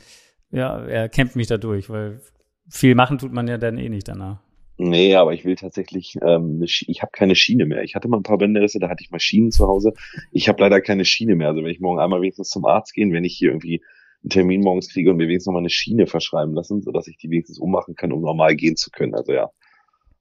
ja, 0.50 0.84
er 0.84 1.10
kämpft 1.10 1.36
mich 1.36 1.48
da 1.48 1.58
durch, 1.58 1.92
weil 1.92 2.22
viel 2.68 2.96
machen 2.96 3.20
tut 3.20 3.32
man 3.32 3.48
ja 3.48 3.60
dann 3.60 3.78
eh 3.78 3.90
nicht 3.90 4.08
danach. 4.08 4.42
Nee, 4.82 5.16
aber 5.16 5.34
ich 5.34 5.44
will 5.44 5.58
tatsächlich, 5.58 6.16
ähm, 6.22 6.56
eine 6.56 6.64
ich 6.64 7.02
habe 7.02 7.12
keine 7.12 7.36
Schiene 7.36 7.66
mehr. 7.66 7.84
Ich 7.84 7.96
hatte 7.96 8.08
mal 8.08 8.16
ein 8.16 8.24
paar 8.24 8.38
Bänderrisse, 8.38 8.80
da 8.80 8.88
hatte 8.88 9.04
ich 9.04 9.12
Maschinen 9.12 9.52
zu 9.52 9.68
Hause. 9.68 9.92
Ich 10.32 10.48
habe 10.48 10.62
leider 10.62 10.80
keine 10.80 11.04
Schiene 11.04 11.36
mehr. 11.36 11.50
Also 11.50 11.62
wenn 11.62 11.70
ich 11.70 11.82
morgen 11.82 12.00
einmal 12.00 12.22
wenigstens 12.22 12.48
zum 12.48 12.64
Arzt 12.64 12.94
gehen, 12.94 13.12
wenn 13.12 13.26
ich 13.26 13.36
hier 13.36 13.50
irgendwie 13.50 13.84
einen 14.24 14.30
Termin 14.30 14.62
morgens 14.62 14.88
kriege 14.88 15.12
und 15.12 15.18
mir 15.18 15.28
wenigstens 15.28 15.48
nochmal 15.48 15.64
eine 15.64 15.70
Schiene 15.70 16.08
verschreiben 16.08 16.54
lassen, 16.54 16.82
sodass 16.82 17.08
ich 17.08 17.18
die 17.18 17.30
wenigstens 17.30 17.60
ummachen 17.60 17.96
kann, 17.96 18.14
um 18.14 18.22
normal 18.22 18.56
gehen 18.56 18.78
zu 18.78 18.90
können. 18.90 19.16
Also 19.16 19.34
ja, 19.34 19.50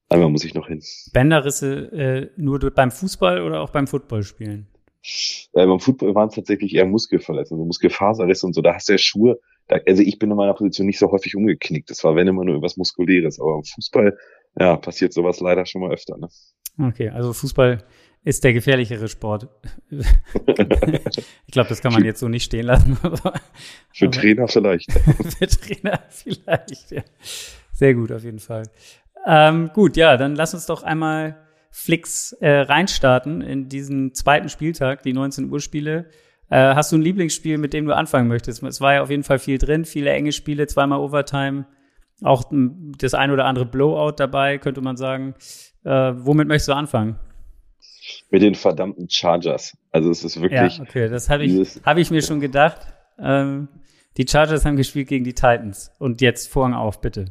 einmal 0.08 0.28
muss 0.28 0.44
ich 0.44 0.54
noch 0.54 0.66
hin. 0.66 0.82
Bänderrisse 1.12 1.92
äh, 1.92 2.30
nur 2.36 2.58
beim 2.58 2.90
Fußball 2.90 3.42
oder 3.42 3.60
auch 3.60 3.70
beim 3.70 3.86
Footballspielen? 3.86 4.66
Äh, 5.52 5.66
beim 5.66 5.78
Football 5.78 6.16
waren 6.16 6.30
es 6.30 6.34
tatsächlich 6.34 6.74
eher 6.74 6.84
Muskelverletzungen, 6.84 7.60
also 7.60 7.66
Muskelfaserrisse 7.66 8.44
und 8.44 8.54
so. 8.54 8.60
Da 8.60 8.74
hast 8.74 8.88
du 8.88 8.94
ja 8.94 8.98
Schuhe, 8.98 9.38
da, 9.68 9.78
also 9.86 10.02
ich 10.02 10.18
bin 10.18 10.30
in 10.30 10.36
meiner 10.36 10.54
Position 10.54 10.86
nicht 10.86 10.98
so 10.98 11.12
häufig 11.12 11.36
umgeknickt. 11.36 11.90
Das 11.90 12.02
war 12.02 12.16
wenn 12.16 12.26
immer 12.26 12.44
nur 12.44 12.54
irgendwas 12.54 12.76
Muskuläres. 12.76 13.38
Aber 13.38 13.56
im 13.56 13.64
Fußball, 13.64 14.16
ja, 14.58 14.76
passiert 14.76 15.12
sowas 15.12 15.40
leider 15.40 15.66
schon 15.66 15.82
mal 15.82 15.92
öfter. 15.92 16.16
Ne? 16.16 16.28
Okay, 16.78 17.08
also 17.10 17.32
Fußball 17.32 17.84
ist 18.24 18.44
der 18.44 18.52
gefährlichere 18.52 19.08
Sport. 19.08 19.48
ich 19.90 21.52
glaube, 21.52 21.68
das 21.68 21.80
kann 21.80 21.92
man 21.92 22.04
jetzt 22.04 22.20
so 22.20 22.28
nicht 22.28 22.44
stehen 22.44 22.66
lassen. 22.66 22.96
für 23.92 24.06
aber, 24.06 24.10
Trainer 24.10 24.48
vielleicht. 24.48 24.92
für 25.38 25.46
Trainer 25.46 26.00
vielleicht, 26.10 26.90
ja. 26.90 27.02
Sehr 27.72 27.94
gut, 27.94 28.12
auf 28.12 28.24
jeden 28.24 28.40
Fall. 28.40 28.64
Ähm, 29.26 29.70
gut, 29.72 29.96
ja, 29.96 30.16
dann 30.16 30.34
lass 30.34 30.54
uns 30.54 30.66
doch 30.66 30.82
einmal 30.82 31.36
Flix 31.70 32.32
äh, 32.32 32.60
reinstarten 32.60 33.40
in 33.40 33.68
diesen 33.68 34.14
zweiten 34.14 34.48
Spieltag, 34.48 35.02
die 35.02 35.12
19 35.12 35.50
Uhr 35.50 35.60
Spiele. 35.60 36.10
Äh, 36.50 36.74
hast 36.74 36.92
du 36.92 36.96
ein 36.96 37.02
Lieblingsspiel, 37.02 37.58
mit 37.58 37.72
dem 37.72 37.86
du 37.86 37.94
anfangen 37.94 38.28
möchtest? 38.28 38.62
Es 38.62 38.80
war 38.80 38.94
ja 38.94 39.02
auf 39.02 39.10
jeden 39.10 39.24
Fall 39.24 39.38
viel 39.38 39.58
drin, 39.58 39.84
viele 39.84 40.10
enge 40.10 40.32
Spiele, 40.32 40.66
zweimal 40.66 40.98
Overtime, 40.98 41.66
auch 42.22 42.44
das 42.50 43.14
ein 43.14 43.30
oder 43.30 43.44
andere 43.44 43.66
Blowout 43.66 44.14
dabei, 44.16 44.58
könnte 44.58 44.80
man 44.80 44.96
sagen. 44.96 45.34
Äh, 45.84 46.12
womit 46.16 46.48
möchtest 46.48 46.68
du 46.68 46.72
anfangen? 46.72 47.18
Mit 48.30 48.42
den 48.42 48.54
verdammten 48.54 49.08
Chargers. 49.08 49.76
Also 49.92 50.10
es 50.10 50.24
ist 50.24 50.40
wirklich. 50.40 50.78
Ja, 50.78 50.82
okay, 50.82 51.08
das 51.08 51.30
habe 51.30 51.44
ich, 51.44 51.80
hab 51.84 51.98
ich 51.98 52.10
mir 52.10 52.22
schon 52.22 52.40
gedacht. 52.40 52.80
Ähm, 53.18 53.68
die 54.16 54.26
Chargers 54.28 54.64
haben 54.64 54.76
gespielt 54.76 55.08
gegen 55.08 55.24
die 55.24 55.34
Titans. 55.34 55.92
Und 55.98 56.20
jetzt 56.20 56.48
Vorhang 56.48 56.74
auf, 56.74 57.00
bitte. 57.00 57.26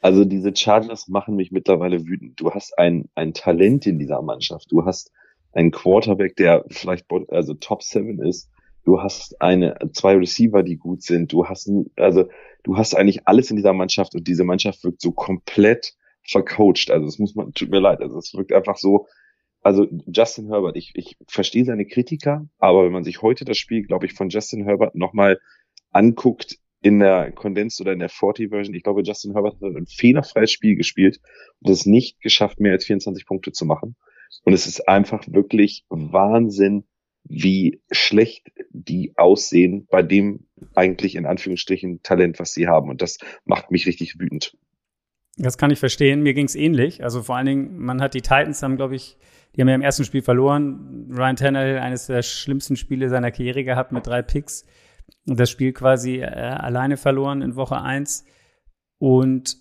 Also 0.00 0.24
diese 0.24 0.54
Chargers 0.54 1.08
machen 1.08 1.34
mich 1.34 1.50
mittlerweile 1.50 2.04
wütend. 2.06 2.40
Du 2.40 2.52
hast 2.52 2.78
ein, 2.78 3.08
ein 3.14 3.32
Talent 3.34 3.86
in 3.86 3.98
dieser 3.98 4.22
Mannschaft. 4.22 4.70
Du 4.70 4.84
hast 4.84 5.10
ein 5.52 5.70
Quarterback, 5.70 6.36
der 6.36 6.64
vielleicht 6.68 7.06
also 7.30 7.54
Top 7.54 7.82
7 7.82 8.22
ist. 8.22 8.50
Du 8.88 9.02
hast 9.02 9.38
eine, 9.42 9.76
zwei 9.92 10.16
Receiver, 10.16 10.62
die 10.62 10.78
gut 10.78 11.02
sind. 11.02 11.30
Du 11.30 11.44
hast, 11.44 11.70
also, 11.96 12.26
du 12.62 12.78
hast 12.78 12.96
eigentlich 12.96 13.28
alles 13.28 13.50
in 13.50 13.56
dieser 13.56 13.74
Mannschaft 13.74 14.14
und 14.14 14.26
diese 14.26 14.44
Mannschaft 14.44 14.82
wirkt 14.82 15.02
so 15.02 15.12
komplett 15.12 15.92
vercoacht. 16.26 16.90
Also, 16.90 17.06
es 17.06 17.18
muss 17.18 17.34
man, 17.34 17.52
tut 17.52 17.68
mir 17.68 17.80
leid. 17.80 18.00
Also, 18.00 18.16
es 18.16 18.32
wirkt 18.32 18.50
einfach 18.50 18.78
so, 18.78 19.06
also 19.60 19.86
Justin 20.06 20.48
Herbert, 20.48 20.78
ich, 20.78 20.92
ich 20.94 21.18
verstehe 21.26 21.66
seine 21.66 21.84
Kritiker, 21.84 22.48
aber 22.56 22.86
wenn 22.86 22.92
man 22.92 23.04
sich 23.04 23.20
heute 23.20 23.44
das 23.44 23.58
Spiel, 23.58 23.82
glaube 23.82 24.06
ich, 24.06 24.14
von 24.14 24.30
Justin 24.30 24.64
Herbert 24.64 24.94
nochmal 24.94 25.38
anguckt, 25.90 26.56
in 26.80 26.98
der 26.98 27.30
Condensed 27.32 27.82
oder 27.82 27.92
in 27.92 27.98
der 27.98 28.08
40-Version, 28.08 28.74
ich 28.74 28.84
glaube, 28.84 29.02
Justin 29.02 29.34
Herbert 29.34 29.56
hat 29.60 29.76
ein 29.76 29.86
fehlerfreies 29.86 30.50
Spiel 30.50 30.76
gespielt 30.76 31.20
und 31.60 31.70
es 31.70 31.84
nicht 31.84 32.22
geschafft, 32.22 32.58
mehr 32.58 32.72
als 32.72 32.86
24 32.86 33.26
Punkte 33.26 33.52
zu 33.52 33.66
machen. 33.66 33.96
Und 34.44 34.54
es 34.54 34.66
ist 34.66 34.88
einfach 34.88 35.24
wirklich 35.26 35.84
Wahnsinn, 35.90 36.84
wie 37.24 37.82
schlecht 37.90 38.48
die 38.70 39.12
aussehen 39.16 39.86
bei 39.90 40.02
dem 40.02 40.46
eigentlich 40.74 41.14
in 41.14 41.26
Anführungsstrichen 41.26 42.02
Talent, 42.02 42.38
was 42.38 42.52
sie 42.52 42.68
haben. 42.68 42.90
Und 42.90 43.02
das 43.02 43.18
macht 43.44 43.70
mich 43.70 43.86
richtig 43.86 44.18
wütend. 44.18 44.56
Das 45.36 45.56
kann 45.56 45.70
ich 45.70 45.78
verstehen. 45.78 46.22
Mir 46.22 46.34
ging 46.34 46.46
es 46.46 46.56
ähnlich. 46.56 47.04
Also 47.04 47.22
vor 47.22 47.36
allen 47.36 47.46
Dingen, 47.46 47.78
man 47.78 48.00
hat 48.00 48.14
die 48.14 48.22
Titans 48.22 48.62
haben, 48.62 48.76
glaube 48.76 48.96
ich, 48.96 49.16
die 49.54 49.60
haben 49.60 49.68
ja 49.68 49.74
im 49.74 49.82
ersten 49.82 50.04
Spiel 50.04 50.22
verloren. 50.22 51.08
Ryan 51.10 51.36
Tannehill, 51.36 51.78
eines 51.78 52.06
der 52.06 52.22
schlimmsten 52.22 52.76
Spiele 52.76 53.08
seiner 53.08 53.30
Karriere 53.30 53.64
gehabt 53.64 53.92
mit 53.92 54.06
drei 54.06 54.22
Picks. 54.22 54.64
Und 55.26 55.38
das 55.38 55.50
Spiel 55.50 55.72
quasi 55.72 56.16
äh, 56.16 56.26
alleine 56.26 56.96
verloren 56.96 57.42
in 57.42 57.56
Woche 57.56 57.80
eins 57.80 58.24
Und 58.98 59.56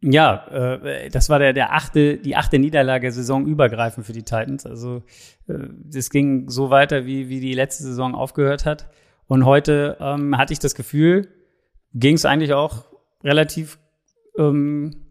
ja, 0.00 0.46
äh, 0.76 1.10
das 1.10 1.28
war 1.28 1.38
der, 1.38 1.52
der 1.52 1.74
achte, 1.74 2.18
die 2.18 2.36
achte 2.36 2.58
Niederlage 2.58 3.10
saisonübergreifend 3.10 4.06
für 4.06 4.12
die 4.12 4.22
Titans. 4.22 4.64
Also 4.64 5.02
äh, 5.48 5.54
das 5.84 6.10
ging 6.10 6.48
so 6.48 6.70
weiter, 6.70 7.04
wie, 7.06 7.28
wie 7.28 7.40
die 7.40 7.54
letzte 7.54 7.84
Saison 7.84 8.14
aufgehört 8.14 8.64
hat. 8.64 8.88
Und 9.26 9.44
heute 9.44 9.96
ähm, 10.00 10.38
hatte 10.38 10.52
ich 10.52 10.58
das 10.58 10.74
Gefühl, 10.74 11.28
ging 11.94 12.14
es 12.14 12.24
eigentlich 12.24 12.52
auch 12.52 12.84
relativ 13.24 13.78
ähm, 14.38 15.08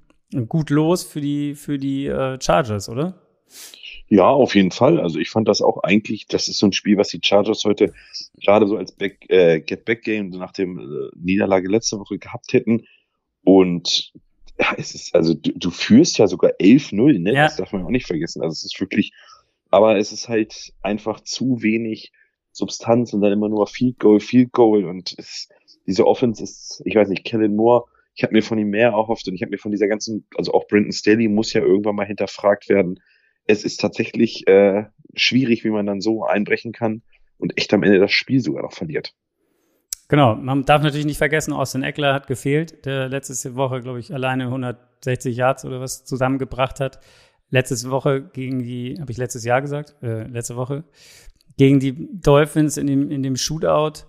gut 0.47 0.69
los 0.69 1.03
für 1.03 1.21
die, 1.21 1.55
für 1.55 1.77
die 1.77 2.07
äh, 2.07 2.37
Chargers, 2.41 2.89
oder? 2.89 3.21
Ja, 4.09 4.29
auf 4.29 4.55
jeden 4.55 4.71
Fall. 4.71 5.01
Also 5.01 5.19
ich 5.19 5.29
fand 5.29 5.49
das 5.49 5.61
auch 5.61 5.83
eigentlich, 5.83 6.27
das 6.27 6.47
ist 6.47 6.59
so 6.59 6.67
ein 6.67 6.73
Spiel, 6.73 6.97
was 6.97 7.09
die 7.09 7.19
Chargers 7.21 7.65
heute 7.65 7.93
gerade 8.41 8.67
so 8.67 8.77
als 8.77 8.93
Back, 8.93 9.29
äh, 9.29 9.59
Get-Back-Game 9.59 10.29
nach 10.29 10.53
dem 10.53 10.79
äh, 10.79 11.09
Niederlage 11.15 11.67
letzte 11.67 11.99
Woche 11.99 12.17
gehabt 12.17 12.53
hätten. 12.53 12.85
Und 13.43 14.13
ja, 14.59 14.73
es 14.77 14.95
ist, 14.95 15.15
also 15.15 15.33
du, 15.33 15.51
du 15.53 15.69
führst 15.71 16.17
ja 16.17 16.27
sogar 16.27 16.51
11-0, 16.59 17.19
ne? 17.19 17.33
Ja. 17.33 17.43
Das 17.43 17.57
darf 17.57 17.73
man 17.73 17.83
auch 17.83 17.89
nicht 17.89 18.07
vergessen. 18.07 18.41
Also 18.41 18.53
es 18.53 18.63
ist 18.63 18.79
wirklich, 18.79 19.13
aber 19.69 19.97
es 19.97 20.11
ist 20.11 20.29
halt 20.29 20.73
einfach 20.81 21.21
zu 21.21 21.61
wenig 21.61 22.11
Substanz 22.51 23.13
und 23.13 23.21
dann 23.21 23.33
immer 23.33 23.49
nur 23.49 23.67
Field 23.67 23.99
Goal, 23.99 24.19
Field 24.19 24.51
Goal 24.51 24.85
und 24.85 25.13
es, 25.17 25.49
diese 25.85 26.07
Offense 26.07 26.43
ist, 26.43 26.81
ich 26.85 26.95
weiß 26.95 27.07
nicht, 27.09 27.23
Kellen 27.23 27.55
Moore, 27.55 27.85
ich 28.15 28.23
habe 28.23 28.33
mir 28.33 28.41
von 28.41 28.57
ihm 28.57 28.69
mehr 28.69 28.89
erhofft 28.89 29.27
und 29.27 29.35
ich 29.35 29.43
habe 29.43 29.51
mir 29.51 29.59
von 29.59 29.71
dieser 29.71 29.87
ganzen, 29.87 30.25
also 30.35 30.53
auch 30.53 30.67
Brenton 30.67 30.91
Staley 30.91 31.27
muss 31.27 31.53
ja 31.53 31.61
irgendwann 31.61 31.95
mal 31.95 32.07
hinterfragt 32.07 32.67
werden. 32.67 32.99
Es 33.45 33.63
ist 33.63 33.79
tatsächlich 33.79 34.47
äh, 34.47 34.85
schwierig, 35.13 35.63
wie 35.63 35.69
man 35.69 35.85
dann 35.85 36.01
so 36.01 36.25
einbrechen 36.25 36.71
kann 36.71 37.03
und 37.37 37.57
echt 37.57 37.73
am 37.73 37.83
Ende 37.83 37.99
das 37.99 38.11
Spiel 38.11 38.39
sogar 38.39 38.63
noch 38.63 38.73
verliert. 38.73 39.13
Genau, 40.09 40.35
man 40.35 40.63
darf 40.63 40.81
natürlich 40.81 41.05
nicht 41.05 41.17
vergessen, 41.17 41.51
Austin 41.51 41.83
Eckler 41.83 42.13
hat 42.13 42.27
gefehlt, 42.27 42.85
der 42.85 43.09
letzte 43.09 43.55
Woche, 43.55 43.81
glaube 43.81 43.99
ich, 43.99 44.13
alleine 44.13 44.45
160 44.45 45.35
Yards 45.35 45.65
oder 45.65 45.81
was 45.81 46.05
zusammengebracht 46.05 46.79
hat. 46.79 46.99
Letzte 47.49 47.89
Woche 47.89 48.21
gegen 48.21 48.59
die, 48.63 48.97
habe 48.99 49.11
ich 49.11 49.17
letztes 49.17 49.43
Jahr 49.43 49.61
gesagt, 49.61 49.95
äh, 50.01 50.23
letzte 50.23 50.55
Woche, 50.55 50.85
gegen 51.57 51.79
die 51.79 52.09
Dolphins 52.21 52.77
in 52.77 52.87
dem, 52.87 53.11
in 53.11 53.23
dem 53.23 53.35
Shootout. 53.35 54.05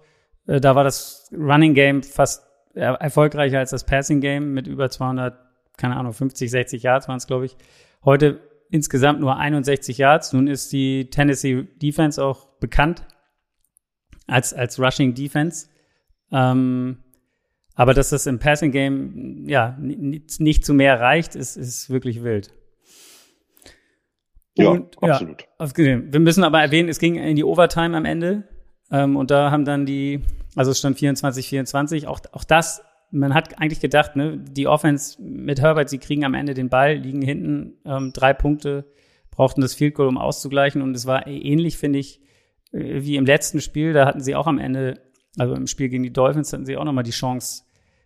Äh, 0.46 0.60
da 0.60 0.76
war 0.76 0.84
das 0.84 1.30
Running 1.32 1.74
Game 1.74 2.02
fast 2.02 2.44
erfolgreicher 2.74 3.58
als 3.58 3.70
das 3.70 3.84
Passing 3.84 4.20
Game 4.20 4.54
mit 4.54 4.66
über 4.68 4.88
200, 4.90 5.36
keine 5.76 5.96
Ahnung, 5.96 6.12
50, 6.12 6.50
60 6.50 6.82
Yards 6.82 7.08
waren 7.08 7.16
es, 7.16 7.26
glaube 7.26 7.46
ich. 7.46 7.56
Heute 8.04 8.40
insgesamt 8.70 9.20
nur 9.20 9.36
61 9.36 9.98
Yards. 9.98 10.32
Nun 10.32 10.46
ist 10.46 10.72
die 10.72 11.10
Tennessee 11.10 11.66
Defense 11.82 12.22
auch 12.22 12.46
bekannt 12.60 13.04
als, 14.26 14.54
als 14.54 14.78
Rushing 14.78 15.14
Defense. 15.14 15.68
Ähm, 16.32 16.98
aber 17.74 17.94
dass 17.94 18.10
das 18.10 18.26
im 18.26 18.38
Passing 18.38 18.72
Game 18.72 19.48
ja 19.48 19.76
nicht, 19.80 20.40
nicht 20.40 20.66
zu 20.66 20.74
mehr 20.74 20.98
reicht, 21.00 21.36
ist, 21.36 21.56
ist 21.56 21.90
wirklich 21.90 22.24
wild. 22.24 22.52
Und, 24.56 24.96
ja, 25.00 25.12
absolut. 25.12 25.42
Ja, 25.42 26.00
wir 26.12 26.20
müssen 26.20 26.42
aber 26.42 26.60
erwähnen, 26.60 26.88
es 26.88 26.98
ging 26.98 27.14
in 27.14 27.36
die 27.36 27.44
Overtime 27.44 27.96
am 27.96 28.04
Ende. 28.04 28.44
Ähm, 28.90 29.16
und 29.16 29.30
da 29.30 29.50
haben 29.50 29.64
dann 29.64 29.86
die, 29.86 30.22
also 30.56 30.72
es 30.72 30.80
stand 30.80 30.98
24, 30.98 31.48
24. 31.48 32.06
Auch, 32.08 32.20
auch 32.32 32.44
das, 32.44 32.82
man 33.10 33.34
hat 33.34 33.58
eigentlich 33.60 33.80
gedacht, 33.80 34.16
ne, 34.16 34.38
die 34.38 34.66
Offense 34.66 35.22
mit 35.22 35.60
Herbert, 35.60 35.88
sie 35.88 35.98
kriegen 35.98 36.24
am 36.24 36.34
Ende 36.34 36.54
den 36.54 36.68
Ball, 36.68 36.94
liegen 36.94 37.22
hinten, 37.22 37.74
ähm, 37.84 38.12
drei 38.12 38.32
Punkte, 38.32 38.86
brauchten 39.30 39.60
das 39.60 39.74
Field 39.74 39.94
Goal, 39.94 40.08
um 40.08 40.18
auszugleichen. 40.18 40.82
Und 40.82 40.96
es 40.96 41.06
war 41.06 41.26
ähnlich, 41.26 41.78
finde 41.78 42.00
ich, 42.00 42.20
äh, 42.72 43.02
wie 43.02 43.16
im 43.16 43.26
letzten 43.26 43.60
Spiel. 43.60 43.92
Da 43.92 44.06
hatten 44.06 44.20
sie 44.20 44.34
auch 44.34 44.46
am 44.46 44.58
Ende 44.58 45.00
also 45.38 45.54
im 45.54 45.66
Spiel 45.66 45.88
gegen 45.88 46.02
die 46.02 46.12
Dolphins 46.12 46.52
hatten 46.52 46.66
sie 46.66 46.76
auch 46.76 46.84
nochmal 46.84 47.04
die 47.04 47.10
Chance, 47.10 47.62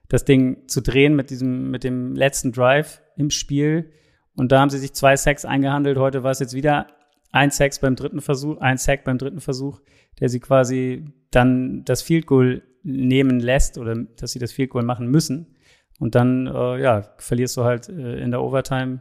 das 0.08 0.24
Ding 0.24 0.68
zu 0.68 0.80
drehen 0.80 1.16
mit 1.16 1.30
diesem, 1.30 1.70
mit 1.70 1.84
dem 1.84 2.14
letzten 2.14 2.52
Drive 2.52 3.02
im 3.16 3.30
Spiel. 3.30 3.90
Und 4.36 4.52
da 4.52 4.60
haben 4.60 4.70
sie 4.70 4.78
sich 4.78 4.92
zwei 4.92 5.16
Sacks 5.16 5.44
eingehandelt. 5.44 5.98
Heute 5.98 6.22
war 6.22 6.30
es 6.30 6.38
jetzt 6.38 6.54
wieder 6.54 6.86
ein 7.32 7.50
Sack 7.50 7.80
beim 7.80 7.96
dritten 7.96 8.20
Versuch, 8.20 8.58
ein 8.58 8.76
Sack 8.76 9.04
beim 9.04 9.18
dritten 9.18 9.40
Versuch, 9.40 9.80
der 10.20 10.28
sie 10.28 10.40
quasi 10.40 11.06
dann 11.30 11.84
das 11.84 12.02
Field 12.02 12.26
Goal 12.26 12.62
nehmen 12.82 13.40
lässt 13.40 13.78
oder 13.78 13.94
dass 13.94 14.32
sie 14.32 14.38
das 14.38 14.52
Field 14.52 14.70
Goal 14.70 14.84
machen 14.84 15.08
müssen. 15.08 15.56
Und 15.98 16.14
dann, 16.14 16.46
äh, 16.46 16.82
ja, 16.82 17.14
verlierst 17.18 17.56
du 17.56 17.64
halt 17.64 17.88
äh, 17.88 18.18
in 18.18 18.32
der 18.32 18.42
Overtime 18.42 19.00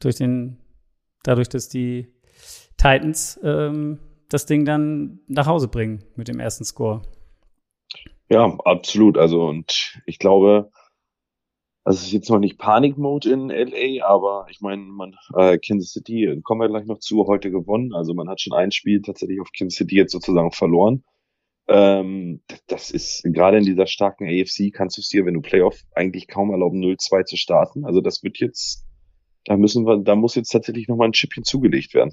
durch 0.00 0.16
den, 0.16 0.58
dadurch, 1.22 1.48
dass 1.48 1.68
die 1.68 2.08
Titans 2.76 3.40
ähm, 3.42 4.00
das 4.28 4.44
Ding 4.44 4.64
dann 4.64 5.20
nach 5.28 5.46
Hause 5.46 5.68
bringen 5.68 6.02
mit 6.16 6.28
dem 6.28 6.40
ersten 6.40 6.64
Score. 6.64 7.02
Ja, 8.28 8.56
absolut. 8.64 9.18
Also 9.18 9.46
und 9.46 10.00
ich 10.06 10.18
glaube, 10.18 10.70
also 11.84 11.98
es 11.98 12.06
ist 12.06 12.12
jetzt 12.12 12.30
noch 12.30 12.40
nicht 12.40 12.58
Panik-Mode 12.58 13.30
in 13.30 13.48
LA, 13.48 14.04
aber 14.04 14.46
ich 14.50 14.60
meine, 14.60 14.82
man 14.82 15.14
äh, 15.36 15.56
Kansas 15.58 15.92
City 15.92 16.40
kommen 16.42 16.60
wir 16.60 16.68
gleich 16.68 16.86
noch 16.86 16.98
zu, 16.98 17.26
heute 17.28 17.52
gewonnen. 17.52 17.94
Also 17.94 18.12
man 18.12 18.28
hat 18.28 18.40
schon 18.40 18.54
ein 18.54 18.72
Spiel 18.72 19.02
tatsächlich 19.02 19.40
auf 19.40 19.50
Kansas 19.56 19.78
City 19.78 19.94
jetzt 19.94 20.10
sozusagen 20.10 20.50
verloren. 20.50 21.04
Ähm, 21.68 22.42
das 22.66 22.90
ist 22.90 23.22
gerade 23.24 23.58
in 23.58 23.64
dieser 23.64 23.86
starken 23.86 24.26
AFC 24.26 24.72
kannst 24.72 24.96
du 24.96 25.00
es 25.00 25.08
dir, 25.08 25.26
wenn 25.26 25.34
du 25.34 25.40
Playoff 25.40 25.80
eigentlich 25.94 26.26
kaum 26.26 26.50
erlauben, 26.50 26.80
0-2 26.80 27.24
zu 27.24 27.36
starten. 27.36 27.84
Also 27.84 28.00
das 28.00 28.24
wird 28.24 28.38
jetzt, 28.38 28.84
da 29.44 29.56
müssen 29.56 29.86
wir, 29.86 29.98
da 29.98 30.16
muss 30.16 30.34
jetzt 30.34 30.50
tatsächlich 30.50 30.88
nochmal 30.88 31.08
ein 31.08 31.12
Chip 31.12 31.34
hinzugelegt 31.34 31.94
werden. 31.94 32.12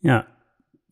Ja, 0.00 0.26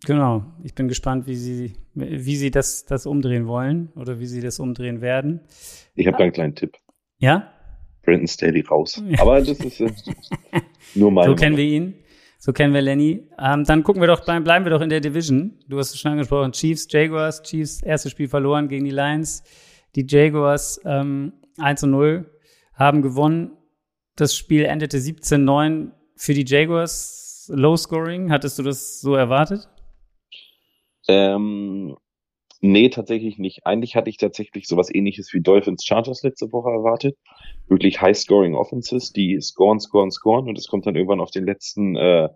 Genau. 0.04 0.44
Ich 0.62 0.74
bin 0.74 0.88
gespannt, 0.88 1.26
wie 1.26 1.36
sie, 1.36 1.74
wie 1.94 2.36
sie 2.36 2.50
das, 2.50 2.84
das 2.84 3.06
umdrehen 3.06 3.46
wollen 3.46 3.90
oder 3.96 4.18
wie 4.18 4.26
sie 4.26 4.40
das 4.40 4.58
umdrehen 4.58 5.00
werden. 5.00 5.40
Ich 5.94 6.06
habe 6.06 6.16
da 6.16 6.24
einen 6.24 6.32
kleinen 6.32 6.54
Tipp. 6.54 6.76
Ja? 7.18 7.52
Brandon 8.02 8.28
Staley 8.28 8.60
raus. 8.60 9.02
Aber 9.18 9.40
das 9.40 9.58
ist 9.60 9.80
äh, 9.80 9.90
nur 10.94 11.10
mal. 11.10 11.26
So 11.26 11.34
kennen 11.34 11.56
wir 11.56 11.64
ihn. 11.64 11.94
So 12.38 12.52
kennen 12.52 12.74
wir 12.74 12.82
Lenny. 12.82 13.26
Ähm, 13.38 13.64
dann 13.64 13.82
gucken 13.82 14.02
wir 14.02 14.06
doch, 14.06 14.22
bleiben 14.22 14.66
wir 14.66 14.70
doch 14.70 14.82
in 14.82 14.90
der 14.90 15.00
Division. 15.00 15.58
Du 15.66 15.78
hast 15.78 15.94
es 15.94 16.00
schon 16.00 16.12
angesprochen. 16.12 16.52
Chiefs, 16.52 16.86
Jaguars. 16.90 17.42
Chiefs, 17.42 17.82
erstes 17.82 18.12
Spiel 18.12 18.28
verloren 18.28 18.68
gegen 18.68 18.84
die 18.84 18.90
Lions. 18.90 19.42
Die 19.96 20.04
Jaguars 20.06 20.78
ähm, 20.84 21.32
1 21.58 21.80
zu 21.80 21.86
0 21.86 22.30
haben 22.74 23.00
gewonnen. 23.00 23.52
Das 24.16 24.36
Spiel 24.36 24.64
endete 24.64 24.98
17-9 24.98 25.92
für 26.16 26.34
die 26.34 26.44
Jaguars. 26.46 27.50
Low 27.52 27.76
Scoring. 27.76 28.30
Hattest 28.30 28.58
du 28.58 28.62
das 28.62 29.00
so 29.00 29.14
erwartet? 29.14 29.68
Ähm, 31.08 31.96
nee, 32.60 32.88
tatsächlich 32.88 33.38
nicht. 33.38 33.66
Eigentlich 33.66 33.96
hatte 33.96 34.10
ich 34.10 34.16
tatsächlich 34.16 34.66
sowas 34.66 34.92
ähnliches 34.94 35.32
wie 35.32 35.40
Dolphins 35.40 35.84
Chargers 35.84 36.22
letzte 36.22 36.52
Woche 36.52 36.70
erwartet. 36.70 37.16
Wirklich 37.68 38.00
High-Scoring 38.00 38.54
Offenses, 38.54 39.12
die 39.12 39.40
scoren, 39.40 39.80
scoren, 39.80 40.10
scoren 40.10 40.48
und 40.48 40.58
es 40.58 40.68
kommt 40.68 40.86
dann 40.86 40.96
irgendwann 40.96 41.20
auf 41.20 41.30
den 41.30 41.44
letzten, 41.44 41.96
äh, 41.96 42.28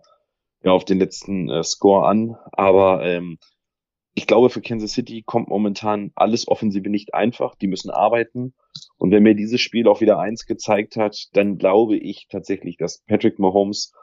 ja, 0.63 0.71
auf 0.71 0.85
den 0.85 0.99
letzten 0.99 1.49
äh, 1.49 1.63
Score 1.63 2.07
an. 2.07 2.35
Aber 2.51 3.03
ähm, 3.05 3.37
ich 4.15 4.27
glaube, 4.27 4.49
für 4.49 4.61
Kansas 4.61 4.91
City 4.91 5.23
kommt 5.25 5.47
momentan 5.47 6.11
alles 6.15 6.47
Offensive 6.47 6.89
nicht 6.89 7.13
einfach. 7.13 7.55
Die 7.55 7.67
müssen 7.67 7.89
arbeiten. 7.89 8.53
Und 8.97 9.11
wenn 9.11 9.23
mir 9.23 9.35
dieses 9.35 9.61
Spiel 9.61 9.87
auch 9.87 10.01
wieder 10.01 10.19
eins 10.19 10.45
gezeigt 10.45 10.97
hat, 10.97 11.27
dann 11.33 11.57
glaube 11.57 11.95
ich 11.95 12.27
tatsächlich, 12.29 12.77
dass 12.77 13.01
Patrick 13.07 13.39
Mahomes 13.39 13.93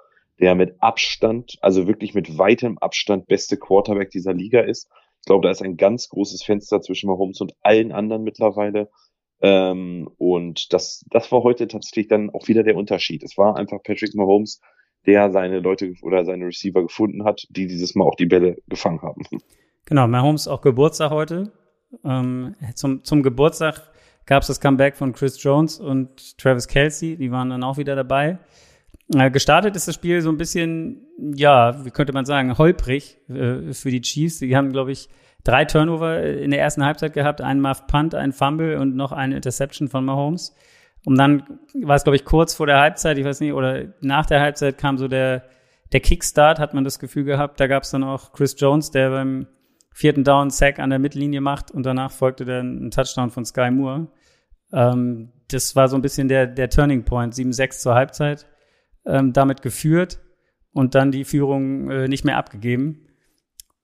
der 0.41 0.55
mit 0.55 0.77
Abstand, 0.81 1.57
also 1.63 1.87
wirklich 1.87 2.15
mit 2.15 2.39
weitem 2.39 2.79
Abstand 2.79 3.27
beste 3.27 3.57
Quarterback 3.57 4.11
dieser 4.11 4.35
Liga 4.35 4.61
ist. 4.61 4.89
Ich 5.21 5.27
glaube, 5.27 5.47
da 5.47 5.51
ist 5.51 5.63
ein 5.63 5.77
ganz 5.77 6.09
großes 6.09 6.43
Fenster 6.43 6.81
zwischen 6.81 7.09
Mahomes 7.09 7.41
und 7.41 7.55
allen 7.63 7.93
anderen 7.93 8.23
mittlerweile. 8.23 8.91
Ähm, 9.41 10.09
und 10.19 10.73
das, 10.73 11.05
das 11.11 11.31
war 11.33 11.43
heute 11.43 11.69
tatsächlich 11.69 12.09
dann 12.09 12.31
auch 12.31 12.49
wieder 12.49 12.63
der 12.63 12.77
Unterschied. 12.77 13.23
Es 13.23 13.37
war 13.37 13.57
einfach 13.57 13.83
Patrick 13.83 14.15
Mahomes, 14.15 14.61
der 15.07 15.31
seine 15.31 15.61
Leute 15.61 15.95
oder 16.03 16.25
seine 16.25 16.47
Receiver 16.47 16.83
gefunden 16.83 17.25
hat, 17.25 17.47
die 17.51 17.67
dieses 17.67 17.95
Mal 17.95 18.05
auch 18.05 18.15
die 18.17 18.27
Bälle 18.27 18.57
gefangen 18.69 19.03
haben. 19.03 19.23
Genau, 19.85 20.07
Mahomes 20.07 20.49
auch 20.49 20.63
Geburtstag 20.63 21.11
heute. 21.11 21.53
Ähm, 22.05 22.57
zum, 22.75 23.05
zum 23.05 23.23
Geburtstag 23.23 23.83
gab 24.27 24.43
es 24.43 24.49
das 24.49 24.61
Comeback 24.61 24.97
von 24.97 25.13
Chris 25.13 25.41
Jones 25.43 25.79
und 25.79 26.37
Travis 26.39 26.67
Kelsey, 26.67 27.17
die 27.17 27.31
waren 27.31 27.51
dann 27.51 27.63
auch 27.63 27.79
wieder 27.79 27.95
dabei. 27.95 28.39
Äh, 29.15 29.31
gestartet 29.31 29.77
ist 29.77 29.87
das 29.87 29.95
Spiel 29.95 30.21
so 30.21 30.31
ein 30.31 30.37
bisschen, 30.37 31.07
ja, 31.35 31.85
wie 31.85 31.91
könnte 31.91 32.13
man 32.13 32.25
sagen, 32.25 32.59
holprig 32.59 33.19
äh, 33.29 33.73
für 33.73 33.91
die 33.91 34.01
Chiefs. 34.01 34.39
Die 34.39 34.57
haben, 34.57 34.73
glaube 34.73 34.93
ich, 34.93 35.09
drei 35.45 35.65
Turnover 35.65 36.23
in 36.23 36.51
der 36.51 36.61
ersten 36.61 36.85
Halbzeit 36.85 37.13
gehabt, 37.13 37.41
einen 37.41 37.61
Muff 37.61 37.87
Punt, 37.87 38.15
einen 38.15 38.33
Fumble 38.33 38.79
und 38.79 38.97
noch 38.97 39.13
eine 39.13 39.37
Interception 39.37 39.89
von 39.89 40.05
Mahomes. 40.05 40.55
Und 41.05 41.17
dann 41.19 41.45
war 41.83 41.95
es, 41.95 42.03
glaube 42.03 42.17
ich, 42.17 42.25
kurz 42.25 42.55
vor 42.55 42.67
der 42.67 42.81
Halbzeit, 42.81 43.17
ich 43.17 43.25
weiß 43.25 43.41
nicht, 43.41 43.53
oder 43.53 43.85
nach 44.01 44.27
der 44.27 44.41
Halbzeit 44.41 44.77
kam 44.77 44.99
so 44.99 45.07
der, 45.07 45.45
der 45.93 46.01
Kickstart, 46.01 46.59
hat 46.59 46.75
man 46.75 46.83
das 46.83 46.99
Gefühl 46.99 47.23
gehabt. 47.23 47.61
Da 47.61 47.69
gab 47.69 47.85
es 47.85 47.91
dann 47.91 48.03
auch 48.03 48.33
Chris 48.33 48.57
Jones, 48.59 48.91
der 48.91 49.11
beim 49.11 49.47
vierten 49.93 50.25
Down 50.25 50.51
Sack 50.51 50.81
an 50.81 50.91
der 50.91 50.99
Mittellinie 50.99 51.41
macht 51.41 51.71
und 51.71 51.87
danach 51.87 52.11
folgte 52.11 52.45
dann 52.45 52.87
ein 52.87 52.91
Touchdown 52.91 53.31
von 53.31 53.45
Sky 53.45 53.71
Moore. 53.71 54.09
Ähm, 54.73 55.33
das 55.49 55.77
war 55.77 55.87
so 55.89 55.97
ein 55.97 56.03
bisschen 56.03 56.27
der, 56.27 56.49
der 56.49 56.69
Turning 56.69 57.05
Point, 57.05 57.35
7-6 57.35 57.81
zur 57.81 57.95
Halbzeit, 57.95 58.47
ähm, 59.07 59.33
damit 59.33 59.63
geführt 59.63 60.19
und 60.73 60.95
dann 60.95 61.11
die 61.11 61.25
Führung 61.25 61.91
äh, 61.91 62.09
nicht 62.09 62.25
mehr 62.25 62.37
abgegeben. 62.37 63.09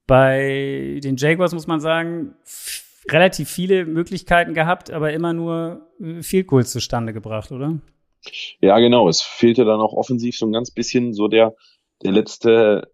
Bei 0.05 0.99
den 1.03 1.15
Jaguars 1.17 1.53
muss 1.53 1.67
man 1.67 1.79
sagen, 1.79 2.35
relativ 3.09 3.49
viele 3.49 3.85
Möglichkeiten 3.85 4.53
gehabt, 4.53 4.91
aber 4.91 5.13
immer 5.13 5.33
nur 5.33 5.89
äh, 6.01 6.21
Field 6.21 6.47
Goals 6.47 6.71
zustande 6.71 7.13
gebracht, 7.13 7.51
oder? 7.51 7.79
Ja, 8.61 8.79
genau. 8.79 9.09
Es 9.09 9.21
fehlte 9.21 9.65
dann 9.65 9.81
auch 9.81 9.93
offensiv 9.93 10.37
so 10.37 10.45
ein 10.45 10.53
ganz 10.53 10.71
bisschen 10.71 11.13
so 11.13 11.27
der, 11.27 11.55
der 12.03 12.11
letzte 12.11 12.91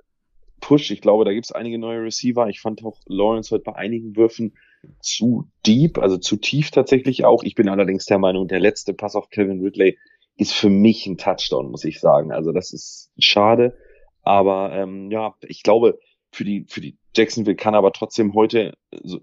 Push. 0.60 0.92
Ich 0.92 1.02
glaube, 1.02 1.26
da 1.26 1.34
gibt 1.34 1.46
es 1.46 1.52
einige 1.52 1.78
neue 1.78 2.02
Receiver. 2.02 2.48
Ich 2.48 2.62
fand 2.62 2.84
auch 2.84 3.00
Lawrence 3.06 3.52
heute 3.52 3.64
bei 3.64 3.76
einigen 3.76 4.16
Würfen 4.16 4.54
zu 5.02 5.50
deep, 5.66 5.98
also 5.98 6.18
zu 6.18 6.38
tief 6.38 6.72
tatsächlich 6.72 7.26
auch. 7.26 7.44
Ich 7.44 7.56
bin 7.56 7.70
allerdings 7.70 8.06
der 8.06 8.18
Meinung, 8.18 8.48
der 8.48 8.60
letzte 8.60 8.94
Pass 8.94 9.16
auf 9.16 9.30
Kevin 9.30 9.62
Ridley 9.62 9.98
ist 10.40 10.54
für 10.54 10.70
mich 10.70 11.06
ein 11.06 11.18
Touchdown, 11.18 11.70
muss 11.70 11.84
ich 11.84 12.00
sagen. 12.00 12.32
Also 12.32 12.54
das 12.54 12.72
ist 12.72 13.12
schade. 13.20 13.78
Aber 14.24 14.72
ähm, 14.74 15.12
ja, 15.12 15.36
ich 15.42 15.64
glaube, 15.64 16.00
für 16.32 16.46
die, 16.46 16.66
für 16.70 16.80
die 16.80 16.98
Jacksonville 17.16 17.58
kann 17.58 17.76
aber 17.76 17.92
trotzdem 17.92 18.34
heute 18.34 18.74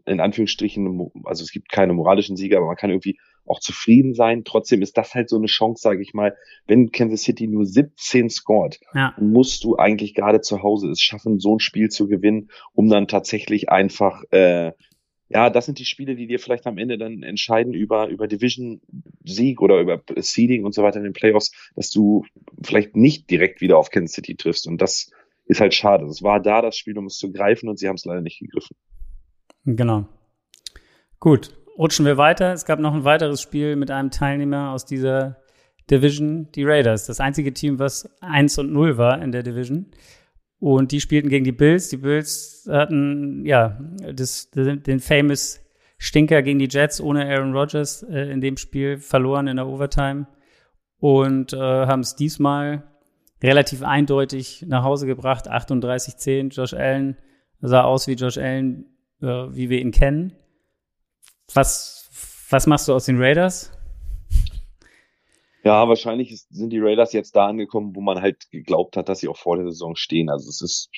in 0.05 0.21
Anführungsstrichen, 0.21 1.11
also 1.25 1.43
es 1.43 1.53
gibt 1.53 1.71
keine 1.71 1.95
moralischen 1.95 2.37
Sieger, 2.37 2.59
aber 2.59 2.67
man 2.67 2.77
kann 2.77 2.91
irgendwie 2.91 3.19
auch 3.47 3.61
zufrieden 3.61 4.13
sein. 4.13 4.43
Trotzdem 4.45 4.83
ist 4.83 4.99
das 4.99 5.15
halt 5.15 5.31
so 5.31 5.37
eine 5.37 5.47
Chance, 5.47 5.81
sage 5.81 6.03
ich 6.03 6.13
mal, 6.13 6.37
wenn 6.67 6.91
Kansas 6.91 7.23
City 7.23 7.47
nur 7.47 7.65
17 7.65 8.29
scored, 8.29 8.81
ja. 8.93 9.15
musst 9.19 9.65
du 9.65 9.77
eigentlich 9.77 10.15
gerade 10.15 10.41
zu 10.41 10.63
Hause 10.63 10.91
es 10.91 11.01
schaffen, 11.01 11.39
so 11.39 11.55
ein 11.55 11.61
Spiel 11.61 11.89
zu 11.89 12.09
gewinnen, 12.09 12.51
um 12.75 12.91
dann 12.91 13.09
tatsächlich 13.09 13.71
einfach 13.71 14.23
äh, 14.33 14.73
ja, 15.29 15.51
das 15.51 15.67
sind 15.67 15.79
die 15.79 15.85
Spiele, 15.85 16.15
die 16.15 16.27
dir 16.27 16.39
vielleicht 16.39 16.67
am 16.67 16.79
Ende 16.79 16.99
dann 16.99 17.23
entscheiden 17.23 17.75
über, 17.75 18.09
über 18.09 18.29
Division-Sieg 18.29 19.61
oder 19.61 19.81
über 19.81 20.01
Seeding 20.17 20.65
und 20.65 20.73
so 20.73 20.83
weiter 20.83 20.99
in 20.99 21.05
den 21.05 21.13
Playoffs, 21.13 21.53
dass 21.75 21.91
du 21.91 22.25
vielleicht 22.63 22.95
nicht 22.97 23.29
direkt 23.31 23.61
wieder 23.61 23.77
auf 23.77 23.91
Kansas 23.91 24.15
City 24.15 24.37
triffst. 24.37 24.69
Und 24.69 24.81
das 24.81 25.11
ist 25.47 25.61
halt 25.61 25.75
schade. 25.75 26.07
Es 26.07 26.23
war 26.23 26.41
da 26.41 26.63
das 26.63 26.77
Spiel, 26.77 26.97
um 26.97 27.07
es 27.07 27.19
zu 27.19 27.33
greifen 27.33 27.69
und 27.69 27.79
sie 27.79 27.89
haben 27.89 27.97
es 27.97 28.05
leider 28.05 28.21
nicht 28.21 28.39
gegriffen. 28.39 28.77
Genau. 29.65 30.07
Gut, 31.19 31.51
rutschen 31.77 32.07
wir 32.07 32.17
weiter. 32.17 32.53
Es 32.53 32.65
gab 32.65 32.79
noch 32.79 32.95
ein 32.95 33.05
weiteres 33.05 33.41
Spiel 33.41 33.75
mit 33.75 33.91
einem 33.91 34.11
Teilnehmer 34.11 34.71
aus 34.73 34.85
dieser 34.85 35.39
Division, 35.91 36.49
die 36.53 36.65
Raiders. 36.65 37.07
Das 37.07 37.21
einzige 37.21 37.53
Team, 37.53 37.81
was 37.81 38.09
1 38.21 38.59
und 38.59 38.73
0 38.73 38.97
war 38.97 39.21
in 39.21 39.33
der 39.33 39.43
Division. 39.43 39.87
Und 40.59 40.93
die 40.93 41.01
spielten 41.01 41.29
gegen 41.29 41.45
die 41.45 41.53
Bills. 41.53 41.89
Die 41.91 41.99
Bills 41.99 42.67
hatten, 42.71 43.45
ja, 43.45 43.79
das, 44.13 44.51
den 44.51 45.01
famous 45.01 45.61
Stinker 45.99 46.43
gegen 46.43 46.59
die 46.59 46.69
Jets 46.71 47.01
ohne 47.01 47.27
Aaron 47.27 47.55
Rodgers 47.55 48.03
äh, 48.03 48.31
in 48.31 48.41
dem 48.41 48.57
Spiel 48.57 48.99
verloren 48.99 49.47
in 49.47 49.57
der 49.57 49.67
Overtime 49.67 50.27
und 50.99 51.53
äh, 51.53 51.57
haben 51.59 52.01
es 52.01 52.17
diesmal 52.17 52.85
relativ 53.43 53.83
eindeutig 53.83 54.65
nach 54.67 54.83
Hause 54.83 55.07
gebracht. 55.07 55.51
38-10. 55.51 56.55
Josh 56.55 56.75
Allen 56.75 57.17
sah 57.61 57.83
aus 57.83 58.07
wie 58.07 58.15
Josh 58.15 58.39
Allen, 58.39 58.87
äh, 59.23 59.27
wie 59.27 59.71
wir 59.71 59.81
ihn 59.81 59.91
kennen. 59.91 60.33
Was, 61.55 62.47
was 62.51 62.67
machst 62.67 62.89
du 62.89 62.95
aus 62.95 63.07
den 63.07 63.21
Raiders? 63.21 63.76
Ja, 65.67 65.89
wahrscheinlich 65.89 66.31
ist, 66.31 66.47
sind 66.55 66.71
die 66.71 66.79
Raiders 66.79 67.13
jetzt 67.13 67.35
da 67.35 67.49
angekommen, 67.49 67.97
wo 67.97 68.01
man 68.01 68.21
halt 68.23 68.49
geglaubt 68.53 68.97
hat, 68.97 69.09
dass 69.09 69.19
sie 69.19 69.27
auch 69.27 69.37
vor 69.37 69.57
der 69.57 69.67
Saison 69.67 69.97
stehen. 69.97 70.31
Also 70.31 70.49
es 70.49 70.61
ist, 70.61 70.91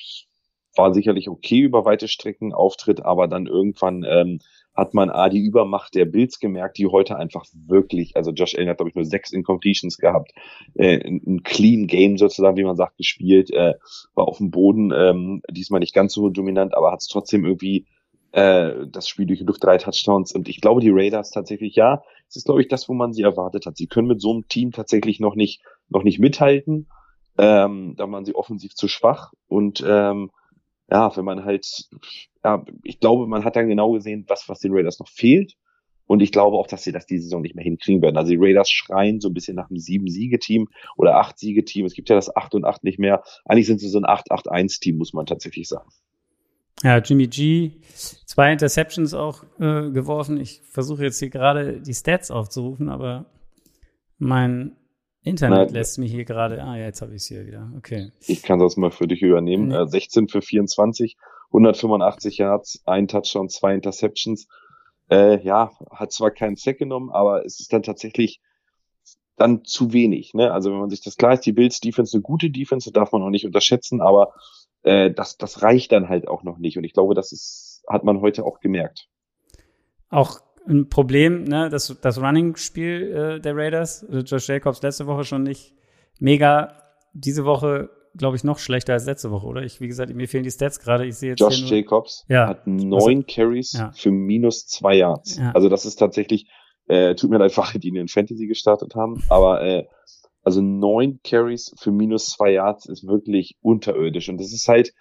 war 0.75 0.93
sicherlich 0.93 1.27
okay 1.27 1.61
über 1.61 1.85
weite 1.85 2.07
Strecken 2.07 2.53
Auftritt, 2.53 3.03
aber 3.03 3.27
dann 3.27 3.47
irgendwann 3.47 4.05
ähm, 4.07 4.41
hat 4.75 4.93
man 4.93 5.09
A, 5.09 5.29
die 5.29 5.39
Übermacht 5.39 5.95
der 5.95 6.05
Bills 6.05 6.39
gemerkt, 6.39 6.77
die 6.77 6.85
heute 6.85 7.17
einfach 7.17 7.45
wirklich, 7.51 8.15
also 8.15 8.29
Josh 8.29 8.53
Allen 8.53 8.69
hat, 8.69 8.77
glaube 8.77 8.89
ich, 8.89 8.95
nur 8.95 9.05
sechs 9.05 9.31
Incompletions 9.31 9.97
gehabt, 9.97 10.33
äh, 10.75 10.99
ein 11.03 11.41
clean 11.41 11.87
Game 11.87 12.19
sozusagen, 12.19 12.55
wie 12.57 12.63
man 12.63 12.75
sagt, 12.75 12.97
gespielt, 12.97 13.49
äh, 13.49 13.73
war 14.13 14.27
auf 14.27 14.37
dem 14.37 14.51
Boden, 14.51 14.93
ähm, 14.95 15.41
diesmal 15.49 15.79
nicht 15.79 15.95
ganz 15.95 16.13
so 16.13 16.29
dominant, 16.29 16.75
aber 16.75 16.91
hat 16.91 17.01
es 17.01 17.07
trotzdem 17.07 17.43
irgendwie 17.43 17.87
äh, 18.33 18.85
das 18.87 19.07
Spiel 19.07 19.25
durch 19.25 19.39
die 19.39 19.45
Luft, 19.45 19.63
drei 19.63 19.79
Touchdowns 19.79 20.31
und 20.31 20.47
ich 20.47 20.61
glaube, 20.61 20.79
die 20.79 20.91
Raiders 20.91 21.31
tatsächlich, 21.31 21.75
ja, 21.75 22.03
es 22.29 22.37
ist, 22.37 22.45
glaube 22.45 22.61
ich, 22.61 22.67
das, 22.67 22.87
wo 22.87 22.93
man 22.93 23.11
sie 23.11 23.23
erwartet 23.23 23.65
hat. 23.65 23.75
Sie 23.75 23.87
können 23.87 24.07
mit 24.07 24.21
so 24.21 24.31
einem 24.31 24.47
Team 24.47 24.71
tatsächlich 24.71 25.19
noch 25.19 25.35
nicht, 25.35 25.61
noch 25.89 26.03
nicht 26.03 26.19
mithalten, 26.19 26.87
ähm, 27.37 27.95
da 27.97 28.09
waren 28.11 28.25
sie 28.25 28.35
offensiv 28.35 28.75
zu 28.75 28.87
schwach 28.87 29.33
und 29.47 29.83
ähm, 29.87 30.31
ja, 30.91 31.15
wenn 31.15 31.25
man 31.25 31.45
halt, 31.45 31.87
ja, 32.43 32.65
ich 32.83 32.99
glaube, 32.99 33.27
man 33.27 33.45
hat 33.45 33.55
dann 33.55 33.67
genau 33.67 33.91
gesehen, 33.91 34.25
was, 34.27 34.49
was 34.49 34.59
den 34.59 34.73
Raiders 34.73 34.99
noch 34.99 35.07
fehlt. 35.07 35.53
Und 36.07 36.23
ich 36.23 36.31
glaube 36.31 36.57
auch, 36.57 36.65
dass 36.65 36.83
sie 36.83 36.91
das 36.91 37.05
diese 37.05 37.25
Saison 37.25 37.43
nicht 37.43 37.53
mehr 37.53 37.63
hinkriegen 37.63 38.01
werden. 38.01 38.17
Also 38.17 38.31
die 38.31 38.39
Raiders 38.39 38.71
schreien 38.71 39.21
so 39.21 39.29
ein 39.29 39.33
bisschen 39.35 39.55
nach 39.55 39.69
einem 39.69 39.77
Sieben-Siege-Team 39.77 40.67
oder 40.97 41.17
Acht-Siege-Team. 41.17 41.85
Es 41.85 41.93
gibt 41.93 42.09
ja 42.09 42.15
das 42.15 42.35
Acht 42.35 42.55
und 42.55 42.65
Acht 42.65 42.83
nicht 42.83 42.97
mehr. 42.97 43.21
Eigentlich 43.45 43.67
sind 43.67 43.79
sie 43.79 43.89
so 43.89 43.99
ein 43.99 44.05
Acht-Acht-Eins-Team, 44.05 44.97
muss 44.97 45.13
man 45.13 45.27
tatsächlich 45.27 45.67
sagen. 45.67 45.87
Ja, 46.83 46.97
Jimmy 46.99 47.27
G, 47.27 47.71
zwei 48.25 48.51
Interceptions 48.53 49.13
auch 49.13 49.43
äh, 49.59 49.89
geworfen. 49.91 50.39
Ich 50.39 50.61
versuche 50.71 51.03
jetzt 51.03 51.19
hier 51.19 51.29
gerade 51.29 51.81
die 51.81 51.93
Stats 51.93 52.31
aufzurufen, 52.31 52.89
aber 52.89 53.25
mein 54.17 54.75
Internet 55.21 55.67
Nein. 55.67 55.73
lässt 55.73 55.97
mich 55.97 56.11
hier 56.11 56.23
gerade. 56.23 56.63
Ah, 56.63 56.77
ja, 56.77 56.85
jetzt 56.85 57.01
habe 57.01 57.11
ich 57.11 57.23
es 57.23 57.27
hier 57.27 57.45
wieder. 57.45 57.71
Okay. 57.77 58.11
Ich 58.27 58.41
kann 58.41 58.59
das 58.59 58.77
mal 58.77 58.91
für 58.91 59.07
dich 59.07 59.21
übernehmen. 59.21 59.67
Nee. 59.67 59.85
16 59.87 60.29
für 60.29 60.41
24, 60.41 61.17
185 61.47 62.37
Yards, 62.37 62.81
ein 62.85 63.07
Touchdown, 63.07 63.49
zwei 63.49 63.73
Interceptions. 63.73 64.47
Äh, 65.09 65.43
ja, 65.43 65.71
hat 65.91 66.13
zwar 66.13 66.31
keinen 66.31 66.55
Sack 66.55 66.77
genommen, 66.77 67.09
aber 67.11 67.45
es 67.45 67.59
ist 67.59 67.73
dann 67.73 67.83
tatsächlich 67.83 68.39
dann 69.35 69.63
zu 69.63 69.91
wenig. 69.93 70.33
Ne? 70.33 70.51
Also 70.51 70.71
wenn 70.71 70.79
man 70.79 70.89
sich 70.89 71.01
das 71.01 71.17
klar 71.17 71.33
ist, 71.33 71.45
die 71.45 71.53
Bills 71.53 71.79
Defense 71.79 72.15
eine 72.15 72.21
gute 72.21 72.49
Defense, 72.49 72.91
darf 72.91 73.11
man 73.11 73.23
auch 73.23 73.29
nicht 73.29 73.45
unterschätzen, 73.45 74.01
aber 74.01 74.33
äh, 74.83 75.11
das, 75.11 75.37
das 75.37 75.61
reicht 75.61 75.91
dann 75.91 76.09
halt 76.09 76.27
auch 76.27 76.43
noch 76.43 76.57
nicht. 76.57 76.77
Und 76.77 76.83
ich 76.83 76.93
glaube, 76.93 77.15
das 77.15 77.31
ist, 77.31 77.83
hat 77.87 78.03
man 78.03 78.21
heute 78.21 78.45
auch 78.45 78.59
gemerkt. 78.59 79.07
Auch 80.09 80.39
ein 80.67 80.89
Problem, 80.89 81.43
ne, 81.43 81.69
das, 81.69 81.95
das 82.01 82.21
Running-Spiel 82.21 83.37
äh, 83.37 83.41
der 83.41 83.55
Raiders. 83.55 84.03
Also 84.03 84.19
Josh 84.19 84.47
Jacobs 84.47 84.81
letzte 84.81 85.07
Woche 85.07 85.23
schon 85.23 85.43
nicht 85.43 85.73
mega. 86.19 86.75
Diese 87.13 87.43
Woche, 87.43 87.89
glaube 88.15 88.35
ich, 88.35 88.43
noch 88.43 88.59
schlechter 88.59 88.93
als 88.93 89.05
letzte 89.05 89.31
Woche, 89.31 89.47
oder? 89.47 89.63
Ich, 89.63 89.81
wie 89.81 89.87
gesagt, 89.87 90.13
mir 90.13 90.27
fehlen 90.27 90.43
die 90.43 90.51
Stats 90.51 90.79
gerade. 90.79 91.05
Ich 91.05 91.15
sehe 91.15 91.31
jetzt 91.31 91.39
Josh 91.39 91.69
Jacobs 91.69 92.25
ja. 92.27 92.47
hat 92.47 92.67
neun 92.67 93.25
Carries 93.25 93.73
ja. 93.73 93.91
für 93.91 94.11
minus 94.11 94.67
zwei 94.67 94.95
Yards. 94.95 95.37
Ja. 95.37 95.51
Also 95.53 95.69
das 95.69 95.85
ist 95.85 95.95
tatsächlich, 95.95 96.47
äh, 96.87 97.15
tut 97.15 97.31
mir 97.31 97.39
leid 97.39 97.51
für 97.53 97.63
alle, 97.63 97.79
die 97.79 97.89
in 97.89 97.95
den 97.95 98.07
Fantasy 98.07 98.45
gestartet 98.45 98.95
haben, 98.95 99.23
aber 99.29 99.61
äh, 99.61 99.87
also 100.43 100.61
neun 100.61 101.19
Carries 101.23 101.73
für 101.77 101.91
minus 101.91 102.27
zwei 102.31 102.51
Yards 102.51 102.87
ist 102.87 103.05
wirklich 103.05 103.55
unterirdisch. 103.61 104.29
Und 104.29 104.39
das 104.39 104.53
ist 104.53 104.67
halt, 104.67 104.93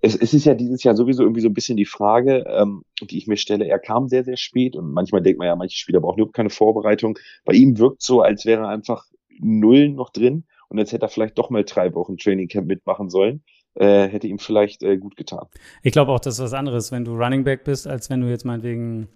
es, 0.00 0.16
es 0.16 0.34
ist 0.34 0.44
ja 0.44 0.54
dieses 0.54 0.82
Jahr 0.82 0.96
sowieso 0.96 1.22
irgendwie 1.22 1.40
so 1.40 1.48
ein 1.48 1.54
bisschen 1.54 1.76
die 1.76 1.84
Frage, 1.84 2.44
ähm, 2.48 2.82
die 3.00 3.18
ich 3.18 3.26
mir 3.26 3.36
stelle. 3.36 3.66
Er 3.66 3.78
kam 3.78 4.08
sehr, 4.08 4.24
sehr 4.24 4.36
spät 4.36 4.76
und 4.76 4.92
manchmal 4.92 5.22
denkt 5.22 5.38
man 5.38 5.46
ja, 5.46 5.56
manche 5.56 5.76
Spieler 5.76 6.00
brauchen 6.00 6.18
überhaupt 6.18 6.36
keine 6.36 6.50
Vorbereitung. 6.50 7.18
Bei 7.44 7.54
ihm 7.54 7.78
wirkt 7.78 8.02
so, 8.02 8.20
als 8.20 8.44
wäre 8.44 8.66
einfach 8.66 9.04
Nullen 9.40 9.94
noch 9.94 10.10
drin 10.10 10.44
und 10.68 10.78
jetzt 10.78 10.92
hätte 10.92 11.06
er 11.06 11.08
vielleicht 11.08 11.38
doch 11.38 11.50
mal 11.50 11.64
drei 11.64 11.94
Wochen 11.94 12.16
Trainingcamp 12.16 12.66
mitmachen 12.66 13.10
sollen. 13.10 13.42
Äh, 13.74 14.08
hätte 14.08 14.26
ihm 14.26 14.38
vielleicht 14.38 14.82
äh, 14.82 14.98
gut 14.98 15.16
getan. 15.16 15.46
Ich 15.82 15.92
glaube 15.92 16.12
auch, 16.12 16.20
das 16.20 16.34
ist 16.34 16.40
was 16.44 16.52
anderes, 16.52 16.92
wenn 16.92 17.06
du 17.06 17.14
Running 17.14 17.44
Back 17.44 17.64
bist, 17.64 17.86
als 17.86 18.10
wenn 18.10 18.20
du 18.20 18.28
jetzt 18.28 18.44
meinetwegen 18.44 19.08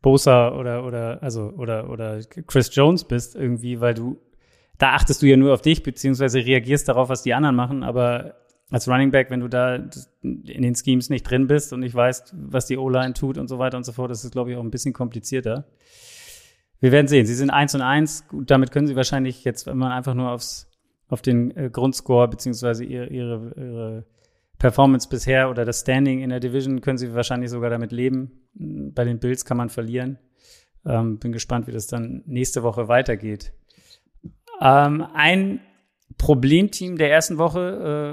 Bosa 0.00 0.56
oder 0.56 0.86
oder 0.86 1.20
also 1.22 1.52
oder 1.56 1.90
oder 1.90 2.20
Chris 2.46 2.72
Jones 2.72 3.02
bist 3.02 3.34
irgendwie, 3.34 3.80
weil 3.80 3.94
du 3.94 4.16
da 4.78 4.92
achtest 4.92 5.22
du 5.22 5.26
ja 5.26 5.36
nur 5.36 5.54
auf 5.54 5.62
dich 5.62 5.82
beziehungsweise 5.82 6.38
reagierst 6.38 6.88
darauf, 6.88 7.08
was 7.08 7.22
die 7.22 7.34
anderen 7.34 7.56
machen, 7.56 7.82
aber 7.82 8.34
als 8.70 8.88
Running 8.88 9.10
Back, 9.10 9.30
wenn 9.30 9.40
du 9.40 9.48
da 9.48 9.76
in 10.22 10.62
den 10.62 10.74
Schemes 10.74 11.08
nicht 11.08 11.22
drin 11.22 11.46
bist 11.46 11.72
und 11.72 11.80
nicht 11.80 11.94
weißt, 11.94 12.34
was 12.36 12.66
die 12.66 12.76
O-Line 12.76 13.14
tut 13.14 13.38
und 13.38 13.48
so 13.48 13.58
weiter 13.58 13.76
und 13.76 13.84
so 13.84 13.92
fort, 13.92 14.10
das 14.10 14.24
ist, 14.24 14.32
glaube 14.32 14.50
ich, 14.50 14.56
auch 14.56 14.62
ein 14.62 14.70
bisschen 14.70 14.92
komplizierter. 14.92 15.66
Wir 16.80 16.92
werden 16.92 17.06
sehen. 17.06 17.26
Sie 17.26 17.34
sind 17.34 17.50
eins 17.50 17.74
und 17.74 17.80
eins. 17.80 18.26
Gut, 18.28 18.50
damit 18.50 18.70
können 18.72 18.86
sie 18.86 18.96
wahrscheinlich 18.96 19.44
jetzt, 19.44 19.66
wenn 19.66 19.78
man 19.78 19.92
einfach 19.92 20.14
nur 20.14 20.30
aufs, 20.30 20.68
auf 21.08 21.22
den 21.22 21.56
äh, 21.56 21.70
Grundscore 21.70 22.28
beziehungsweise 22.28 22.84
ihre, 22.84 23.06
ihre, 23.06 23.54
ihre 23.56 24.04
Performance 24.58 25.08
bisher 25.08 25.48
oder 25.48 25.64
das 25.64 25.80
Standing 25.80 26.20
in 26.20 26.30
der 26.30 26.40
Division 26.40 26.80
können 26.80 26.98
sie 26.98 27.14
wahrscheinlich 27.14 27.50
sogar 27.50 27.70
damit 27.70 27.92
leben. 27.92 28.48
Bei 28.54 29.04
den 29.04 29.20
Bills 29.20 29.44
kann 29.44 29.56
man 29.56 29.68
verlieren. 29.68 30.18
Ähm, 30.84 31.18
bin 31.18 31.32
gespannt, 31.32 31.66
wie 31.66 31.72
das 31.72 31.86
dann 31.86 32.22
nächste 32.26 32.62
Woche 32.62 32.88
weitergeht. 32.88 33.52
Ähm, 34.60 35.06
ein 35.14 35.60
Problemteam 36.18 36.96
der 36.96 37.10
ersten 37.10 37.38
Woche 37.38 37.60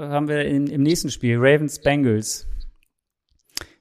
äh, 0.06 0.12
haben 0.12 0.28
wir 0.28 0.44
in, 0.44 0.66
im 0.66 0.82
nächsten 0.82 1.10
Spiel, 1.10 1.36
Ravens 1.38 1.80
Bengals. 1.80 2.46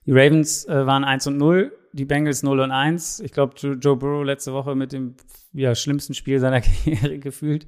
Die 0.06 0.12
Ravens 0.12 0.66
äh, 0.66 0.86
waren 0.86 1.04
1 1.04 1.28
und 1.28 1.38
0, 1.38 1.72
die 1.94 2.06
Bengals 2.06 2.44
0 2.44 2.60
und 2.60 2.72
1. 2.72 3.20
Ich 3.22 3.32
glaube, 3.32 3.56
Joe, 3.56 3.96
Burrow 3.96 4.26
letzte 4.26 4.54
Woche 4.54 4.76
mit 4.76 4.92
dem 4.92 5.16
ja, 5.54 5.76
schlimmsten 5.76 6.14
Spiel 6.14 6.40
seiner 6.40 6.62
Karriere 6.62 7.20
gefühlt. 7.20 7.68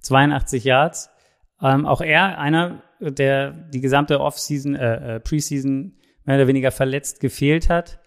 82 0.00 0.64
Yards. 0.64 1.10
Ähm, 1.60 1.86
auch 1.86 2.00
er, 2.00 2.38
einer, 2.38 2.82
der 3.00 3.50
die 3.50 3.80
gesamte 3.80 4.20
Offseason, 4.20 4.76
äh, 4.76 5.16
äh, 5.16 5.20
Preseason 5.20 5.96
mehr 6.24 6.36
oder 6.36 6.46
weniger 6.46 6.70
verletzt 6.70 7.20
gefehlt 7.20 7.68
hat. 7.68 8.00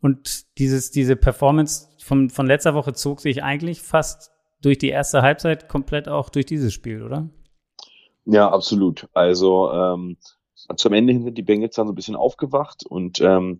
Und 0.00 0.58
dieses, 0.58 0.90
diese 0.90 1.16
Performance 1.16 1.88
von, 2.02 2.30
von 2.30 2.46
letzter 2.46 2.74
Woche 2.74 2.92
zog 2.92 3.20
sich 3.20 3.42
eigentlich 3.42 3.80
fast 3.80 4.31
durch 4.62 4.78
die 4.78 4.88
erste 4.88 5.22
Halbzeit 5.22 5.68
komplett 5.68 6.08
auch 6.08 6.30
durch 6.30 6.46
dieses 6.46 6.72
Spiel, 6.72 7.02
oder? 7.02 7.28
Ja, 8.24 8.50
absolut. 8.50 9.08
Also 9.12 9.70
ähm, 9.72 10.16
zum 10.76 10.92
Ende 10.92 11.12
hin 11.12 11.24
sind 11.24 11.36
die 11.36 11.42
Bengals 11.42 11.74
dann 11.74 11.86
so 11.86 11.92
ein 11.92 11.96
bisschen 11.96 12.16
aufgewacht 12.16 12.86
und 12.86 13.20
ähm, 13.20 13.58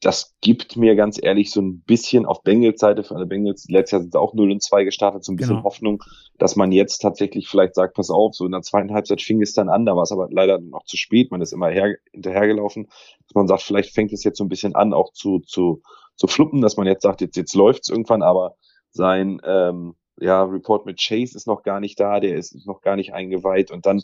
das 0.00 0.36
gibt 0.40 0.76
mir 0.76 0.94
ganz 0.94 1.18
ehrlich 1.20 1.50
so 1.50 1.60
ein 1.60 1.80
bisschen 1.80 2.24
auf 2.24 2.42
Bengals 2.42 2.78
Seite 2.78 3.02
für 3.02 3.16
alle 3.16 3.26
Bengals, 3.26 3.66
letztes 3.68 3.92
Jahr 3.92 4.00
sind 4.02 4.12
sie 4.12 4.20
auch 4.20 4.32
0 4.32 4.52
und 4.52 4.62
2 4.62 4.84
gestartet, 4.84 5.24
so 5.24 5.32
ein 5.32 5.36
bisschen 5.36 5.56
genau. 5.56 5.64
Hoffnung, 5.64 6.04
dass 6.38 6.54
man 6.54 6.70
jetzt 6.70 6.98
tatsächlich 6.98 7.48
vielleicht 7.48 7.74
sagt, 7.74 7.94
pass 7.94 8.10
auf, 8.10 8.34
so 8.34 8.46
in 8.46 8.52
der 8.52 8.62
zweiten 8.62 8.92
Halbzeit 8.92 9.20
fing 9.20 9.42
es 9.42 9.54
dann 9.54 9.68
an, 9.68 9.86
da 9.86 9.96
war 9.96 10.04
es 10.04 10.12
aber 10.12 10.28
leider 10.30 10.60
noch 10.60 10.84
zu 10.84 10.96
spät, 10.96 11.32
man 11.32 11.40
ist 11.40 11.52
immer 11.52 11.68
her, 11.68 11.96
hinterhergelaufen, 12.12 12.86
dass 13.26 13.34
man 13.34 13.48
sagt, 13.48 13.62
vielleicht 13.62 13.92
fängt 13.92 14.12
es 14.12 14.22
jetzt 14.22 14.38
so 14.38 14.44
ein 14.44 14.48
bisschen 14.48 14.76
an, 14.76 14.92
auch 14.92 15.12
zu, 15.12 15.40
zu, 15.40 15.82
zu 16.14 16.28
fluppen, 16.28 16.60
dass 16.60 16.76
man 16.76 16.86
jetzt 16.86 17.02
sagt, 17.02 17.20
jetzt, 17.20 17.36
jetzt 17.36 17.54
läuft's 17.54 17.88
irgendwann, 17.88 18.22
aber 18.22 18.54
sein 18.90 19.40
ähm, 19.44 19.96
ja, 20.20 20.42
Report 20.44 20.86
mit 20.86 21.00
Chase 21.00 21.36
ist 21.36 21.46
noch 21.46 21.62
gar 21.62 21.80
nicht 21.80 21.98
da, 22.00 22.20
der 22.20 22.36
ist 22.36 22.66
noch 22.66 22.80
gar 22.80 22.96
nicht 22.96 23.12
eingeweiht 23.12 23.70
und 23.70 23.86
dann 23.86 24.02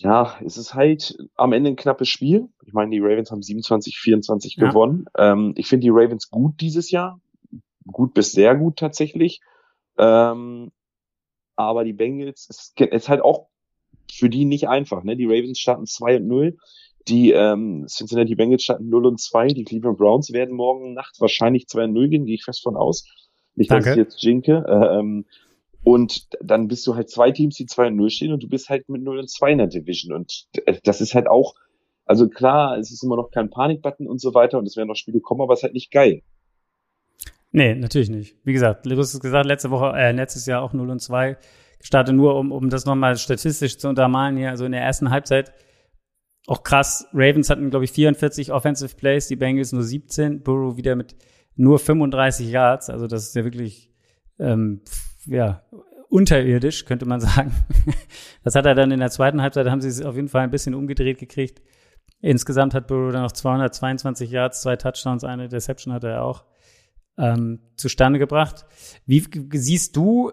ja, 0.00 0.38
es 0.44 0.56
ist 0.56 0.74
halt 0.74 1.18
am 1.34 1.52
Ende 1.52 1.70
ein 1.70 1.76
knappes 1.76 2.08
Spiel. 2.08 2.48
Ich 2.64 2.72
meine, 2.72 2.92
die 2.92 3.00
Ravens 3.00 3.32
haben 3.32 3.42
27, 3.42 3.98
24 3.98 4.54
ja. 4.54 4.68
gewonnen. 4.68 5.06
Ähm, 5.16 5.54
ich 5.56 5.66
finde 5.66 5.86
die 5.86 5.90
Ravens 5.90 6.30
gut 6.30 6.60
dieses 6.60 6.92
Jahr. 6.92 7.20
Gut 7.84 8.14
bis 8.14 8.30
sehr 8.30 8.54
gut 8.54 8.76
tatsächlich. 8.76 9.40
Ähm, 9.98 10.70
aber 11.56 11.82
die 11.82 11.94
Bengals 11.94 12.46
ist, 12.48 12.80
ist 12.80 13.08
halt 13.08 13.22
auch 13.22 13.48
für 14.10 14.30
die 14.30 14.44
nicht 14.44 14.68
einfach. 14.68 15.02
Ne? 15.02 15.16
Die 15.16 15.26
Ravens 15.26 15.58
starten 15.58 15.86
2 15.86 16.18
und 16.18 16.28
0. 16.28 16.56
Die 17.08 17.32
ähm, 17.32 17.86
Cincinnati 17.88 18.36
Bengals 18.36 18.62
starten 18.62 18.88
0 18.88 19.06
und 19.06 19.20
2. 19.20 19.48
Die 19.48 19.64
Cleveland 19.64 19.98
Browns 19.98 20.32
werden 20.32 20.54
morgen 20.54 20.94
Nacht 20.94 21.20
wahrscheinlich 21.20 21.66
2 21.66 21.84
und 21.84 21.94
0 21.94 22.08
gehen, 22.08 22.24
gehe 22.24 22.36
ich 22.36 22.44
fest 22.44 22.62
von 22.62 22.76
aus. 22.76 23.04
Nicht, 23.58 23.72
dass 23.72 23.84
Danke. 23.84 24.00
ich 24.00 24.06
jetzt 24.06 24.22
jinke. 24.22 24.64
Ähm, 24.68 25.24
und 25.82 26.28
dann 26.40 26.68
bist 26.68 26.86
du 26.86 26.94
halt 26.94 27.10
zwei 27.10 27.32
Teams, 27.32 27.56
die 27.56 27.66
2 27.66 27.88
und 27.88 27.96
0 27.96 28.10
stehen 28.10 28.32
und 28.32 28.42
du 28.42 28.48
bist 28.48 28.68
halt 28.68 28.88
mit 28.88 29.02
0 29.02 29.18
und 29.18 29.28
2 29.28 29.52
in 29.52 29.58
der 29.58 29.66
Division. 29.66 30.14
Und 30.14 30.46
das 30.84 31.00
ist 31.00 31.14
halt 31.14 31.26
auch, 31.26 31.54
also 32.04 32.28
klar, 32.28 32.78
es 32.78 32.92
ist 32.92 33.02
immer 33.02 33.16
noch 33.16 33.30
kein 33.32 33.50
Panikbutton 33.50 34.06
und 34.06 34.20
so 34.20 34.32
weiter 34.32 34.58
und 34.58 34.66
es 34.66 34.76
werden 34.76 34.88
noch 34.88 34.96
Spiele 34.96 35.20
kommen, 35.20 35.40
aber 35.40 35.54
es 35.54 35.60
ist 35.60 35.64
halt 35.64 35.74
nicht 35.74 35.90
geil. 35.90 36.22
Nee, 37.50 37.74
natürlich 37.74 38.10
nicht. 38.10 38.36
Wie 38.44 38.52
gesagt, 38.52 38.86
du 38.86 38.96
hast 38.96 39.18
gesagt, 39.18 39.46
letzte 39.46 39.70
Woche, 39.70 39.92
äh, 39.96 40.12
letztes 40.12 40.46
Jahr 40.46 40.62
auch 40.62 40.72
0 40.72 40.90
und 40.90 41.00
2 41.00 41.36
gestartet, 41.80 42.14
nur 42.14 42.36
um, 42.36 42.52
um 42.52 42.70
das 42.70 42.84
nochmal 42.84 43.16
statistisch 43.16 43.78
zu 43.78 43.88
untermalen 43.88 44.36
hier. 44.36 44.50
Also 44.50 44.66
in 44.66 44.72
der 44.72 44.82
ersten 44.82 45.10
Halbzeit 45.10 45.52
auch 46.46 46.62
krass. 46.62 47.08
Ravens 47.12 47.50
hatten, 47.50 47.70
glaube 47.70 47.84
ich, 47.84 47.92
44 47.92 48.52
Offensive 48.52 48.94
Plays, 48.94 49.26
die 49.26 49.36
Bengals 49.36 49.72
nur 49.72 49.82
17. 49.82 50.42
Burrow 50.42 50.76
wieder 50.76 50.94
mit 50.96 51.16
nur 51.58 51.78
35 51.78 52.48
Yards. 52.50 52.88
Also 52.88 53.06
das 53.06 53.24
ist 53.24 53.36
ja 53.36 53.44
wirklich 53.44 53.90
ähm, 54.38 54.80
ja, 55.26 55.62
unterirdisch, 56.08 56.86
könnte 56.86 57.04
man 57.04 57.20
sagen. 57.20 57.52
Das 58.44 58.54
hat 58.54 58.64
er 58.64 58.74
dann 58.74 58.90
in 58.90 59.00
der 59.00 59.10
zweiten 59.10 59.42
Halbzeit, 59.42 59.68
haben 59.68 59.82
sie 59.82 59.88
es 59.88 60.02
auf 60.02 60.14
jeden 60.14 60.28
Fall 60.28 60.42
ein 60.42 60.50
bisschen 60.50 60.74
umgedreht 60.74 61.18
gekriegt. 61.18 61.60
Insgesamt 62.20 62.74
hat 62.74 62.86
Burrow 62.86 63.12
dann 63.12 63.22
noch 63.22 63.32
222 63.32 64.30
Yards, 64.30 64.62
zwei 64.62 64.76
Touchdowns, 64.76 65.24
eine 65.24 65.48
Deception 65.48 65.92
hat 65.92 66.04
er 66.04 66.24
auch 66.24 66.44
ähm, 67.16 67.60
zustande 67.76 68.18
gebracht. 68.18 68.64
Wie 69.06 69.24
siehst 69.52 69.96
du 69.96 70.32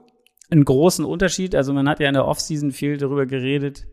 einen 0.50 0.66
großen 0.66 1.06
Unterschied? 1.06 1.56
Also 1.56 1.74
man 1.74 1.90
hat 1.90 2.00
ja 2.00 2.08
in 2.08 2.14
der 2.14 2.28
Offseason 2.28 2.72
viel 2.72 2.98
darüber 2.98 3.26
geredet, 3.26 3.88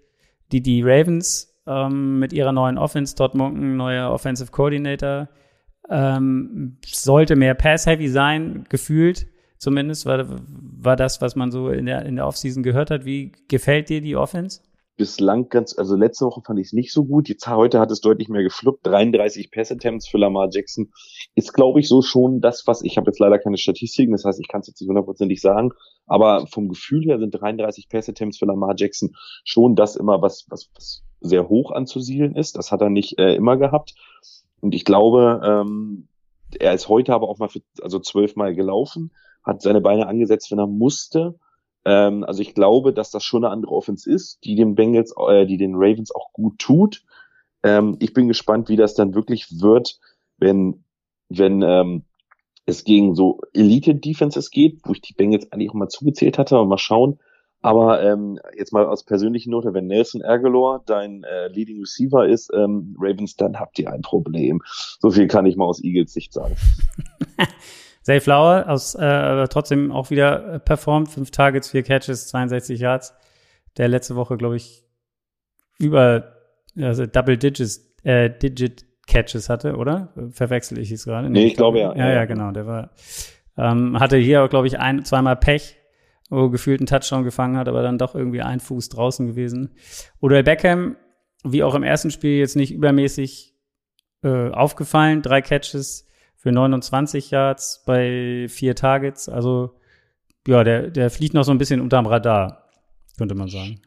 die 0.53 0.63
die 0.63 0.83
Ravens 0.83 1.55
ähm, 1.67 2.19
mit 2.19 2.33
ihrer 2.33 2.53
neuen 2.53 2.79
Offense, 2.79 3.15
Todd 3.15 3.35
Monken, 3.35 3.77
neuer 3.77 4.11
Offensive 4.11 4.51
Coordinator, 4.51 5.29
ähm, 5.89 6.79
sollte 6.87 7.37
mehr 7.37 7.55
Pass-Heavy 7.55 8.09
sein, 8.09 8.65
gefühlt 8.69 9.27
zumindest, 9.63 10.07
war, 10.07 10.27
war 10.49 10.97
das, 10.97 11.21
was 11.21 11.37
man 11.37 11.53
so 11.53 11.69
in 11.69 11.87
der, 11.87 12.05
in 12.05 12.17
der 12.17 12.27
Offseason 12.27 12.65
gehört 12.65 12.91
hat. 12.91 13.05
Wie 13.05 13.31
gefällt 13.47 13.89
dir 13.89 14.01
die 14.01 14.17
Offense? 14.17 14.61
Bislang 14.97 15.49
ganz, 15.49 15.79
also 15.79 15.95
letzte 15.95 16.27
Woche 16.27 16.43
fand 16.45 16.59
ich 16.59 16.67
es 16.67 16.73
nicht 16.73 16.93
so 16.93 17.05
gut. 17.05 17.29
Jetzt 17.29 17.47
heute 17.47 17.79
hat 17.79 17.91
es 17.93 18.01
deutlich 18.01 18.29
mehr 18.29 18.43
gefluppt. 18.43 18.85
33 18.87 19.53
Pass-Attempts 19.53 20.09
für 20.09 20.19
Lamar 20.19 20.49
Jackson 20.51 20.93
ist, 21.37 21.55
glaube 21.55 21.79
ich, 21.79 21.89
so 21.89 22.03
schon 22.03 22.41
das, 22.41 22.67
was 22.67 22.83
ich 22.83 22.97
habe 22.97 23.07
jetzt 23.11 23.21
leider 23.21 23.39
keine 23.39 23.57
Statistiken, 23.57 24.13
das 24.13 24.25
heißt, 24.25 24.41
ich 24.41 24.49
kann 24.49 24.61
es 24.63 24.67
jetzt 24.67 24.81
nicht 24.81 24.89
hundertprozentig 24.89 25.41
sagen, 25.41 25.71
aber 26.07 26.47
vom 26.49 26.69
Gefühl 26.69 27.05
her 27.05 27.21
sind 27.21 27.31
33 27.31 27.89
Pass-Attempts 27.89 28.39
für 28.39 28.47
Lamar 28.47 28.75
Jackson 28.77 29.15
schon 29.45 29.77
das 29.77 29.95
immer, 29.95 30.21
was, 30.21 30.45
was, 30.51 30.71
was 30.75 31.05
sehr 31.21 31.49
hoch 31.49 31.71
anzusiedeln 31.71 32.35
ist. 32.35 32.57
Das 32.57 32.73
hat 32.73 32.81
er 32.81 32.91
nicht 32.91 33.19
äh, 33.19 33.37
immer 33.37 33.57
gehabt. 33.57 33.95
Und 34.63 34.75
ich 34.75 34.85
glaube, 34.87 35.43
ähm, 35.45 36.09
er 36.59 36.73
ist 36.73 36.89
heute 36.89 37.13
aber 37.13 37.29
auch 37.29 37.39
mal 37.39 37.49
für, 37.49 37.61
also 37.83 37.99
zwölfmal 37.99 38.55
gelaufen 38.55 39.11
hat 39.43 39.61
seine 39.61 39.81
Beine 39.81 40.07
angesetzt, 40.07 40.51
wenn 40.51 40.59
er 40.59 40.67
musste. 40.67 41.39
Ähm, 41.85 42.25
also 42.25 42.43
ich 42.43 42.55
glaube, 42.55 42.93
dass 42.93 43.11
das 43.11 43.25
schon 43.25 43.45
eine 43.45 43.53
andere 43.53 43.73
Offense 43.73 44.11
ist, 44.11 44.45
die 44.45 44.55
den 44.55 44.75
Bengals, 44.75 45.13
äh, 45.29 45.47
die 45.47 45.57
den 45.57 45.75
Ravens 45.75 46.15
auch 46.15 46.33
gut 46.33 46.59
tut. 46.59 47.05
Ähm, 47.63 47.97
ich 47.99 48.13
bin 48.13 48.29
gespannt, 48.29 48.69
wie 48.69 48.77
das 48.77 48.95
dann 48.95 49.15
wirklich 49.15 49.61
wird, 49.61 49.99
wenn, 50.39 50.85
wenn 51.29 51.63
ähm, 51.63 52.05
es 52.67 52.85
gegen 52.85 53.15
so 53.15 53.41
Elite-Defenses 53.53 54.51
geht, 54.51 54.81
wo 54.85 54.93
ich 54.93 55.01
die 55.01 55.15
Bengals 55.15 55.51
eigentlich 55.51 55.71
auch 55.71 55.75
mal 55.75 55.89
zugezählt 55.89 56.39
hatte, 56.39 56.57
aber 56.57 56.67
mal 56.67 56.79
schauen. 56.79 57.19
Aber 57.63 58.03
ähm, 58.03 58.39
jetzt 58.57 58.73
mal 58.73 58.85
aus 58.85 59.05
persönlichen 59.05 59.51
Note, 59.51 59.73
wenn 59.73 59.87
Nelson 59.87 60.23
Aguilar 60.23 60.83
dein 60.85 61.23
äh, 61.23 61.47
Leading 61.49 61.81
Receiver 61.81 62.27
ist, 62.27 62.51
ähm, 62.53 62.97
Ravens, 62.99 63.37
dann 63.37 63.59
habt 63.59 63.79
ihr 63.79 63.91
ein 63.91 64.03
Problem. 64.03 64.61
So 64.99 65.11
viel 65.11 65.29
kann 65.29 65.47
ich 65.47 65.57
mal 65.57 65.65
aus 65.65 65.83
Eagles 65.83 66.13
Sicht 66.13 66.33
sagen. 66.33 66.57
Zay 68.03 68.21
Flower 68.21 68.69
aus, 68.69 68.97
äh, 68.97 69.47
trotzdem 69.47 69.93
auch 69.93 70.11
wieder 70.11 70.59
performt. 70.59 71.09
Fünf 71.09 71.31
Targets, 71.31 71.71
vier 71.71 71.85
Catches, 71.85 72.27
62 72.29 72.81
Yards. 72.81 73.15
Der 73.77 73.87
letzte 73.87 74.17
Woche, 74.17 74.37
glaube 74.37 74.57
ich, 74.57 74.85
über 75.79 76.33
also 76.77 77.07
Double 77.07 77.37
Digits, 77.37 77.95
äh, 78.03 78.31
Digit 78.31 78.85
Catches 79.07 79.49
hatte, 79.49 79.77
oder? 79.77 80.13
Verwechsel 80.31 80.79
ich 80.79 80.91
es 80.91 81.05
gerade? 81.05 81.29
Nee, 81.31 81.47
ich 81.47 81.57
glaube 81.57 81.81
ja. 81.81 81.95
Ja, 81.95 82.11
ja, 82.11 82.25
genau. 82.25 82.51
Der 82.53 82.67
war, 82.67 82.91
ähm, 83.57 83.99
hatte 84.01 84.17
hier, 84.17 84.49
glaube 84.49 84.67
ich, 84.67 84.79
ein, 84.79 85.05
zweimal 85.05 85.37
Pech, 85.37 85.77
wo 86.33 86.51
gefühlt 86.51 86.81
einen 86.81 86.87
Touchdown 86.87 87.25
gefangen 87.25 87.57
hat, 87.57 87.69
aber 87.69 87.83
dann 87.83 87.99
doch 87.99 88.15
irgendwie 88.15 88.43
ein 88.43 88.61
Fuß 88.61 88.89
draußen 88.89 89.27
gewesen. 89.27 89.75
Oder 90.21 90.43
Beckham, 90.43 90.97
wie 91.45 91.63
auch 91.63 91.75
im 91.75 91.83
ersten 91.83 92.11
Spiel, 92.11 92.39
jetzt 92.39 92.57
nicht 92.57 92.73
übermäßig 92.73 93.55
äh, 94.23 94.51
aufgefallen. 94.51 95.23
Drei 95.23 95.43
Catches, 95.43 96.09
für 96.43 96.51
29 96.51 97.31
Yards 97.31 97.85
bei 97.87 98.47
vier 98.49 98.75
Targets. 98.75 99.29
Also 99.29 99.71
ja, 100.49 100.65
der, 100.65 100.91
der 100.91 101.09
fliegt 101.09 101.35
noch 101.35 101.45
so 101.45 101.53
ein 101.53 101.59
bisschen 101.59 101.81
unterm 101.81 102.07
Radar, 102.07 102.65
könnte 103.17 103.37
man 103.37 103.47
sagen. 103.47 103.81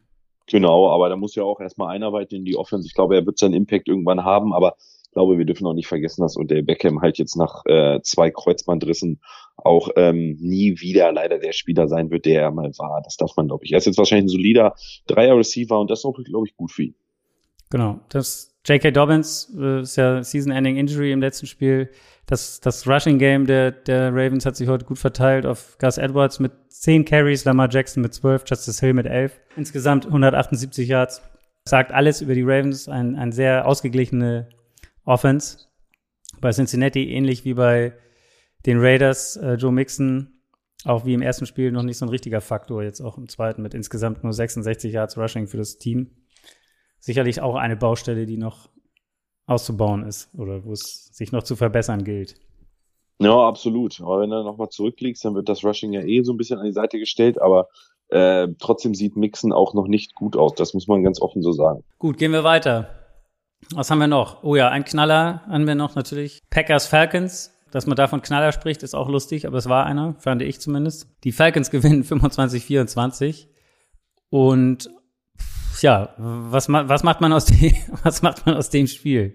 Genau, 0.46 0.90
aber 0.90 1.10
da 1.10 1.16
muss 1.16 1.34
ja 1.34 1.42
auch 1.42 1.60
erstmal 1.60 1.94
einarbeiten 1.94 2.38
in 2.38 2.44
die 2.46 2.56
Offense. 2.56 2.86
Ich 2.86 2.94
glaube, 2.94 3.16
er 3.16 3.26
wird 3.26 3.36
seinen 3.36 3.52
Impact 3.52 3.88
irgendwann 3.88 4.24
haben, 4.24 4.54
aber 4.54 4.76
glaube, 5.16 5.38
wir 5.38 5.46
dürfen 5.46 5.66
auch 5.66 5.72
nicht 5.72 5.86
vergessen, 5.86 6.20
dass 6.20 6.36
der 6.38 6.60
Beckham 6.60 7.00
halt 7.00 7.16
jetzt 7.16 7.36
nach 7.36 7.64
äh, 7.64 8.00
zwei 8.02 8.30
Kreuzbandrissen 8.30 9.22
auch 9.56 9.88
ähm, 9.96 10.36
nie 10.38 10.78
wieder 10.80 11.10
leider 11.10 11.38
der 11.38 11.52
Spieler 11.52 11.88
sein 11.88 12.10
wird, 12.10 12.26
der 12.26 12.42
er 12.42 12.50
mal 12.50 12.70
war. 12.76 13.00
Das 13.02 13.16
darf 13.16 13.34
man, 13.34 13.48
glaube 13.48 13.64
ich. 13.64 13.72
Er 13.72 13.78
ist 13.78 13.86
jetzt 13.86 13.96
wahrscheinlich 13.96 14.26
ein 14.26 14.36
solider 14.36 14.74
Dreier-Receiver 15.06 15.80
und 15.80 15.90
das 15.90 16.00
ist 16.00 16.04
auch, 16.04 16.18
glaube 16.22 16.46
ich, 16.46 16.54
gut 16.54 16.70
für 16.70 16.82
ihn. 16.82 16.94
Genau. 17.70 17.98
Das 18.10 18.54
J.K. 18.66 18.90
Dobbins 18.90 19.56
äh, 19.58 19.80
ist 19.80 19.96
ja 19.96 20.22
Season-Ending 20.22 20.76
Injury 20.76 21.12
im 21.12 21.22
letzten 21.22 21.46
Spiel 21.46 21.88
das, 22.26 22.60
das 22.60 22.86
Rushing 22.86 23.18
Game 23.18 23.46
der, 23.46 23.70
der 23.70 24.10
Ravens 24.10 24.44
hat 24.44 24.56
sich 24.56 24.68
heute 24.68 24.84
gut 24.84 24.98
verteilt 24.98 25.46
auf 25.46 25.78
Gus 25.78 25.96
Edwards 25.96 26.40
mit 26.40 26.52
10 26.68 27.06
Carries, 27.06 27.46
Lamar 27.46 27.70
Jackson 27.70 28.02
mit 28.02 28.12
12, 28.12 28.44
Justice 28.46 28.84
Hill 28.84 28.92
mit 28.92 29.06
11. 29.06 29.40
Insgesamt 29.56 30.04
178 30.04 30.88
Yards. 30.88 31.22
Sagt 31.64 31.92
alles 31.92 32.20
über 32.20 32.34
die 32.34 32.42
Ravens. 32.42 32.88
Ein, 32.88 33.16
ein 33.16 33.32
sehr 33.32 33.66
ausgeglichene 33.66 34.48
Offense. 35.06 35.68
Bei 36.40 36.50
Cincinnati 36.50 37.10
ähnlich 37.10 37.46
wie 37.46 37.54
bei 37.54 37.94
den 38.66 38.78
Raiders. 38.78 39.36
Äh, 39.36 39.54
Joe 39.54 39.72
Mixon 39.72 40.36
auch 40.86 41.04
wie 41.04 41.14
im 41.14 41.22
ersten 41.22 41.46
Spiel 41.46 41.72
noch 41.72 41.82
nicht 41.82 41.98
so 41.98 42.06
ein 42.06 42.10
richtiger 42.10 42.40
Faktor, 42.40 42.82
jetzt 42.82 43.00
auch 43.00 43.18
im 43.18 43.28
zweiten 43.28 43.62
mit 43.62 43.74
insgesamt 43.74 44.22
nur 44.22 44.32
66 44.32 44.92
Yards 44.92 45.18
Rushing 45.18 45.46
für 45.48 45.56
das 45.56 45.78
Team. 45.78 46.10
Sicherlich 47.00 47.40
auch 47.40 47.56
eine 47.56 47.76
Baustelle, 47.76 48.26
die 48.26 48.36
noch 48.36 48.68
auszubauen 49.46 50.04
ist 50.04 50.32
oder 50.36 50.64
wo 50.64 50.72
es 50.72 51.08
sich 51.12 51.32
noch 51.32 51.42
zu 51.42 51.56
verbessern 51.56 52.04
gilt. 52.04 52.36
Ja, 53.18 53.48
absolut. 53.48 54.00
Aber 54.00 54.20
wenn 54.20 54.30
du 54.30 54.42
nochmal 54.42 54.68
zurückliegst, 54.68 55.24
dann 55.24 55.34
wird 55.34 55.48
das 55.48 55.64
Rushing 55.64 55.92
ja 55.92 56.02
eh 56.02 56.22
so 56.22 56.32
ein 56.32 56.36
bisschen 56.36 56.58
an 56.58 56.66
die 56.66 56.72
Seite 56.72 56.98
gestellt, 56.98 57.40
aber 57.40 57.68
äh, 58.08 58.48
trotzdem 58.58 58.94
sieht 58.94 59.16
Mixen 59.16 59.52
auch 59.52 59.74
noch 59.74 59.88
nicht 59.88 60.14
gut 60.14 60.36
aus. 60.36 60.54
Das 60.54 60.74
muss 60.74 60.86
man 60.86 61.02
ganz 61.02 61.20
offen 61.20 61.42
so 61.42 61.52
sagen. 61.52 61.82
Gut, 61.98 62.18
gehen 62.18 62.32
wir 62.32 62.44
weiter. 62.44 62.95
Was 63.74 63.90
haben 63.90 63.98
wir 63.98 64.06
noch? 64.06 64.42
Oh 64.44 64.54
ja, 64.54 64.68
ein 64.68 64.84
Knaller 64.84 65.42
haben 65.48 65.66
wir 65.66 65.74
noch 65.74 65.94
natürlich. 65.94 66.40
Packers 66.50 66.86
Falcons. 66.86 67.52
Dass 67.72 67.86
man 67.86 67.96
davon 67.96 68.22
Knaller 68.22 68.52
spricht, 68.52 68.82
ist 68.84 68.94
auch 68.94 69.08
lustig, 69.08 69.46
aber 69.46 69.58
es 69.58 69.68
war 69.68 69.84
einer, 69.84 70.14
fand 70.18 70.40
ich 70.40 70.60
zumindest. 70.60 71.08
Die 71.24 71.32
Falcons 71.32 71.70
gewinnen 71.72 72.04
25-24. 72.04 73.48
Und 74.30 74.88
ja, 75.82 76.14
was, 76.16 76.68
was 76.68 77.02
macht 77.02 77.20
man 77.20 77.32
aus 77.32 77.44
dem, 77.46 77.74
was 78.02 78.22
macht 78.22 78.46
man 78.46 78.54
aus 78.54 78.70
dem 78.70 78.86
Spiel? 78.86 79.32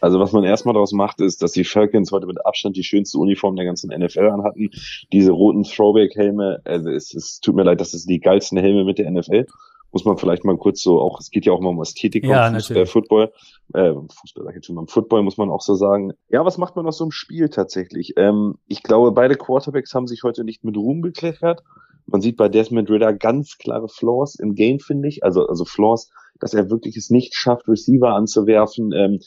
Also 0.00 0.20
was 0.20 0.32
man 0.32 0.44
erstmal 0.44 0.74
daraus 0.74 0.92
macht, 0.92 1.20
ist, 1.20 1.42
dass 1.42 1.52
die 1.52 1.64
Falcons 1.64 2.12
heute 2.12 2.26
mit 2.26 2.44
Abstand 2.44 2.76
die 2.76 2.84
schönste 2.84 3.18
Uniform 3.18 3.56
der 3.56 3.64
ganzen 3.64 3.88
NFL 3.88 4.28
anhatten. 4.28 4.70
Diese 5.12 5.32
roten 5.32 5.62
Throwback-Helme, 5.62 6.60
also 6.64 6.90
es, 6.90 7.14
es 7.14 7.40
tut 7.40 7.54
mir 7.54 7.62
leid, 7.62 7.80
das 7.80 7.94
ist 7.94 8.08
die 8.08 8.20
geilsten 8.20 8.58
Helme 8.58 8.84
mit 8.84 8.98
der 8.98 9.10
NFL. 9.10 9.46
Muss 9.94 10.04
man 10.04 10.18
vielleicht 10.18 10.44
mal 10.44 10.56
kurz 10.56 10.82
so 10.82 11.00
auch, 11.00 11.20
es 11.20 11.30
geht 11.30 11.46
ja 11.46 11.52
auch 11.52 11.60
mal 11.60 11.68
um 11.68 11.80
Ästhetik 11.80 12.24
ja, 12.24 12.52
Fußball, 12.52 12.76
äh, 12.78 12.86
Football. 12.86 13.32
Äh, 13.74 13.92
Fußball 13.92 14.42
sag 14.44 14.50
ich 14.50 14.56
jetzt 14.56 14.66
schon, 14.66 14.74
beim 14.74 14.88
Football 14.88 15.22
muss 15.22 15.36
man 15.36 15.50
auch 15.50 15.60
so 15.60 15.76
sagen. 15.76 16.14
Ja, 16.28 16.44
was 16.44 16.58
macht 16.58 16.74
man 16.74 16.84
aus 16.84 16.98
so 16.98 17.04
einem 17.04 17.12
Spiel 17.12 17.48
tatsächlich? 17.48 18.14
Ähm, 18.16 18.56
ich 18.66 18.82
glaube, 18.82 19.12
beide 19.12 19.36
Quarterbacks 19.36 19.94
haben 19.94 20.08
sich 20.08 20.24
heute 20.24 20.42
nicht 20.42 20.64
mit 20.64 20.76
Ruhm 20.76 21.00
bekleckert. 21.00 21.62
Man 22.06 22.20
sieht 22.20 22.36
bei 22.36 22.48
Desmond 22.48 22.90
Ritter 22.90 23.14
ganz 23.14 23.56
klare 23.56 23.88
Flaws 23.88 24.34
im 24.34 24.56
Game, 24.56 24.80
finde 24.80 25.06
ich. 25.06 25.22
Also, 25.22 25.46
also 25.46 25.64
Flaws, 25.64 26.10
dass 26.40 26.54
er 26.54 26.70
wirklich 26.70 26.96
es 26.96 27.10
nicht 27.10 27.36
schafft, 27.36 27.68
Receiver 27.68 28.16
anzuwerfen. 28.16 28.90
Ähm, 28.90 29.20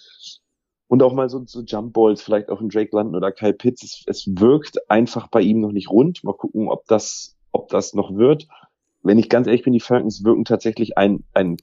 und 0.89 1.01
auch 1.01 1.13
mal 1.13 1.29
so, 1.29 1.41
so 1.45 1.61
Jump 1.61 1.93
Balls 1.93 2.21
vielleicht 2.21 2.49
auf 2.49 2.59
den 2.59 2.67
Drake 2.67 2.93
landen 2.93 3.15
oder 3.15 3.31
Kyle 3.31 3.53
Pitts. 3.53 3.83
Es, 3.83 4.03
es 4.05 4.27
wirkt 4.37 4.89
einfach 4.89 5.29
bei 5.29 5.39
ihm 5.39 5.61
noch 5.61 5.71
nicht 5.71 5.89
rund. 5.89 6.25
Mal 6.25 6.33
gucken, 6.33 6.67
ob 6.67 6.85
das, 6.87 7.37
ob 7.53 7.69
das 7.69 7.93
noch 7.93 8.13
wird. 8.17 8.47
Wenn 9.07 9.19
ich 9.19 9.29
ganz 9.29 9.47
ehrlich 9.47 9.63
bin, 9.63 9.73
die 9.73 9.79
Falcons 9.79 10.23
wirken 10.23 10.45
tatsächlich 10.45 10.97
ein, 10.97 11.23
ein 11.33 11.57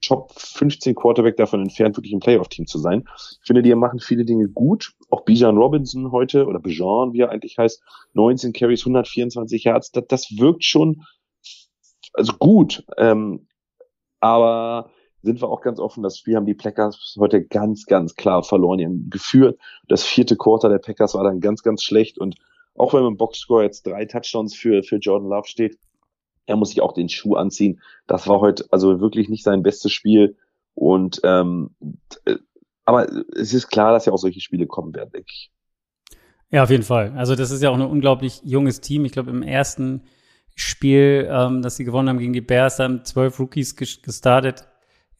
Top 0.00 0.32
15 0.32 0.94
Quarterback 0.94 1.36
davon 1.36 1.60
entfernt, 1.60 1.96
wirklich 1.96 2.12
ein 2.12 2.20
Playoff-Team 2.20 2.66
zu 2.66 2.78
sein. 2.78 3.04
Ich 3.16 3.46
finde, 3.46 3.62
die 3.62 3.74
machen 3.74 3.98
viele 4.00 4.24
Dinge 4.24 4.48
gut. 4.48 4.92
Auch 5.10 5.24
Bijan 5.24 5.56
Robinson 5.56 6.12
heute, 6.12 6.46
oder 6.46 6.58
Bijan, 6.58 7.12
wie 7.12 7.20
er 7.20 7.30
eigentlich 7.30 7.58
heißt, 7.58 7.82
19 8.14 8.52
Carries, 8.52 8.82
124 8.82 9.64
Yards, 9.64 9.90
das, 9.92 10.04
das 10.08 10.38
wirkt 10.38 10.64
schon, 10.64 11.02
also 12.14 12.32
gut. 12.34 12.84
Ähm, 12.96 13.46
aber 14.20 14.90
sind 15.22 15.42
wir 15.42 15.48
auch 15.48 15.60
ganz 15.60 15.80
offen, 15.80 16.02
das 16.02 16.18
Spiel 16.18 16.36
haben 16.36 16.46
die 16.46 16.54
Packers 16.54 17.16
heute 17.18 17.44
ganz, 17.44 17.84
ganz 17.84 18.14
klar 18.14 18.42
verloren. 18.42 18.78
Die 18.78 18.86
haben 18.86 19.10
geführt. 19.10 19.58
Das 19.88 20.04
vierte 20.04 20.36
Quarter 20.36 20.68
der 20.68 20.78
Packers 20.78 21.14
war 21.14 21.24
dann 21.24 21.40
ganz, 21.40 21.62
ganz 21.62 21.82
schlecht. 21.82 22.18
Und 22.18 22.36
auch 22.74 22.94
wenn 22.94 23.04
im 23.04 23.16
Boxscore 23.16 23.64
jetzt 23.64 23.86
drei 23.86 24.04
Touchdowns 24.04 24.54
für, 24.54 24.82
für 24.82 24.96
Jordan 24.96 25.28
Love 25.28 25.48
steht, 25.48 25.78
er 26.46 26.56
muss 26.56 26.70
sich 26.70 26.80
auch 26.80 26.92
den 26.92 27.08
Schuh 27.08 27.34
anziehen. 27.34 27.80
Das 28.06 28.26
war 28.28 28.40
heute 28.40 28.66
also 28.70 29.00
wirklich 29.00 29.28
nicht 29.28 29.44
sein 29.44 29.62
bestes 29.62 29.92
Spiel. 29.92 30.36
Und 30.74 31.20
ähm, 31.24 31.70
äh, 32.24 32.36
aber 32.84 33.08
es 33.34 33.52
ist 33.52 33.68
klar, 33.68 33.92
dass 33.92 34.06
ja 34.06 34.12
auch 34.12 34.18
solche 34.18 34.40
Spiele 34.40 34.66
kommen 34.66 34.94
werden, 34.94 35.10
denke 35.12 35.28
ich. 35.30 35.50
Ja, 36.50 36.62
auf 36.62 36.70
jeden 36.70 36.84
Fall. 36.84 37.12
Also 37.16 37.34
das 37.34 37.50
ist 37.50 37.62
ja 37.62 37.70
auch 37.70 37.74
ein 37.74 37.82
unglaublich 37.82 38.40
junges 38.44 38.80
Team. 38.80 39.04
Ich 39.04 39.12
glaube, 39.12 39.30
im 39.30 39.42
ersten 39.42 40.02
Spiel, 40.54 41.28
ähm, 41.30 41.62
das 41.62 41.76
sie 41.76 41.84
gewonnen 41.84 42.08
haben 42.08 42.18
gegen 42.18 42.32
die 42.32 42.40
Bears, 42.40 42.78
haben 42.78 43.04
zwölf 43.04 43.38
Rookies 43.40 43.74
gestartet. 43.76 44.66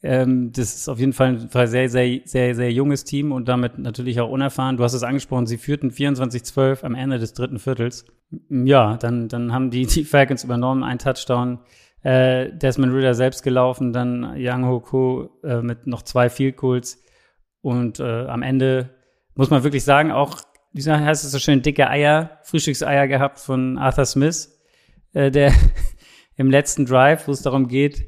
Ähm, 0.03 0.51
das 0.51 0.75
ist 0.75 0.89
auf 0.89 0.99
jeden 0.99 1.13
Fall 1.13 1.49
ein 1.51 1.67
sehr, 1.67 1.89
sehr, 1.89 2.21
sehr, 2.23 2.55
sehr 2.55 2.71
junges 2.71 3.03
Team 3.03 3.31
und 3.31 3.47
damit 3.47 3.79
natürlich 3.79 4.19
auch 4.19 4.29
unerfahren. 4.29 4.77
Du 4.77 4.83
hast 4.83 4.93
es 4.93 5.03
angesprochen, 5.03 5.47
sie 5.47 5.57
führten 5.57 5.89
24-12 5.89 6.83
am 6.83 6.95
Ende 6.95 7.17
des 7.17 7.33
dritten 7.33 7.59
Viertels. 7.59 8.05
Ja, 8.49 8.97
dann, 8.97 9.27
dann 9.27 9.53
haben 9.53 9.71
die, 9.71 9.85
die 9.85 10.03
Falcons 10.03 10.43
übernommen, 10.43 10.83
ein 10.83 10.99
Touchdown. 10.99 11.59
Äh, 12.03 12.51
Desmond 12.53 12.93
Ritter 12.93 13.15
selbst 13.15 13.41
gelaufen, 13.43 13.91
dann 13.91 14.37
Yang 14.37 14.67
Ho 14.67 15.29
äh, 15.43 15.61
mit 15.61 15.87
noch 15.87 16.03
zwei 16.03 16.29
Field 16.29 16.57
Goals. 16.57 17.03
Und 17.61 17.99
äh, 17.99 18.25
am 18.27 18.43
Ende 18.43 18.91
muss 19.33 19.49
man 19.49 19.63
wirklich 19.63 19.83
sagen, 19.83 20.11
auch, 20.11 20.41
wie 20.73 20.83
heißt 20.83 21.25
es 21.25 21.31
so 21.31 21.39
schön, 21.39 21.63
dicke 21.63 21.89
Eier, 21.89 22.39
Frühstückseier 22.43 23.07
gehabt 23.07 23.39
von 23.39 23.77
Arthur 23.77 24.05
Smith, 24.05 24.61
äh, 25.13 25.31
der 25.31 25.51
im 26.37 26.51
letzten 26.51 26.85
Drive, 26.85 27.27
wo 27.27 27.31
es 27.31 27.41
darum 27.41 27.67
geht, 27.67 28.05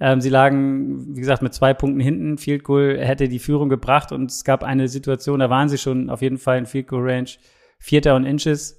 ähm, 0.00 0.20
sie 0.20 0.28
lagen, 0.28 1.16
wie 1.16 1.20
gesagt, 1.20 1.42
mit 1.42 1.54
zwei 1.54 1.74
Punkten 1.74 2.00
hinten. 2.00 2.38
Field 2.38 2.64
Goal 2.64 2.98
hätte 2.98 3.28
die 3.28 3.38
Führung 3.38 3.68
gebracht 3.68 4.12
und 4.12 4.30
es 4.30 4.44
gab 4.44 4.62
eine 4.62 4.88
Situation, 4.88 5.40
da 5.40 5.50
waren 5.50 5.68
sie 5.68 5.78
schon 5.78 6.10
auf 6.10 6.22
jeden 6.22 6.38
Fall 6.38 6.58
in 6.58 6.66
Field 6.66 6.88
Goal 6.88 7.10
Range, 7.10 7.30
Vierter 7.78 8.14
und 8.14 8.24
Inches. 8.24 8.76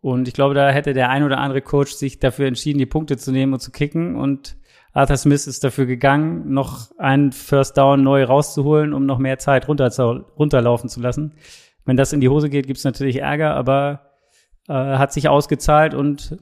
Und 0.00 0.28
ich 0.28 0.34
glaube, 0.34 0.54
da 0.54 0.70
hätte 0.70 0.92
der 0.92 1.10
ein 1.10 1.24
oder 1.24 1.38
andere 1.38 1.60
Coach 1.60 1.92
sich 1.92 2.18
dafür 2.18 2.46
entschieden, 2.46 2.78
die 2.78 2.86
Punkte 2.86 3.16
zu 3.16 3.32
nehmen 3.32 3.52
und 3.52 3.60
zu 3.60 3.72
kicken. 3.72 4.16
Und 4.16 4.56
Arthur 4.92 5.16
Smith 5.16 5.46
ist 5.46 5.64
dafür 5.64 5.86
gegangen, 5.86 6.52
noch 6.52 6.90
einen 6.98 7.32
First 7.32 7.76
Down 7.76 8.02
neu 8.02 8.24
rauszuholen, 8.24 8.92
um 8.92 9.06
noch 9.06 9.18
mehr 9.18 9.38
Zeit 9.38 9.68
runter 9.68 9.90
zu, 9.90 10.24
runterlaufen 10.38 10.88
zu 10.88 11.00
lassen. 11.00 11.34
Wenn 11.84 11.96
das 11.96 12.12
in 12.12 12.20
die 12.20 12.28
Hose 12.28 12.48
geht, 12.48 12.66
gibt 12.66 12.78
es 12.78 12.84
natürlich 12.84 13.16
Ärger, 13.20 13.54
aber 13.54 14.12
äh, 14.68 14.72
hat 14.72 15.12
sich 15.12 15.28
ausgezahlt 15.28 15.94
und 15.94 16.36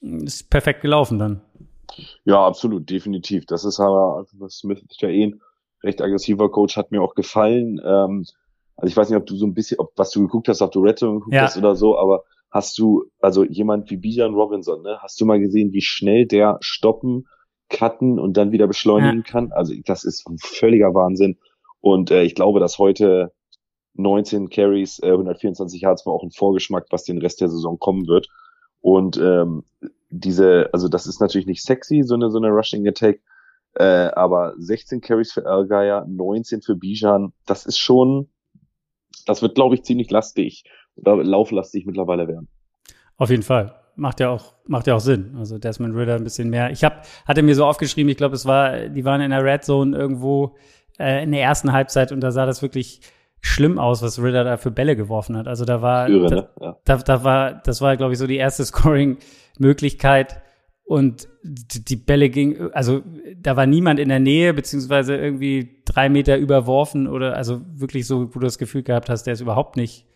ist 0.00 0.50
perfekt 0.50 0.80
gelaufen 0.80 1.18
dann. 1.18 1.42
Ja, 2.24 2.46
absolut, 2.46 2.88
definitiv. 2.90 3.46
Das 3.46 3.64
ist 3.64 3.80
aber, 3.80 4.16
also 4.16 4.48
Smith 4.48 4.82
ist 4.88 5.00
ja 5.00 5.08
eh 5.08 5.26
ein 5.26 5.40
recht 5.82 6.02
aggressiver 6.02 6.50
Coach, 6.50 6.76
hat 6.76 6.90
mir 6.90 7.02
auch 7.02 7.14
gefallen. 7.14 7.80
Ähm, 7.84 8.26
also 8.76 8.90
ich 8.90 8.96
weiß 8.96 9.08
nicht, 9.10 9.18
ob 9.18 9.26
du 9.26 9.36
so 9.36 9.46
ein 9.46 9.54
bisschen, 9.54 9.78
ob 9.80 9.92
was 9.96 10.10
du 10.10 10.22
geguckt 10.22 10.48
hast, 10.48 10.62
ob 10.62 10.72
du 10.72 10.80
Rettung 10.80 11.16
geguckt 11.16 11.34
ja. 11.34 11.42
hast 11.42 11.56
oder 11.56 11.76
so, 11.76 11.98
aber 11.98 12.24
hast 12.50 12.78
du, 12.78 13.04
also 13.20 13.44
jemand 13.44 13.90
wie 13.90 13.96
Bijan 13.96 14.34
Robinson, 14.34 14.82
ne, 14.82 14.98
hast 15.00 15.20
du 15.20 15.26
mal 15.26 15.40
gesehen, 15.40 15.72
wie 15.72 15.82
schnell 15.82 16.26
der 16.26 16.58
stoppen, 16.60 17.26
cutten 17.68 18.18
und 18.18 18.36
dann 18.36 18.52
wieder 18.52 18.66
beschleunigen 18.66 19.24
ja. 19.26 19.30
kann? 19.30 19.52
Also 19.52 19.74
das 19.84 20.04
ist 20.04 20.26
ein 20.28 20.38
völliger 20.38 20.94
Wahnsinn. 20.94 21.38
Und 21.80 22.10
äh, 22.10 22.22
ich 22.22 22.34
glaube, 22.34 22.60
dass 22.60 22.78
heute 22.78 23.32
19 23.94 24.48
Carries, 24.48 25.00
äh, 25.02 25.10
124 25.10 25.80
Yards 25.80 26.06
war 26.06 26.14
auch 26.14 26.22
ein 26.22 26.30
Vorgeschmack, 26.30 26.86
was 26.90 27.04
den 27.04 27.18
Rest 27.18 27.40
der 27.40 27.48
Saison 27.48 27.78
kommen 27.78 28.06
wird. 28.06 28.28
Und 28.80 29.18
ähm, 29.18 29.64
diese, 30.10 30.70
also 30.72 30.88
das 30.88 31.06
ist 31.06 31.20
natürlich 31.20 31.46
nicht 31.46 31.62
sexy, 31.62 32.02
so 32.02 32.14
eine, 32.14 32.30
so 32.30 32.38
eine 32.38 32.48
Rushing 32.48 32.86
Attack, 32.86 33.20
äh, 33.74 33.84
aber 33.84 34.54
16 34.58 35.00
Carries 35.00 35.32
für 35.32 35.46
Algeier, 35.46 36.04
19 36.08 36.62
für 36.62 36.74
Bijan, 36.74 37.32
das 37.46 37.66
ist 37.66 37.78
schon, 37.78 38.28
das 39.26 39.42
wird, 39.42 39.54
glaube 39.54 39.74
ich, 39.74 39.84
ziemlich 39.84 40.10
lastig 40.10 40.64
oder 40.96 41.16
lauflastig 41.22 41.86
mittlerweile 41.86 42.28
werden. 42.28 42.48
Auf 43.16 43.30
jeden 43.30 43.42
Fall. 43.42 43.74
Macht 43.96 44.20
ja 44.20 44.30
auch, 44.30 44.54
macht 44.66 44.86
ja 44.86 44.94
auch 44.94 45.00
Sinn. 45.00 45.34
Also 45.36 45.58
Desmond 45.58 45.94
Ritter 45.96 46.14
ein 46.14 46.24
bisschen 46.24 46.50
mehr. 46.50 46.70
Ich 46.70 46.84
hab, 46.84 47.04
hatte 47.26 47.42
mir 47.42 47.56
so 47.56 47.66
aufgeschrieben, 47.66 48.08
ich 48.08 48.16
glaube, 48.16 48.36
es 48.36 48.46
war, 48.46 48.88
die 48.88 49.04
waren 49.04 49.20
in 49.20 49.30
der 49.30 49.44
Red 49.44 49.64
Zone 49.64 49.96
irgendwo 49.96 50.56
äh, 50.98 51.24
in 51.24 51.32
der 51.32 51.42
ersten 51.42 51.72
Halbzeit 51.72 52.12
und 52.12 52.20
da 52.20 52.30
sah 52.30 52.46
das 52.46 52.62
wirklich 52.62 53.00
schlimm 53.40 53.78
aus, 53.78 54.02
was 54.02 54.20
Ritter 54.22 54.44
da 54.44 54.56
für 54.56 54.70
Bälle 54.70 54.96
geworfen 54.96 55.36
hat. 55.36 55.46
Also 55.46 55.64
da 55.64 55.82
war, 55.82 56.08
Irre, 56.08 56.30
ne? 56.30 56.48
ja. 56.60 56.76
da, 56.84 56.96
da, 56.96 57.24
war, 57.24 57.54
das 57.54 57.80
war, 57.80 57.96
glaube 57.96 58.12
ich, 58.12 58.18
so 58.18 58.26
die 58.26 58.36
erste 58.36 58.64
Scoring-Möglichkeit. 58.66 60.42
Und 60.84 61.28
die, 61.42 61.84
die 61.84 61.96
Bälle 61.96 62.30
ging, 62.30 62.72
also 62.72 63.02
da 63.36 63.56
war 63.56 63.66
niemand 63.66 64.00
in 64.00 64.08
der 64.08 64.20
Nähe, 64.20 64.54
beziehungsweise 64.54 65.16
irgendwie 65.16 65.82
drei 65.84 66.08
Meter 66.08 66.38
überworfen 66.38 67.06
oder 67.06 67.36
also 67.36 67.60
wirklich 67.74 68.06
so, 68.06 68.34
wo 68.34 68.38
du 68.38 68.46
das 68.46 68.56
Gefühl 68.56 68.82
gehabt 68.82 69.10
hast, 69.10 69.24
der 69.24 69.34
ist 69.34 69.42
überhaupt 69.42 69.76
nicht 69.76 70.06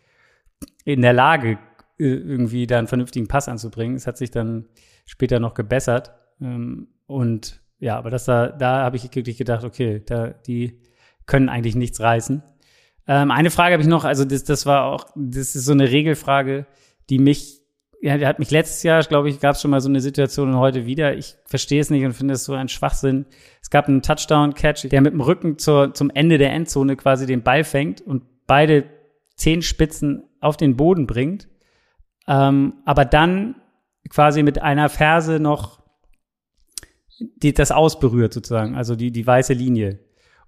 in 0.87 1.03
der 1.03 1.13
Lage, 1.13 1.59
irgendwie 1.99 2.67
da 2.67 2.79
einen 2.79 2.89
vernünftigen 2.89 3.29
Pass 3.29 3.49
anzubringen. 3.49 3.97
Es 3.97 4.07
hat 4.07 4.17
sich 4.17 4.31
dann 4.31 4.67
später 5.05 5.41
noch 5.41 5.55
gebessert. 5.55 6.13
Ähm, 6.41 6.89
und 7.07 7.61
ja, 7.79 7.99
aber 7.99 8.11
das 8.11 8.25
da, 8.25 8.49
da 8.49 8.83
habe 8.83 8.97
ich 8.97 9.15
wirklich 9.15 9.37
gedacht, 9.37 9.65
okay, 9.65 10.03
da, 10.05 10.29
die 10.29 10.81
können 11.27 11.49
eigentlich 11.49 11.77
nichts 11.77 12.01
reißen. 12.01 12.43
Ähm, 13.07 13.31
eine 13.31 13.51
Frage 13.51 13.75
habe 13.75 13.83
ich 13.83 13.89
noch, 13.89 14.05
also 14.05 14.25
das, 14.25 14.45
das 14.45 14.67
war 14.67 14.85
auch, 14.85 15.07
das 15.17 15.55
ist 15.55 15.65
so 15.65 15.73
eine 15.73 15.91
Regelfrage, 15.91 16.67
die 17.11 17.19
mich, 17.19 17.61
ja, 18.01 18.19
die 18.19 18.27
hat 18.27 18.39
mich 18.39 18.51
letztes 18.51 18.83
Jahr, 18.83 19.03
glaube 19.03 19.29
ich, 19.29 19.41
gab 19.41 19.55
es 19.55 19.63
schon 19.63 19.71
mal 19.71 19.81
so 19.81 19.89
eine 19.89 20.01
Situation 20.01 20.51
und 20.51 20.59
heute 20.59 20.87
wieder. 20.87 21.17
Ich 21.17 21.37
verstehe 21.45 21.81
es 21.81 21.91
nicht 21.91 22.05
und 22.05 22.15
finde 22.15 22.35
es 22.35 22.45
so 22.45 22.55
ein 22.55 22.69
Schwachsinn. 22.69 23.27
Es 23.61 23.71
gab 23.71 23.89
einen 23.89 24.03
Touchdown-Catch, 24.03 24.89
der 24.89 25.01
mit 25.01 25.13
dem 25.13 25.21
Rücken 25.21 25.59
zur, 25.59 25.95
zum 25.95 26.11
Ende 26.11 26.39
der 26.39 26.53
Endzone 26.53 26.97
quasi 26.97 27.27
den 27.27 27.43
Ball 27.43 27.65
fängt 27.65 28.01
und 28.01 28.25
beide 28.47 28.85
Zehenspitzen 29.37 30.25
auf 30.41 30.57
den 30.57 30.77
Boden 30.77 31.07
bringt, 31.07 31.49
ähm, 32.29 32.75
aber 32.85 33.05
dann 33.05 33.57
quasi 34.09 34.43
mit 34.43 34.61
einer 34.61 34.89
Ferse 34.89 35.41
noch 35.41 35.83
die, 37.19 37.53
das 37.53 37.71
ausberührt 37.71 38.33
sozusagen, 38.33 38.75
also 38.75 38.97
die, 38.97 39.13
die 39.13 39.27
weiße 39.27 39.53
Linie. 39.53 40.01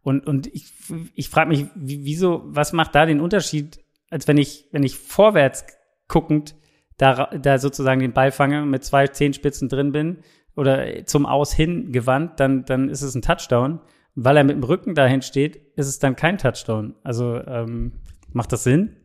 Und, 0.05 0.27
und 0.27 0.47
ich, 0.49 0.67
ich 1.15 1.31
frage 1.31 1.49
mich, 1.49 1.67
wieso, 1.75 2.43
was 2.45 2.75
macht 2.75 2.95
da 2.95 3.07
den 3.07 3.21
Unterschied, 3.21 3.81
als 4.11 4.29
wenn 4.29 4.37
ich, 4.37 4.69
wenn 4.71 4.83
ich 4.83 4.97
vorwärts 4.97 5.65
guckend 6.09 6.55
da, 6.99 7.31
da 7.35 7.59
sozusagen 7.59 8.01
den 8.01 8.13
Ball 8.13 8.31
fange 8.31 8.67
mit 8.67 8.85
zwei 8.85 9.09
Zehenspitzen 9.09 9.69
drin 9.69 9.93
bin 9.93 10.19
oder 10.55 11.07
zum 11.07 11.25
Aus 11.25 11.55
hin 11.55 11.91
gewandt, 11.91 12.39
dann, 12.39 12.67
dann 12.67 12.91
ist 12.91 13.03
es 13.03 13.15
ein 13.15 13.23
Touchdown. 13.23 13.81
Weil 14.15 14.37
er 14.37 14.45
mit 14.45 14.57
dem 14.57 14.63
Rücken 14.63 14.95
dahin 14.95 15.23
steht, 15.23 15.57
ist 15.75 15.89
es 15.89 15.99
dann 15.99 16.15
kein 16.15 16.39
Touchdown. 16.39 16.95
Also 17.03 17.35
ähm, 17.35 17.95
macht 18.33 18.53
das 18.53 18.63
Sinn? 18.63 18.97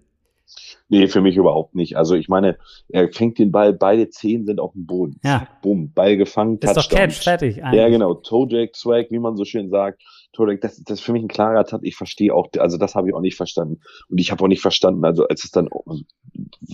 Nee, 0.90 1.08
für 1.08 1.22
mich 1.22 1.38
überhaupt 1.38 1.76
nicht. 1.76 1.96
Also 1.98 2.16
ich 2.16 2.28
meine, 2.28 2.58
er 2.90 3.12
fängt 3.12 3.40
den 3.40 3.52
Ball, 3.52 3.74
beide 3.74 4.10
Zehen 4.10 4.46
sind 4.46 4.60
auf 4.60 4.74
dem 4.74 4.86
Boden. 4.86 5.20
Ja. 5.24 5.48
Bumm, 5.62 5.94
Ball 5.94 6.18
gefangen, 6.18 6.60
Ist 6.60 6.76
doch 6.76 6.90
Catch, 6.90 7.24
fertig. 7.24 7.58
Ja, 7.58 7.88
genau. 7.90 8.16
Toe-Jack, 8.16 8.76
Swag, 8.76 9.08
wie 9.10 9.20
man 9.20 9.36
so 9.38 9.46
schön 9.46 9.70
sagt. 9.70 10.02
Toe-Jack, 10.34 10.62
das, 10.62 10.84
das 10.84 11.00
ist 11.00 11.06
für 11.06 11.14
mich 11.14 11.24
ein 11.24 11.28
klarer 11.28 11.66
Tat. 11.66 11.82
Ich 11.84 11.96
verstehe 11.96 12.34
auch, 12.34 12.48
also 12.58 12.78
das 12.78 12.96
habe 12.96 13.10
ich 13.10 13.16
auch 13.16 13.22
nicht 13.22 13.36
verstanden. 13.36 13.82
Und 14.10 14.20
ich 14.20 14.32
habe 14.32 14.44
auch 14.44 14.48
nicht 14.48 14.62
verstanden, 14.62 15.04
also 15.06 15.28
als 15.28 15.44
es 15.44 15.52
dann 15.52 15.70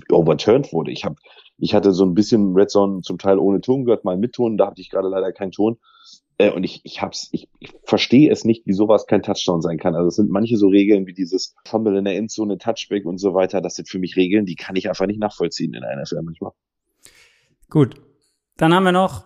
overturned 0.10 0.74
wurde. 0.74 0.92
Ich 0.92 1.06
habe, 1.06 1.16
ich 1.58 1.74
hatte 1.74 1.92
so 1.92 2.06
ein 2.06 2.14
bisschen 2.14 2.54
Red 2.54 2.70
Zone 2.70 3.02
zum 3.02 3.18
Teil 3.18 3.40
ohne 3.40 3.62
Ton 3.62 3.86
gehört, 3.86 4.04
mal 4.04 4.18
mit 4.18 4.34
Ton, 4.34 4.58
da 4.58 4.68
hatte 4.68 4.82
ich 4.82 4.90
gerade 4.90 5.08
leider 5.08 5.32
keinen 5.32 5.52
Ton. 5.52 5.78
Äh, 6.38 6.52
und 6.52 6.64
ich, 6.64 6.82
ich 6.84 7.02
hab's, 7.02 7.30
ich, 7.32 7.48
ich 7.60 7.72
verstehe 7.84 8.30
es 8.32 8.44
nicht, 8.44 8.66
wie 8.66 8.74
sowas 8.74 9.06
kein 9.08 9.24
Touchdown 9.24 9.62
sein 9.62 9.78
kann. 9.78 9.96
Also 9.96 10.10
es 10.10 10.16
sind 10.16 10.30
manche 10.30 10.58
so 10.58 10.68
Regeln 10.68 11.08
wie 11.08 11.14
dieses 11.14 11.56
Fumble 11.66 11.98
in 11.98 12.06
der 12.06 12.18
Endzone, 12.18 12.58
Touchback 12.58 13.06
und 13.06 13.20
so 13.20 13.34
weiter. 13.34 13.62
Das 13.62 13.76
sind 13.76 13.90
für 13.90 14.00
mich 14.00 14.18
Regeln, 14.18 14.46
die 14.46 14.56
kann 14.56 14.76
ich 14.76 14.90
einfach 14.90 15.06
nicht 15.06 15.20
nachvollziehen 15.20 15.74
in 15.74 15.82
der 15.82 16.02
NFL 16.02 16.22
manchmal. 16.24 16.52
Gut. 17.70 17.96
Dann 18.58 18.74
haben 18.74 18.84
wir 18.84 18.92
noch 18.92 19.26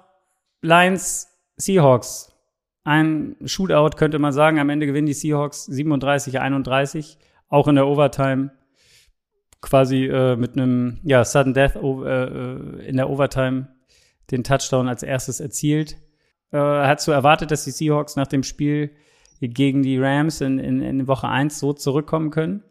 Lions 0.61 1.27
Seahawks. 1.55 2.28
Ein 2.89 3.35
Shootout 3.45 3.97
könnte 3.97 4.17
man 4.17 4.31
sagen. 4.31 4.57
Am 4.57 4.67
Ende 4.69 4.87
gewinnen 4.87 5.05
die 5.05 5.13
Seahawks 5.13 5.65
37, 5.65 6.39
31. 6.39 7.19
Auch 7.47 7.67
in 7.67 7.75
der 7.75 7.85
Overtime 7.85 8.49
quasi 9.61 10.05
äh, 10.07 10.35
mit 10.35 10.53
einem 10.53 10.97
ja, 11.03 11.23
Sudden 11.23 11.53
Death 11.53 11.75
äh, 11.75 12.87
in 12.87 12.97
der 12.97 13.11
Overtime 13.11 13.67
den 14.31 14.43
Touchdown 14.43 14.87
als 14.87 15.03
erstes 15.03 15.39
erzielt. 15.39 15.97
Äh, 16.51 16.57
hast 16.57 17.07
du 17.07 17.11
erwartet, 17.11 17.51
dass 17.51 17.63
die 17.63 17.69
Seahawks 17.69 18.15
nach 18.15 18.25
dem 18.25 18.41
Spiel 18.41 18.89
gegen 19.39 19.83
die 19.83 19.99
Rams 19.99 20.41
in, 20.41 20.57
in, 20.57 20.81
in 20.81 21.07
Woche 21.07 21.27
1 21.27 21.59
so 21.59 21.73
zurückkommen 21.73 22.31
können? 22.31 22.63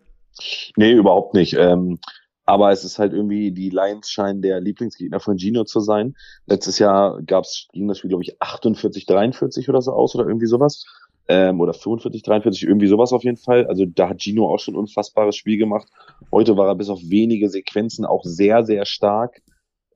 Nee, 0.74 0.94
überhaupt 0.94 1.34
nicht. 1.34 1.54
Ähm, 1.54 2.00
aber 2.48 2.70
es 2.70 2.82
ist 2.82 2.98
halt 2.98 3.12
irgendwie, 3.12 3.52
die 3.52 3.68
Lions 3.68 4.10
scheinen 4.10 4.40
der 4.40 4.58
Lieblingsgegner 4.58 5.20
von 5.20 5.36
Gino 5.36 5.64
zu 5.64 5.80
sein. 5.80 6.16
Letztes 6.46 6.78
Jahr 6.78 7.20
gab's, 7.20 7.68
ging 7.74 7.86
das 7.88 7.98
Spiel, 7.98 8.08
glaube 8.08 8.22
ich, 8.22 8.40
48, 8.40 9.04
43 9.04 9.68
oder 9.68 9.82
so 9.82 9.92
aus 9.92 10.14
oder 10.14 10.26
irgendwie 10.26 10.46
sowas. 10.46 10.86
Ähm, 11.28 11.60
oder 11.60 11.74
45, 11.74 12.22
43, 12.22 12.62
irgendwie 12.62 12.86
sowas 12.86 13.12
auf 13.12 13.22
jeden 13.22 13.36
Fall. 13.36 13.66
Also 13.66 13.84
da 13.84 14.08
hat 14.08 14.22
Gino 14.22 14.48
auch 14.48 14.60
schon 14.60 14.72
ein 14.72 14.78
unfassbares 14.78 15.36
Spiel 15.36 15.58
gemacht. 15.58 15.88
Heute 16.32 16.56
war 16.56 16.68
er 16.68 16.74
bis 16.74 16.88
auf 16.88 17.00
wenige 17.02 17.50
Sequenzen 17.50 18.06
auch 18.06 18.24
sehr, 18.24 18.64
sehr 18.64 18.86
stark. 18.86 19.42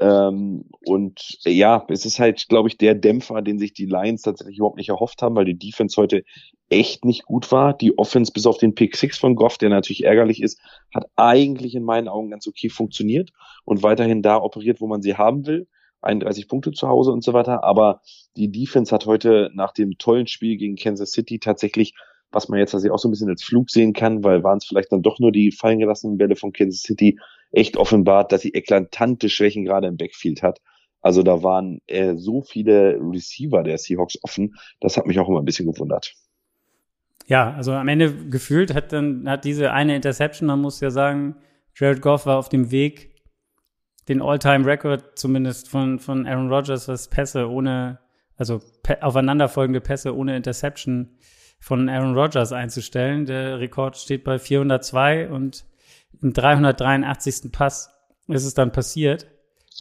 Ähm, 0.03 0.65
und 0.85 1.39
ja, 1.45 1.87
es 1.89 2.05
ist 2.05 2.19
halt, 2.19 2.49
glaube 2.49 2.69
ich, 2.69 2.77
der 2.77 2.95
Dämpfer, 2.97 3.41
den 3.41 3.59
sich 3.59 3.73
die 3.73 3.87
Lions 3.87 4.23
tatsächlich 4.23 4.59
überhaupt 4.59 4.79
nicht 4.79 4.89
erhofft 4.89 5.23
haben, 5.23 5.37
weil 5.37 5.45
die 5.45 5.59
Defense 5.59 6.01
heute 6.01 6.25
echt 6.71 7.05
nicht 7.05 7.25
gut 7.25 7.53
war. 7.53 7.75
Die 7.75 7.97
Offense 7.99 8.33
bis 8.33 8.47
auf 8.47 8.59
den 8.59 8.75
Pick 8.75 8.97
6 8.97 9.19
von 9.19 9.37
Goff, 9.37 9.59
der 9.59 9.69
natürlich 9.69 10.05
ärgerlich 10.05 10.43
ist, 10.43 10.61
hat 10.93 11.07
eigentlich 11.15 11.77
in 11.77 11.85
meinen 11.85 12.09
Augen 12.09 12.31
ganz 12.31 12.49
okay 12.49 12.69
funktioniert 12.69 13.31
und 13.65 13.85
weiterhin 13.85 14.23
da 14.23 14.39
operiert, 14.39 14.81
wo 14.81 14.89
man 14.89 15.03
sie 15.03 15.15
haben 15.15 15.47
will. 15.47 15.69
31 16.01 16.49
Punkte 16.49 16.73
zu 16.73 16.89
Hause 16.89 17.13
und 17.13 17.23
so 17.23 17.33
weiter. 17.33 17.63
Aber 17.63 18.01
die 18.37 18.51
Defense 18.51 18.93
hat 18.93 19.07
heute 19.07 19.51
nach 19.55 19.73
dem 19.73 19.99
tollen 19.99 20.27
Spiel 20.27 20.57
gegen 20.57 20.75
Kansas 20.75 21.13
City 21.13 21.39
tatsächlich, 21.39 21.95
was 22.33 22.49
man 22.49 22.59
jetzt 22.59 22.75
also 22.75 22.91
auch 22.93 22.99
so 22.99 23.07
ein 23.07 23.13
bisschen 23.13 23.29
als 23.29 23.45
Flug 23.45 23.71
sehen 23.71 23.93
kann, 23.93 24.25
weil 24.25 24.43
waren 24.43 24.59
es 24.59 24.65
vielleicht 24.65 24.91
dann 24.91 25.03
doch 25.03 25.21
nur 25.21 25.31
die 25.31 25.53
fallen 25.53 25.79
gelassenen 25.79 26.19
Bälle 26.19 26.35
von 26.35 26.53
Kansas 26.53 26.83
City, 26.83 27.19
echt 27.53 27.77
offenbart, 27.77 28.33
dass 28.33 28.43
sie 28.43 28.53
eklatante 28.53 29.29
Schwächen 29.29 29.65
gerade 29.65 29.87
im 29.87 29.97
Backfield 29.97 30.43
hat. 30.43 30.61
Also 31.01 31.23
da 31.23 31.43
waren 31.43 31.81
äh, 31.87 32.15
so 32.17 32.43
viele 32.43 32.99
Receiver 33.01 33.63
der 33.63 33.79
Seahawks 33.79 34.19
offen. 34.23 34.55
Das 34.81 34.97
hat 34.97 35.07
mich 35.07 35.19
auch 35.19 35.29
immer 35.29 35.41
ein 35.41 35.45
bisschen 35.45 35.71
gewundert. 35.71 36.15
Ja, 37.27 37.53
also 37.55 37.73
am 37.73 37.89
Ende 37.89 38.29
gefühlt 38.29 38.75
hat 38.75 38.93
dann 38.93 39.29
hat 39.29 39.45
diese 39.45 39.73
eine 39.73 39.95
Interception, 39.97 40.47
man 40.47 40.61
muss 40.61 40.81
ja 40.81 40.91
sagen, 40.91 41.37
Jared 41.75 42.03
Goff 42.03 42.27
war 42.27 42.37
auf 42.37 42.49
dem 42.49 42.71
Weg, 42.71 43.13
den 44.09 44.21
All-Time-Record 44.21 45.19
zumindest 45.19 45.69
von, 45.69 45.99
von 45.99 46.27
Aaron 46.27 46.53
Rodgers, 46.53 46.89
was 46.89 47.09
Pässe 47.09 47.49
ohne, 47.49 48.01
also 48.37 48.61
aufeinanderfolgende 49.01 49.81
Pässe 49.81 50.17
ohne 50.17 50.37
Interception 50.37 51.17
von 51.61 51.89
Aaron 51.89 52.19
Rodgers 52.19 52.53
einzustellen. 52.53 53.27
Der 53.27 53.61
Rekord 53.61 53.97
steht 53.97 54.25
bei 54.25 54.39
402 54.39 55.31
und 55.31 55.65
im 56.21 56.33
383. 56.33 57.51
Pass 57.53 57.91
ist 58.29 58.45
es 58.45 58.55
dann 58.55 58.73
passiert 58.73 59.27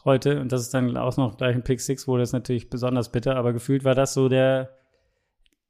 heute 0.06 0.40
und 0.40 0.52
das 0.52 0.62
ist 0.62 0.74
dann 0.74 0.98
auch 0.98 1.16
noch 1.18 1.38
gleich 1.38 1.56
ein 1.56 1.64
Pick 1.64 1.82
6 1.82 2.08
wurde, 2.08 2.24
ist 2.24 2.34
natürlich 2.34 2.70
besonders 2.70 3.12
bitter, 3.12 3.36
aber 3.36 3.54
gefühlt 3.54 3.84
war 3.84 3.96
das 3.96 4.14
so 4.14 4.30
der, 4.30 4.70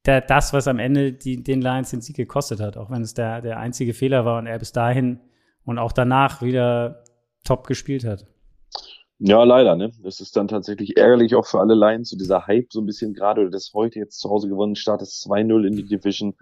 der 0.06 0.20
das, 0.20 0.52
was 0.52 0.68
am 0.68 0.78
Ende 0.78 1.12
die, 1.12 1.42
den 1.42 1.60
Lions 1.60 1.90
den 1.90 2.00
Sieg 2.00 2.16
gekostet 2.16 2.60
hat, 2.60 2.76
auch 2.76 2.90
wenn 2.90 3.02
es 3.02 3.14
der, 3.14 3.40
der 3.40 3.58
einzige 3.58 3.94
Fehler 3.94 4.24
war 4.24 4.38
und 4.38 4.46
er 4.46 4.58
bis 4.58 4.72
dahin 4.72 5.20
und 5.64 5.78
auch 5.78 5.92
danach 5.92 6.42
wieder 6.42 7.04
top 7.44 7.66
gespielt 7.66 8.04
hat. 8.04 8.26
Ja, 9.18 9.44
leider, 9.44 9.76
ne? 9.76 9.92
Das 10.02 10.20
ist 10.20 10.36
dann 10.36 10.48
tatsächlich 10.48 10.96
ärgerlich 10.96 11.36
auch 11.36 11.46
für 11.46 11.60
alle 11.60 11.74
Lions, 11.74 12.10
so 12.10 12.16
dieser 12.16 12.46
Hype 12.48 12.72
so 12.72 12.80
ein 12.80 12.86
bisschen 12.86 13.14
gerade, 13.14 13.42
oder 13.42 13.50
das 13.50 13.70
heute 13.72 14.00
jetzt 14.00 14.18
zu 14.18 14.28
Hause 14.28 14.48
gewonnen, 14.48 14.74
startest 14.74 15.24
2-0 15.28 15.64
in 15.64 15.76
die 15.76 15.86
Division, 15.86 16.34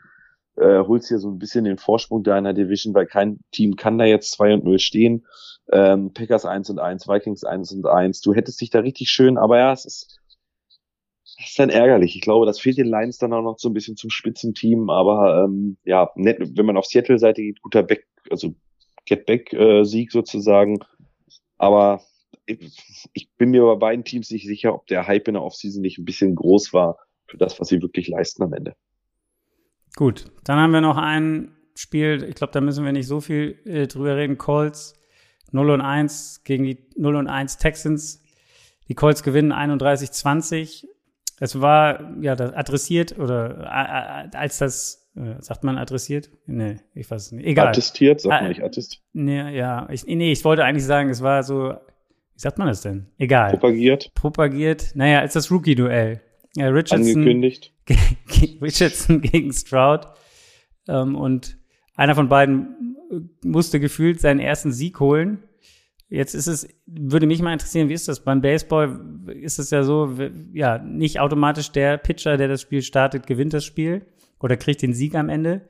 äh, 0.61 0.85
holst 0.87 1.09
hier 1.09 1.19
so 1.19 1.31
ein 1.31 1.39
bisschen 1.39 1.65
den 1.65 1.79
Vorsprung 1.79 2.23
deiner 2.23 2.53
Division, 2.53 2.95
weil 2.95 3.07
kein 3.07 3.41
Team 3.51 3.77
kann 3.77 3.99
da 3.99 4.05
jetzt 4.05 4.33
2 4.33 4.55
und 4.55 4.65
0 4.65 4.79
stehen. 4.79 5.27
Ähm, 5.73 6.13
Packers 6.13 6.45
1 6.45 6.71
und 6.71 6.79
1, 6.79 7.09
Vikings 7.09 7.45
1 7.45 7.73
und 7.73 7.87
1. 7.87 8.21
Du 8.21 8.35
hättest 8.35 8.61
dich 8.61 8.71
da 8.71 8.81
richtig 8.81 9.09
schön, 9.09 9.39
aber 9.39 9.59
ja, 9.59 9.73
es 9.73 9.85
ist, 9.85 10.21
ist 11.45 11.59
dann 11.59 11.71
ärgerlich. 11.71 12.15
Ich 12.15 12.23
glaube, 12.23 12.47
das 12.47 12.61
fehlt 12.61 12.77
den 12.77 12.89
Lions 12.89 13.19
dann 13.19 13.33
auch 13.33 13.43
noch 13.43 13.59
so 13.59 13.69
ein 13.69 13.75
bisschen 13.75 13.97
zum 13.97 14.11
Spitzenteam, 14.11 14.91
aber 14.91 15.45
ähm, 15.45 15.79
ja, 15.85 16.11
nett, 16.17 16.39
wenn 16.41 16.67
man 16.67 16.77
auf 16.77 16.87
Seattle-Seite 16.87 17.43
geht, 17.43 17.63
guter 17.63 17.83
Back, 17.83 18.07
also 18.31 18.55
Get-Back-Sieg 19.07 20.13
sozusagen. 20.13 20.79
Aber 21.57 22.03
ich 22.47 23.31
bin 23.39 23.51
mir 23.51 23.65
bei 23.65 23.77
beiden 23.77 24.05
Teams 24.05 24.31
nicht 24.31 24.47
sicher, 24.47 24.75
ob 24.75 24.87
der 24.87 25.07
Hype 25.07 25.29
in 25.29 25.35
der 25.35 25.43
Offseason 25.43 25.83
nicht 25.83 25.99
ein 25.99 26.05
bisschen 26.05 26.35
groß 26.35 26.73
war 26.73 26.99
für 27.27 27.39
das, 27.39 27.61
was 27.61 27.69
sie 27.69 27.81
wirklich 27.81 28.09
leisten 28.09 28.43
am 28.43 28.53
Ende. 28.53 28.75
Gut, 29.97 30.30
dann 30.45 30.59
haben 30.59 30.72
wir 30.72 30.80
noch 30.80 30.97
ein 30.97 31.53
Spiel, 31.74 32.24
ich 32.28 32.34
glaube, 32.34 32.53
da 32.53 32.61
müssen 32.61 32.84
wir 32.84 32.93
nicht 32.93 33.07
so 33.07 33.20
viel 33.20 33.59
äh, 33.64 33.86
drüber 33.86 34.16
reden. 34.16 34.38
Colts 34.38 34.95
0 35.53 35.70
und 35.70 35.80
1 35.80 36.43
gegen 36.45 36.64
die 36.64 36.78
0 36.97 37.16
und 37.16 37.26
1 37.26 37.59
Texans. 37.59 38.22
Die 38.88 38.95
Colts 38.95 39.22
gewinnen 39.22 39.53
31-20. 39.53 40.86
Es 41.41 41.61
war 41.61 42.16
ja 42.20 42.36
das 42.36 42.53
adressiert 42.53 43.18
oder 43.18 43.61
äh, 43.61 44.36
als 44.36 44.59
das 44.59 45.11
äh, 45.16 45.41
sagt 45.41 45.64
man 45.64 45.78
adressiert? 45.78 46.30
Nee, 46.47 46.76
ich 46.95 47.11
weiß 47.11 47.26
es 47.26 47.32
nicht. 47.32 47.47
Egal. 47.47 47.68
Attestiert, 47.68 48.20
sagt 48.20 48.43
man 48.43 48.49
nicht 48.49 48.62
attest. 48.62 49.03
Nee, 49.12 49.57
ja, 49.57 49.88
ich, 49.91 50.05
nee, 50.07 50.32
ich 50.32 50.45
wollte 50.45 50.64
eigentlich 50.64 50.84
sagen, 50.84 51.09
es 51.09 51.22
war 51.22 51.43
so 51.43 51.74
wie 52.41 52.43
sagt 52.43 52.57
man 52.57 52.68
das 52.68 52.80
denn? 52.80 53.07
Egal. 53.18 53.51
Propagiert. 53.51 54.14
Propagiert. 54.14 54.93
Naja, 54.95 55.20
als 55.20 55.34
das 55.34 55.51
Rookie-Duell. 55.51 56.22
Ja, 56.57 56.68
Richardson, 56.68 57.07
Angekündigt. 57.07 57.72
Richardson 58.62 59.20
gegen 59.20 59.53
Stroud. 59.53 60.07
Ähm, 60.88 61.14
und 61.14 61.59
einer 61.94 62.14
von 62.14 62.28
beiden 62.28 62.96
musste 63.42 63.80
gefühlt 63.80 64.20
seinen 64.20 64.40
ersten 64.40 64.72
Sieg 64.72 65.01
holen. 65.01 65.44
Jetzt 66.09 66.34
ist 66.34 66.48
es, 66.48 66.68
würde 66.86 67.26
mich 67.26 67.40
mal 67.40 67.53
interessieren, 67.53 67.88
wie 67.88 67.94
ist 67.94 68.09
das? 68.09 68.24
Beim 68.24 68.40
Baseball 68.40 69.01
ist 69.28 69.61
es 69.61 69.70
ja 69.70 69.84
so, 69.84 70.16
ja, 70.53 70.78
nicht 70.78 71.20
automatisch 71.20 71.70
der 71.70 71.98
Pitcher, 71.98 72.36
der 72.36 72.48
das 72.48 72.62
Spiel 72.62 72.82
startet, 72.82 73.28
gewinnt 73.28 73.55
das 73.55 73.64
Spiel 73.64 74.07
oder 74.40 74.57
kriegt 74.57 74.82
den 74.82 74.92
Sieg 74.92 75.14
am 75.14 75.28
Ende. 75.28 75.68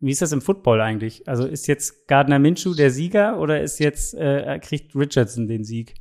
Wie 0.00 0.10
ist 0.10 0.20
das 0.20 0.32
im 0.32 0.42
Football 0.42 0.80
eigentlich? 0.82 1.26
Also 1.26 1.46
ist 1.46 1.66
jetzt 1.68 2.06
Gardner 2.06 2.38
Minshew 2.38 2.74
der 2.74 2.90
Sieger 2.90 3.40
oder 3.40 3.62
ist 3.62 3.78
jetzt, 3.78 4.14
äh, 4.14 4.60
kriegt 4.62 4.94
Richardson 4.94 5.48
den 5.48 5.64
Sieg? 5.64 5.94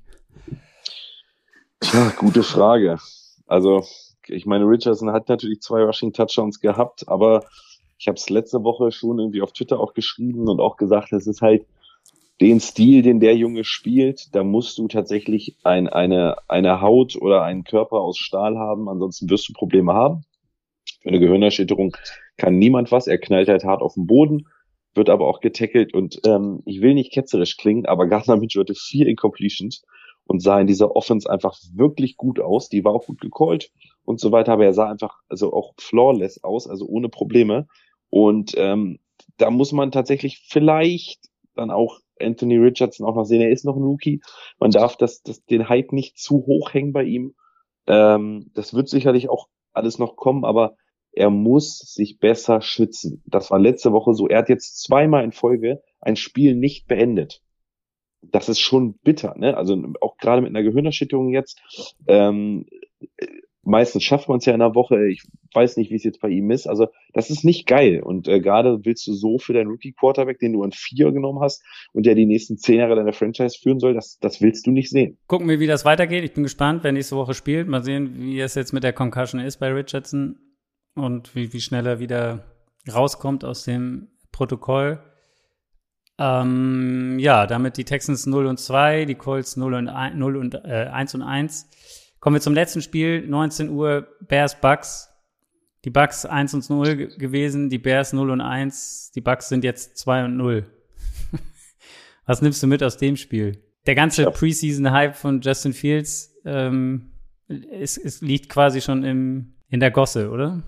Tja, 1.79 2.11
gute 2.17 2.43
Frage. 2.43 2.97
Also, 3.47 3.85
ich 4.29 4.45
meine, 4.45 4.65
Richardson 4.65 5.11
hat 5.11 5.29
natürlich 5.29 5.61
zwei 5.61 5.83
Rushing 5.83 6.13
Touchdowns 6.13 6.59
gehabt, 6.59 7.07
aber 7.07 7.45
ich 7.97 8.07
habe 8.07 8.15
es 8.15 8.29
letzte 8.29 8.63
Woche 8.63 8.91
schon 8.91 9.19
irgendwie 9.19 9.41
auf 9.41 9.53
Twitter 9.53 9.79
auch 9.79 9.93
geschrieben 9.93 10.47
und 10.47 10.59
auch 10.59 10.77
gesagt, 10.77 11.13
es 11.13 11.27
ist 11.27 11.41
halt 11.41 11.65
den 12.39 12.59
Stil, 12.59 13.01
den 13.01 13.19
der 13.19 13.35
Junge 13.35 13.63
spielt, 13.63 14.35
da 14.35 14.43
musst 14.43 14.77
du 14.77 14.87
tatsächlich 14.87 15.55
ein, 15.63 15.87
eine, 15.87 16.37
eine 16.47 16.81
Haut 16.81 17.15
oder 17.15 17.41
einen 17.41 17.63
Körper 17.63 17.97
aus 17.97 18.17
Stahl 18.17 18.57
haben, 18.57 18.89
ansonsten 18.89 19.29
wirst 19.29 19.49
du 19.49 19.53
Probleme 19.53 19.93
haben. 19.93 20.23
Für 21.01 21.09
eine 21.09 21.19
Gehirnerschütterung 21.19 21.95
kann 22.37 22.59
niemand 22.59 22.91
was, 22.91 23.07
er 23.07 23.17
knallt 23.17 23.49
halt 23.49 23.63
hart 23.63 23.81
auf 23.81 23.95
den 23.95 24.05
Boden, 24.05 24.47
wird 24.93 25.09
aber 25.09 25.27
auch 25.27 25.39
getackelt 25.39 25.95
und 25.95 26.21
ähm, 26.25 26.61
ich 26.65 26.81
will 26.81 26.93
nicht 26.93 27.11
ketzerisch 27.11 27.57
klingen, 27.57 27.87
aber 27.87 28.05
Gardner 28.05 28.37
Mitchell 28.37 28.61
hatte 28.61 28.75
vier 28.75 29.07
Incompletions 29.07 29.83
und 30.25 30.41
sah 30.41 30.59
in 30.59 30.67
dieser 30.67 30.95
Offense 30.95 31.27
einfach 31.29 31.57
wirklich 31.73 32.17
gut 32.17 32.39
aus. 32.39 32.69
Die 32.69 32.83
war 32.83 32.93
auch 32.93 33.05
gut 33.05 33.21
gecallt 33.21 33.71
und 34.07 34.21
so 34.21 34.31
weiter, 34.31 34.53
aber 34.53 34.63
er 34.63 34.73
sah 34.73 34.89
einfach 34.89 35.19
also 35.27 35.51
auch 35.51 35.73
flawless 35.77 36.41
aus, 36.41 36.65
also 36.67 36.87
ohne 36.87 37.09
Probleme. 37.09 37.67
Und 38.09 38.53
ähm, 38.55 38.99
da 39.37 39.51
muss 39.51 39.73
man 39.73 39.91
tatsächlich 39.91 40.45
vielleicht 40.47 41.27
dann 41.55 41.71
auch 41.71 41.99
Anthony 42.19 42.55
Richardson 42.55 43.05
auch 43.05 43.15
noch 43.15 43.25
sehen. 43.25 43.41
Er 43.41 43.51
ist 43.51 43.65
noch 43.65 43.75
ein 43.75 43.83
Rookie. 43.83 44.21
Man 44.59 44.71
darf 44.71 44.95
das, 44.95 45.23
das 45.23 45.43
den 45.45 45.67
Hype 45.67 45.91
nicht 45.91 46.17
zu 46.17 46.45
hoch 46.45 46.73
hängen 46.73 46.93
bei 46.93 47.03
ihm. 47.03 47.35
Ähm, 47.85 48.49
das 48.53 48.73
wird 48.73 48.87
sicherlich 48.87 49.27
auch 49.27 49.49
alles 49.73 49.99
noch 49.99 50.15
kommen, 50.15 50.45
aber 50.45 50.77
er 51.11 51.29
muss 51.29 51.79
sich 51.79 52.17
besser 52.17 52.61
schützen. 52.61 53.21
Das 53.25 53.51
war 53.51 53.59
letzte 53.59 53.91
Woche 53.91 54.13
so. 54.13 54.29
Er 54.29 54.39
hat 54.39 54.49
jetzt 54.49 54.81
zweimal 54.81 55.25
in 55.25 55.33
Folge 55.33 55.81
ein 55.99 56.15
Spiel 56.15 56.55
nicht 56.55 56.87
beendet. 56.87 57.41
das 58.21 58.47
ist 58.49 58.59
schon 58.59 58.93
bitter, 59.03 59.35
ne? 59.37 59.57
Also 59.57 59.77
auch 60.01 60.17
gerade 60.17 60.41
mit 60.41 60.49
einer 60.49 60.63
Gehirnerschütterung 60.63 61.33
jetzt. 61.33 61.61
Ähm, 62.07 62.65
meistens 63.67 64.03
schafft 64.03 64.29
man 64.29 64.37
es 64.37 64.45
ja 64.45 64.53
in 64.53 64.61
einer 64.61 64.75
Woche. 64.75 65.07
Ich 65.07 65.23
weiß 65.53 65.77
nicht, 65.77 65.91
wie 65.91 65.95
es 65.95 66.03
jetzt 66.03 66.21
bei 66.21 66.29
ihm 66.29 66.49
ist. 66.51 66.67
Also 66.67 66.87
das 67.13 67.29
ist 67.29 67.43
nicht 67.43 67.67
geil. 67.67 68.01
Und 68.01 68.27
äh, 68.27 68.39
gerade 68.39 68.79
willst 68.83 69.05
du 69.07 69.13
so 69.13 69.37
für 69.37 69.53
deinen 69.53 69.67
Rookie-Quarterback, 69.67 70.39
den 70.39 70.53
du 70.53 70.63
an 70.63 70.71
vier 70.71 71.11
genommen 71.11 71.41
hast 71.41 71.63
und 71.93 72.05
der 72.05 72.15
die 72.15 72.25
nächsten 72.25 72.57
zehn 72.57 72.79
Jahre 72.79 72.95
deiner 72.95 73.13
Franchise 73.13 73.57
führen 73.61 73.79
soll, 73.79 73.93
das, 73.93 74.17
das 74.19 74.41
willst 74.41 74.65
du 74.65 74.71
nicht 74.71 74.89
sehen. 74.89 75.17
Gucken 75.27 75.49
wir, 75.49 75.59
wie 75.59 75.67
das 75.67 75.85
weitergeht. 75.85 76.23
Ich 76.23 76.33
bin 76.33 76.43
gespannt, 76.43 76.83
wer 76.83 76.91
nächste 76.91 77.17
Woche 77.17 77.33
spielt. 77.33 77.67
Mal 77.67 77.83
sehen, 77.83 78.15
wie 78.17 78.39
es 78.39 78.55
jetzt 78.55 78.73
mit 78.73 78.83
der 78.83 78.93
Concussion 78.93 79.41
ist 79.41 79.57
bei 79.57 79.71
Richardson 79.71 80.37
und 80.95 81.35
wie, 81.35 81.51
wie 81.53 81.61
schnell 81.61 81.85
er 81.85 81.99
wieder 81.99 82.45
rauskommt 82.91 83.43
aus 83.43 83.65
dem 83.65 84.07
Protokoll. 84.31 84.99
Ähm, 86.19 87.19
ja, 87.19 87.45
damit 87.45 87.77
die 87.77 87.83
Texans 87.83 88.25
0 88.25 88.47
und 88.47 88.59
2, 88.59 89.05
die 89.05 89.15
Colts 89.15 89.55
0 89.55 89.73
und 89.75 89.87
1, 89.89 90.15
0 90.15 90.37
und, 90.37 90.55
äh, 90.55 90.89
1 90.91 91.13
und 91.15 91.21
1. 91.21 91.69
Kommen 92.19 92.35
wir 92.35 92.41
zum 92.41 92.53
letzten 92.53 92.81
Spiel, 92.81 93.27
19 93.27 93.69
Uhr, 93.69 94.07
Bears 94.27 94.59
Bucks. 94.59 95.09
Die 95.85 95.89
Bucks 95.89 96.25
1 96.25 96.53
und 96.53 96.69
0 96.69 97.17
gewesen, 97.17 97.69
die 97.69 97.77
Bears 97.77 98.11
0 98.11 98.31
und 98.31 98.41
1, 98.41 99.11
die 99.15 99.21
Bucks 99.21 99.47
sind 99.47 99.63
jetzt 99.63 99.97
2 99.97 100.25
und 100.25 100.35
0. 100.35 100.65
Was 102.25 102.41
nimmst 102.41 102.61
du 102.61 102.67
mit 102.67 102.83
aus 102.83 102.97
dem 102.97 103.15
Spiel? 103.15 103.63
Der 103.85 103.95
ganze 103.95 104.23
ja. 104.23 104.29
Preseason-Hype 104.31 105.15
von 105.15 105.39
Justin 105.39 105.73
Fields 105.73 106.35
ähm, 106.43 107.11
es, 107.47 107.97
es 107.97 108.21
liegt 108.21 108.49
quasi 108.49 108.81
schon 108.81 109.03
im, 109.03 109.53
in 109.69 109.79
der 109.79 109.91
Gosse, 109.91 110.29
oder? 110.29 110.63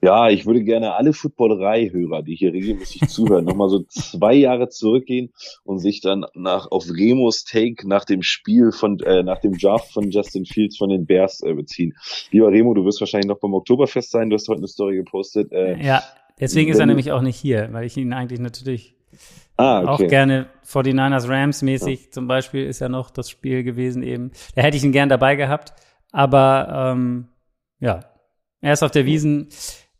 Ja, 0.00 0.28
ich 0.28 0.46
würde 0.46 0.62
gerne 0.62 0.94
alle 0.94 1.12
Footballerei-Hörer, 1.12 2.22
die 2.22 2.36
hier 2.36 2.52
regelmäßig 2.52 3.08
zuhören, 3.08 3.44
nochmal 3.44 3.68
so 3.68 3.82
zwei 3.88 4.34
Jahre 4.34 4.68
zurückgehen 4.68 5.32
und 5.64 5.78
sich 5.78 6.00
dann 6.00 6.24
nach 6.34 6.70
auf 6.70 6.84
Remos 6.88 7.44
Take 7.44 7.88
nach 7.88 8.04
dem 8.04 8.22
Spiel 8.22 8.72
von, 8.72 9.00
äh, 9.00 9.22
nach 9.22 9.40
dem 9.40 9.58
Draft 9.58 9.92
von 9.92 10.10
Justin 10.10 10.44
Fields 10.44 10.76
von 10.76 10.90
den 10.90 11.06
Bears 11.06 11.42
äh, 11.42 11.54
beziehen. 11.54 11.94
Lieber 12.30 12.48
Remo, 12.48 12.74
du 12.74 12.84
wirst 12.84 13.00
wahrscheinlich 13.00 13.28
noch 13.28 13.40
beim 13.40 13.54
Oktoberfest 13.54 14.10
sein. 14.10 14.30
Du 14.30 14.34
hast 14.34 14.48
heute 14.48 14.58
eine 14.58 14.68
Story 14.68 14.96
gepostet. 14.96 15.52
Äh, 15.52 15.82
ja, 15.82 16.02
deswegen 16.38 16.70
ist 16.70 16.78
er 16.78 16.86
nämlich 16.86 17.12
auch 17.12 17.22
nicht 17.22 17.36
hier, 17.36 17.68
weil 17.72 17.86
ich 17.86 17.96
ihn 17.96 18.12
eigentlich 18.12 18.40
natürlich 18.40 18.96
Ah, 19.56 19.80
okay. 19.80 19.88
Auch 19.88 20.08
gerne 20.10 20.46
49ers 20.66 21.28
Rams 21.28 21.62
mäßig 21.62 22.04
ja. 22.04 22.10
zum 22.10 22.28
Beispiel 22.28 22.66
ist 22.66 22.80
ja 22.80 22.90
noch 22.90 23.10
das 23.10 23.30
Spiel 23.30 23.62
gewesen 23.62 24.02
eben. 24.02 24.32
Da 24.54 24.62
hätte 24.62 24.76
ich 24.76 24.84
ihn 24.84 24.92
gern 24.92 25.08
dabei 25.08 25.36
gehabt. 25.36 25.72
Aber 26.12 26.92
ähm, 26.92 27.28
ja, 27.80 28.00
er 28.66 28.72
ist 28.72 28.82
auf 28.82 28.90
der 28.90 29.06
Wiesen, 29.06 29.48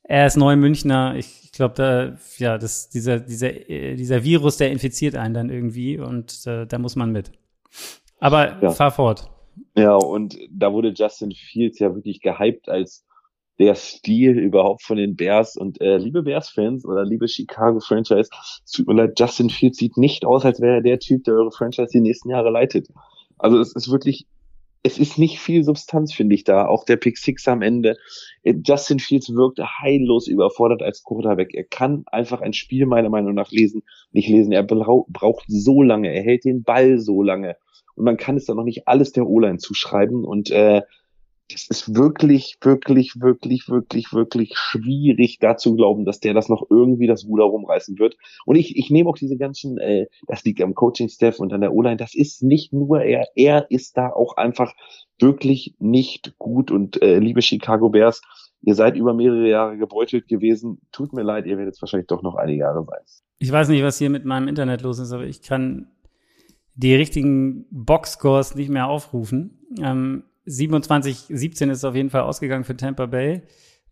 er 0.03 0.27
ist 0.27 0.37
Neumünchner. 0.37 1.15
Ich, 1.17 1.45
ich 1.45 1.53
glaube, 1.53 1.75
da, 1.75 2.17
ja, 2.39 2.59
das, 2.59 2.89
dieser, 2.89 3.21
dieser, 3.21 3.53
dieser 3.53 4.25
Virus, 4.25 4.57
der 4.57 4.73
infiziert 4.73 5.15
einen 5.15 5.35
dann 5.35 5.51
irgendwie 5.51 6.01
und 6.01 6.45
äh, 6.47 6.67
da 6.67 6.79
muss 6.79 6.97
man 6.97 7.13
mit. 7.13 7.31
Aber 8.19 8.61
ja. 8.61 8.71
fahr 8.71 8.91
fort. 8.91 9.31
Ja, 9.77 9.95
und 9.95 10.37
da 10.51 10.73
wurde 10.73 10.93
Justin 10.97 11.31
Fields 11.31 11.79
ja 11.79 11.95
wirklich 11.95 12.21
gehypt 12.21 12.69
als 12.69 13.07
der 13.61 13.77
Stil 13.77 14.37
überhaupt 14.37 14.83
von 14.83 14.97
den 14.97 15.15
Bears. 15.15 15.57
Und 15.57 15.81
äh, 15.81 15.99
liebe 15.99 16.25
Bears-Fans 16.25 16.85
oder 16.85 17.05
liebe 17.05 17.29
Chicago-Franchise, 17.29 18.31
es 18.65 18.73
tut 18.73 18.89
mir 18.89 18.95
leid, 18.95 19.19
Justin 19.19 19.49
Fields 19.49 19.79
sieht 19.79 19.97
nicht 19.97 20.27
aus, 20.27 20.45
als 20.45 20.61
wäre 20.61 20.77
er 20.77 20.83
der 20.83 20.99
Typ, 20.99 21.23
der 21.23 21.35
eure 21.35 21.53
Franchise 21.53 21.91
die 21.93 22.01
nächsten 22.01 22.31
Jahre 22.31 22.51
leitet. 22.51 22.89
Also 23.39 23.61
es 23.61 23.77
ist 23.77 23.93
wirklich 23.93 24.27
es 24.87 24.99
ist 24.99 25.19
nicht 25.19 25.41
viel 25.41 25.65
Substanz, 25.65 26.15
finde 26.15 26.37
ich 26.37 26.45
da. 26.45 26.67
Auch 26.67 26.85
der 26.85 26.97
Pick 26.97 27.19
Six 27.19 27.49
am 27.49 27.61
Ende. 27.61 27.97
Justin 28.45 29.01
Fields 29.01 29.35
wirkte 29.35 29.67
heillos 29.81 30.29
überfordert 30.29 30.81
als 30.81 31.03
Quarterback. 31.03 31.53
Er 31.55 31.65
kann 31.65 32.05
einfach 32.07 32.41
ein 32.41 32.53
Spiel 32.53 32.87
meiner 32.87 33.11
Meinung 33.11 33.35
nach 33.35 33.51
lesen, 33.51 33.83
nicht 34.13 34.29
lesen. 34.29 34.53
Er 34.53 34.63
braucht 34.63 35.45
so 35.49 35.83
lange. 35.83 36.15
Er 36.15 36.23
hält 36.23 36.45
den 36.45 36.63
Ball 36.63 37.01
so 37.01 37.25
lange. 37.25 37.57
Und 37.97 38.05
man 38.05 38.17
kann 38.17 38.37
es 38.37 38.45
dann 38.45 38.57
noch 38.57 38.65
nicht 38.65 38.87
alles 38.87 39.11
der 39.11 39.27
O-Line 39.27 39.59
zuschreiben. 39.59 40.25
Und 40.25 40.53
äh, 40.53 40.83
das 41.51 41.69
ist 41.69 41.95
wirklich, 41.95 42.57
wirklich, 42.61 43.21
wirklich, 43.21 43.69
wirklich, 43.69 44.13
wirklich 44.13 44.53
schwierig, 44.57 45.39
da 45.39 45.57
zu 45.57 45.77
glauben, 45.77 46.05
dass 46.05 46.19
der 46.19 46.35
das 46.35 46.49
noch 46.49 46.67
irgendwie 46.71 47.07
das 47.07 47.25
Ruder 47.25 47.45
rumreißen 47.45 47.99
wird. 47.99 48.17
Und 48.45 48.57
ich, 48.57 48.77
ich 48.77 48.91
nehme 48.91 49.09
auch 49.09 49.17
diese 49.17 49.37
ganzen, 49.37 49.79
äh, 49.79 50.07
das 50.27 50.45
liegt 50.45 50.61
am 50.61 50.75
Coaching-Staff 50.75 51.39
und 51.39 51.53
an 51.53 51.61
der 51.61 51.73
O-Line, 51.73 51.97
das 51.97 52.15
ist 52.15 52.43
nicht 52.43 52.73
nur 52.73 53.03
er, 53.03 53.29
er 53.37 53.71
ist 53.71 53.97
da 53.97 54.11
auch 54.11 54.37
einfach 54.37 54.75
wirklich 55.21 55.75
nicht 55.79 56.37
gut. 56.39 56.71
Und 56.71 57.01
äh, 57.01 57.19
liebe 57.19 57.43
Chicago 57.43 57.91
Bears, 57.91 58.23
ihr 58.63 58.75
seid 58.75 58.97
über 58.97 59.15
mehrere 59.15 59.49
Jahre 59.49 59.77
gebeutelt 59.77 60.27
gewesen. 60.27 60.81
Tut 60.91 61.13
mir 61.13 61.23
leid, 61.23 61.47
ihr 61.47 61.59
werdet 61.59 61.75
es 61.75 61.83
wahrscheinlich 61.83 62.09
doch 62.09 62.23
noch 62.23 62.35
einige 62.35 62.61
Jahre 62.61 62.85
sein. 62.85 63.01
Ich 63.39 63.53
weiß 63.53 63.69
nicht, 63.69 63.83
was 63.83 63.99
hier 63.99 64.11
mit 64.11 64.25
meinem 64.25 64.49
Internet 64.49 64.83
los 64.83 64.99
ist, 64.99 65.13
aber 65.13 65.25
ich 65.25 65.43
kann 65.43 65.89
die 66.75 66.95
richtigen 66.95 67.67
Boxscores 67.71 68.55
nicht 68.55 68.69
mehr 68.69 68.89
aufrufen. 68.89 69.67
Ähm, 69.81 70.25
27, 70.47 71.27
17 71.29 71.71
ist 71.71 71.85
auf 71.85 71.95
jeden 71.95 72.11
Fall 72.11 72.23
ausgegangen 72.23 72.65
für 72.65 72.77
Tampa 72.77 73.07
Bay. 73.07 73.43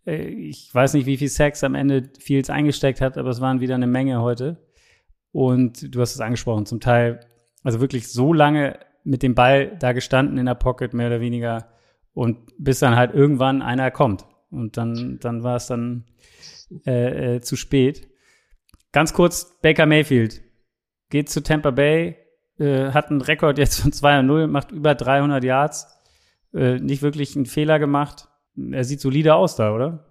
Äh, 0.07 0.27
ich 0.27 0.73
weiß 0.73 0.95
nicht, 0.95 1.07
wie 1.07 1.17
viel 1.17 1.29
Sex 1.29 1.65
am 1.65 1.75
Ende 1.75 2.11
Fields 2.19 2.51
eingesteckt 2.51 3.01
hat, 3.01 3.19
aber 3.19 3.31
es 3.31 3.41
waren 3.41 3.61
wieder 3.61 3.75
eine 3.75 3.87
Menge 3.87 4.23
heute. 4.23 4.65
Und 5.33 5.95
du 5.95 6.01
hast 6.01 6.15
es 6.15 6.21
angesprochen, 6.21 6.65
zum 6.65 6.81
Teil, 6.81 7.21
also 7.65 7.81
wirklich 7.81 8.09
so 8.09 8.33
lange 8.33 8.79
mit 9.03 9.23
dem 9.23 9.35
Ball 9.35 9.77
da 9.79 9.93
gestanden 9.93 10.39
in 10.39 10.47
der 10.47 10.55
Pocket, 10.55 10.95
mehr 10.95 11.09
oder 11.09 11.21
weniger, 11.21 11.69
und 12.13 12.39
bis 12.57 12.79
dann 12.79 12.95
halt 12.95 13.13
irgendwann 13.13 13.61
einer 13.61 13.91
kommt. 13.91 14.25
Und 14.51 14.77
dann, 14.77 15.19
dann 15.21 15.43
war 15.43 15.57
es 15.57 15.67
dann 15.67 16.05
äh, 16.87 17.37
äh, 17.37 17.41
zu 17.41 17.57
spät. 17.57 18.09
Ganz 18.93 19.13
kurz, 19.13 19.59
Baker 19.61 19.87
Mayfield 19.87 20.41
geht 21.11 21.29
zu 21.29 21.43
Tampa 21.43 21.73
Bay, 21.73 22.17
äh, 22.59 22.93
hat 22.93 23.11
einen 23.11 23.21
Rekord 23.21 23.59
jetzt 23.59 23.81
von 23.81 23.91
2-0, 23.91 24.47
macht 24.47 24.71
über 24.71 24.95
300 24.95 25.43
Yards 25.43 25.95
äh, 26.55 26.79
nicht 26.79 27.03
wirklich 27.03 27.37
einen 27.37 27.47
Fehler 27.47 27.79
gemacht. 27.79 28.29
Er 28.71 28.85
sieht 28.85 29.01
solide 29.01 29.35
aus 29.35 29.57
da, 29.57 29.75
oder? 29.75 30.05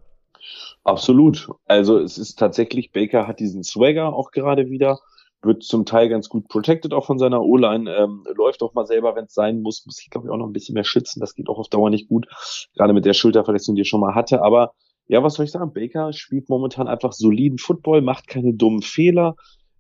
Absolut. 0.83 1.49
Also 1.65 1.99
es 1.99 2.17
ist 2.17 2.37
tatsächlich, 2.37 2.91
Baker 2.91 3.27
hat 3.27 3.39
diesen 3.39 3.63
Swagger 3.63 4.13
auch 4.13 4.31
gerade 4.31 4.69
wieder, 4.69 4.99
wird 5.41 5.63
zum 5.63 5.85
Teil 5.85 6.09
ganz 6.09 6.29
gut 6.29 6.47
protected 6.47 6.93
auch 6.93 7.05
von 7.05 7.19
seiner 7.19 7.41
O-Line, 7.41 7.89
ähm, 7.95 8.25
läuft 8.35 8.61
auch 8.61 8.73
mal 8.73 8.85
selber, 8.85 9.15
wenn 9.15 9.25
es 9.25 9.33
sein 9.33 9.61
muss, 9.61 9.85
muss 9.85 10.01
ich 10.01 10.09
glaube 10.09 10.27
ich 10.27 10.31
auch 10.31 10.37
noch 10.37 10.47
ein 10.47 10.53
bisschen 10.53 10.73
mehr 10.73 10.83
schützen, 10.83 11.19
das 11.19 11.35
geht 11.35 11.49
auch 11.49 11.59
auf 11.59 11.69
Dauer 11.69 11.89
nicht 11.89 12.09
gut, 12.09 12.27
gerade 12.75 12.93
mit 12.93 13.05
der 13.05 13.13
Schulterverletzung, 13.13 13.75
die 13.75 13.81
er 13.81 13.85
schon 13.85 14.01
mal 14.01 14.15
hatte, 14.15 14.41
aber 14.41 14.73
ja, 15.07 15.21
was 15.21 15.35
soll 15.35 15.45
ich 15.45 15.51
sagen, 15.51 15.73
Baker 15.73 16.13
spielt 16.13 16.47
momentan 16.49 16.87
einfach 16.87 17.11
soliden 17.11 17.57
Football, 17.57 18.01
macht 18.01 18.27
keine 18.27 18.53
dummen 18.53 18.81
Fehler 18.81 19.35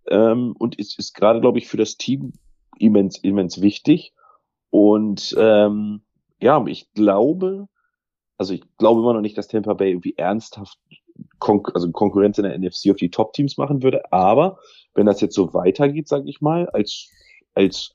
ähm, 0.09 0.53
und 0.57 0.77
ist, 0.79 0.99
ist 0.99 1.13
gerade, 1.13 1.39
glaube 1.39 1.59
ich, 1.59 1.67
für 1.67 1.77
das 1.77 1.95
Team 1.95 2.33
immens, 2.77 3.17
immens 3.19 3.61
wichtig 3.61 4.13
und 4.69 5.33
ähm, 5.37 6.01
ja, 6.43 6.63
ich 6.67 6.91
glaube, 6.93 7.67
also 8.37 8.53
ich 8.53 8.63
glaube 8.77 9.01
immer 9.01 9.13
noch 9.13 9.21
nicht, 9.21 9.37
dass 9.37 9.47
Tampa 9.47 9.73
Bay 9.73 9.91
irgendwie 9.91 10.15
ernsthaft 10.17 10.77
Kon 11.39 11.63
also 11.73 11.91
Konkurrenz 11.91 12.37
in 12.37 12.43
der 12.43 12.57
NFC 12.57 12.89
auf 12.89 12.97
die 12.97 13.11
Top-Teams 13.11 13.57
machen 13.57 13.81
würde. 13.81 14.11
Aber 14.11 14.59
wenn 14.93 15.05
das 15.05 15.21
jetzt 15.21 15.35
so 15.35 15.53
weitergeht, 15.53 16.07
sage 16.07 16.29
ich 16.29 16.41
mal, 16.41 16.67
als, 16.69 17.09
als 17.53 17.93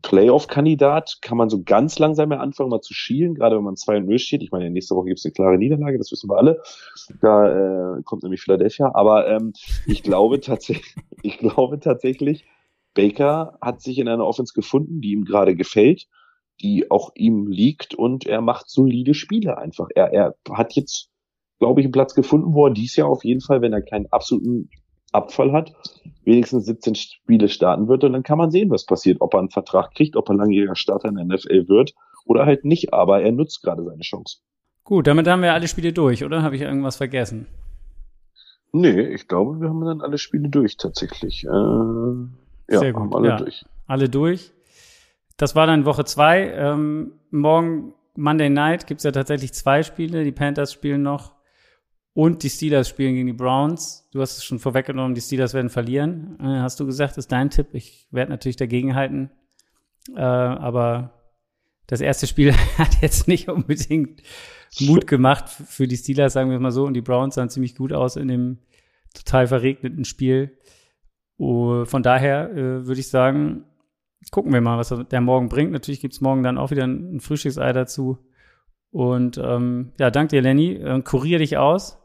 Playoff-Kandidat 0.00 1.18
kann 1.20 1.36
man 1.36 1.50
so 1.50 1.62
ganz 1.62 1.98
langsam 1.98 2.30
mehr 2.30 2.40
anfangen, 2.40 2.70
mal 2.70 2.80
zu 2.80 2.94
schielen, 2.94 3.34
gerade 3.34 3.56
wenn 3.56 3.64
man 3.64 3.76
2 3.76 4.00
0 4.00 4.18
steht. 4.18 4.42
Ich 4.42 4.50
meine, 4.50 4.70
nächste 4.70 4.94
Woche 4.94 5.08
gibt 5.08 5.18
es 5.18 5.24
eine 5.26 5.32
klare 5.32 5.58
Niederlage, 5.58 5.98
das 5.98 6.12
wissen 6.12 6.30
wir 6.30 6.38
alle. 6.38 6.62
Da 7.20 7.96
äh, 7.96 8.02
kommt 8.04 8.22
nämlich 8.22 8.40
Philadelphia. 8.40 8.90
Aber 8.94 9.28
ähm, 9.28 9.52
ich 9.86 10.02
glaube 10.02 10.40
tatsächlich, 10.40 10.94
ich 11.22 11.38
glaube 11.38 11.78
tatsächlich, 11.78 12.44
Baker 12.94 13.58
hat 13.60 13.82
sich 13.82 13.98
in 13.98 14.08
einer 14.08 14.24
Offense 14.24 14.54
gefunden, 14.54 15.00
die 15.00 15.12
ihm 15.12 15.24
gerade 15.24 15.56
gefällt 15.56 16.06
die 16.60 16.90
auch 16.90 17.10
ihm 17.14 17.46
liegt 17.46 17.94
und 17.94 18.26
er 18.26 18.40
macht 18.40 18.68
solide 18.68 19.14
Spiele 19.14 19.58
einfach. 19.58 19.88
Er, 19.94 20.12
er 20.12 20.34
hat 20.50 20.74
jetzt, 20.74 21.10
glaube 21.58 21.80
ich, 21.80 21.86
einen 21.86 21.92
Platz 21.92 22.14
gefunden, 22.14 22.54
wo 22.54 22.66
er 22.66 22.72
dies 22.72 22.96
Jahr 22.96 23.08
auf 23.08 23.24
jeden 23.24 23.40
Fall, 23.40 23.60
wenn 23.60 23.72
er 23.72 23.82
keinen 23.82 24.06
absoluten 24.06 24.70
Abfall 25.12 25.52
hat, 25.52 25.72
wenigstens 26.24 26.66
17 26.66 26.94
Spiele 26.94 27.48
starten 27.48 27.88
wird 27.88 28.04
und 28.04 28.12
dann 28.12 28.22
kann 28.22 28.38
man 28.38 28.50
sehen, 28.50 28.70
was 28.70 28.84
passiert, 28.84 29.20
ob 29.20 29.34
er 29.34 29.40
einen 29.40 29.50
Vertrag 29.50 29.94
kriegt, 29.94 30.16
ob 30.16 30.28
er 30.28 30.34
langjähriger 30.34 30.74
Starter 30.74 31.08
in 31.08 31.14
der 31.14 31.24
NFL 31.24 31.68
wird 31.68 31.94
oder 32.26 32.46
halt 32.46 32.64
nicht, 32.64 32.92
aber 32.92 33.22
er 33.22 33.32
nutzt 33.32 33.62
gerade 33.62 33.84
seine 33.84 34.02
Chance. 34.02 34.38
Gut, 34.82 35.06
damit 35.06 35.28
haben 35.28 35.42
wir 35.42 35.54
alle 35.54 35.68
Spiele 35.68 35.92
durch, 35.92 36.24
oder? 36.24 36.42
Habe 36.42 36.56
ich 36.56 36.62
irgendwas 36.62 36.96
vergessen? 36.96 37.46
Nee, 38.72 39.02
ich 39.14 39.28
glaube, 39.28 39.60
wir 39.60 39.68
haben 39.68 39.84
dann 39.84 40.00
alle 40.00 40.18
Spiele 40.18 40.48
durch 40.48 40.76
tatsächlich. 40.76 41.44
Äh, 41.44 41.48
ja, 41.48 42.78
Sehr 42.80 42.92
gut. 42.92 43.02
haben 43.02 43.14
alle 43.14 43.28
ja. 43.28 43.36
durch. 43.36 43.64
Alle 43.86 44.08
durch. 44.08 44.52
Das 45.36 45.54
war 45.54 45.66
dann 45.66 45.84
Woche 45.84 46.04
zwei. 46.04 46.50
Ähm, 46.50 47.12
morgen 47.30 47.94
Monday 48.16 48.50
Night 48.50 48.86
gibt's 48.86 49.04
ja 49.04 49.12
tatsächlich 49.12 49.52
zwei 49.52 49.82
Spiele. 49.82 50.24
Die 50.24 50.32
Panthers 50.32 50.72
spielen 50.72 51.02
noch 51.02 51.34
und 52.12 52.44
die 52.44 52.50
Steelers 52.50 52.88
spielen 52.88 53.14
gegen 53.14 53.26
die 53.26 53.32
Browns. 53.32 54.08
Du 54.12 54.20
hast 54.20 54.36
es 54.36 54.44
schon 54.44 54.60
vorweggenommen, 54.60 55.14
die 55.14 55.20
Steelers 55.20 55.52
werden 55.52 55.70
verlieren. 55.70 56.38
Äh, 56.40 56.60
hast 56.60 56.78
du 56.78 56.86
gesagt, 56.86 57.18
ist 57.18 57.32
dein 57.32 57.50
Tipp. 57.50 57.68
Ich 57.72 58.06
werde 58.12 58.30
natürlich 58.30 58.56
dagegen 58.56 58.94
halten. 58.94 59.30
Äh, 60.14 60.20
aber 60.20 61.12
das 61.86 62.00
erste 62.00 62.26
Spiel 62.26 62.52
hat 62.78 63.02
jetzt 63.02 63.26
nicht 63.26 63.48
unbedingt 63.48 64.22
Mut 64.80 65.06
gemacht 65.06 65.48
für 65.48 65.88
die 65.88 65.96
Steelers, 65.96 66.32
sagen 66.32 66.50
wir 66.50 66.60
mal 66.60 66.70
so. 66.70 66.84
Und 66.84 66.94
die 66.94 67.00
Browns 67.00 67.34
sahen 67.34 67.50
ziemlich 67.50 67.74
gut 67.74 67.92
aus 67.92 68.16
in 68.16 68.28
dem 68.28 68.58
total 69.12 69.48
verregneten 69.48 70.04
Spiel. 70.04 70.56
Uh, 71.36 71.84
von 71.84 72.04
daher 72.04 72.52
äh, 72.52 72.86
würde 72.86 73.00
ich 73.00 73.08
sagen, 73.08 73.64
gucken 74.30 74.52
wir 74.52 74.60
mal, 74.60 74.78
was 74.78 74.94
der 75.10 75.20
morgen 75.20 75.48
bringt. 75.48 75.72
Natürlich 75.72 76.00
gibt 76.00 76.14
es 76.14 76.20
morgen 76.20 76.42
dann 76.42 76.58
auch 76.58 76.70
wieder 76.70 76.84
ein 76.84 77.20
Frühstücksei 77.20 77.72
dazu. 77.72 78.18
Und 78.90 79.38
ähm, 79.38 79.92
ja, 79.98 80.10
danke 80.10 80.36
dir, 80.36 80.42
Lenny. 80.42 80.74
Äh, 80.74 81.02
kurier 81.02 81.38
dich 81.38 81.56
aus. 81.58 81.98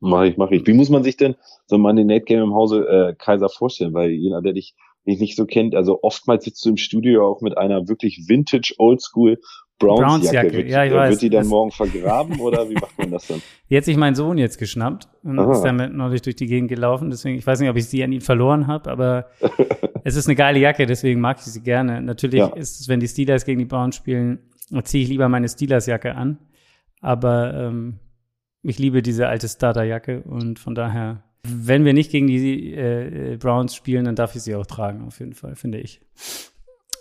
Mach 0.00 0.24
ich, 0.24 0.36
mach 0.36 0.50
ich. 0.50 0.66
Wie 0.66 0.72
muss 0.74 0.90
man 0.90 1.04
sich 1.04 1.16
denn 1.16 1.36
so 1.66 1.78
mal 1.78 1.94
den 1.94 2.08
Nate 2.08 2.24
Game 2.24 2.42
im 2.42 2.54
Hause 2.54 2.86
äh, 2.88 3.14
Kaiser 3.14 3.48
vorstellen? 3.48 3.94
Weil 3.94 4.10
jeder, 4.10 4.42
der 4.42 4.52
dich 4.52 4.74
dich 5.06 5.20
nicht 5.20 5.36
so 5.36 5.44
kennt, 5.46 5.74
also 5.74 6.00
oftmals 6.02 6.44
sitzt 6.44 6.64
du 6.64 6.70
im 6.70 6.76
Studio 6.76 7.28
auch 7.28 7.40
mit 7.42 7.58
einer 7.58 7.88
wirklich 7.88 8.24
Vintage 8.28 8.74
Oldschool 8.78 9.38
Browns, 9.78 10.00
Browns 10.00 10.32
Jacke. 10.32 10.52
Wird, 10.52 10.68
ja, 10.68 10.84
ich 10.84 10.92
äh, 10.92 10.94
weiß. 10.94 11.10
Wird 11.10 11.22
die 11.22 11.30
dann 11.30 11.46
morgen 11.46 11.70
vergraben 11.70 12.38
oder 12.40 12.68
wie 12.68 12.74
macht 12.74 12.96
man 12.98 13.10
das 13.10 13.26
dann? 13.26 13.42
Die 13.70 13.76
hat 13.76 13.84
sich 13.84 13.96
mein 13.96 14.14
Sohn 14.14 14.38
jetzt 14.38 14.58
geschnappt 14.58 15.08
und 15.24 15.38
Aha. 15.38 15.52
ist 15.52 15.62
damit 15.62 15.92
neulich 15.92 16.22
durch 16.22 16.36
die 16.36 16.46
Gegend 16.46 16.68
gelaufen. 16.68 17.10
Deswegen, 17.10 17.36
ich 17.38 17.46
weiß 17.46 17.58
nicht, 17.60 17.70
ob 17.70 17.76
ich 17.76 17.86
sie 17.86 18.04
an 18.04 18.12
ihn 18.12 18.20
verloren 18.20 18.66
habe, 18.66 18.90
aber 18.90 19.30
es 20.04 20.16
ist 20.16 20.26
eine 20.26 20.36
geile 20.36 20.60
Jacke, 20.60 20.86
deswegen 20.86 21.20
mag 21.20 21.38
ich 21.38 21.44
sie 21.44 21.62
gerne. 21.62 22.00
Natürlich 22.02 22.40
ja. 22.40 22.48
ist 22.48 22.80
es, 22.80 22.88
wenn 22.88 23.00
die 23.00 23.08
Steelers 23.08 23.44
gegen 23.44 23.58
die 23.58 23.64
Browns 23.64 23.96
spielen, 23.96 24.38
ziehe 24.84 25.02
ich 25.02 25.08
lieber 25.08 25.28
meine 25.28 25.48
Steelers-Jacke 25.48 26.14
an. 26.14 26.38
Aber 27.00 27.54
ähm, 27.54 27.98
ich 28.62 28.78
liebe 28.78 29.02
diese 29.02 29.28
alte 29.28 29.48
Starter-Jacke 29.48 30.22
und 30.22 30.58
von 30.58 30.74
daher, 30.74 31.22
wenn 31.42 31.84
wir 31.84 31.92
nicht 31.92 32.10
gegen 32.10 32.26
die 32.26 32.74
äh, 32.74 33.36
Browns 33.38 33.74
spielen, 33.74 34.04
dann 34.04 34.14
darf 34.14 34.36
ich 34.36 34.42
sie 34.42 34.54
auch 34.54 34.66
tragen, 34.66 35.04
auf 35.06 35.18
jeden 35.18 35.34
Fall, 35.34 35.56
finde 35.56 35.78
ich. 35.78 36.00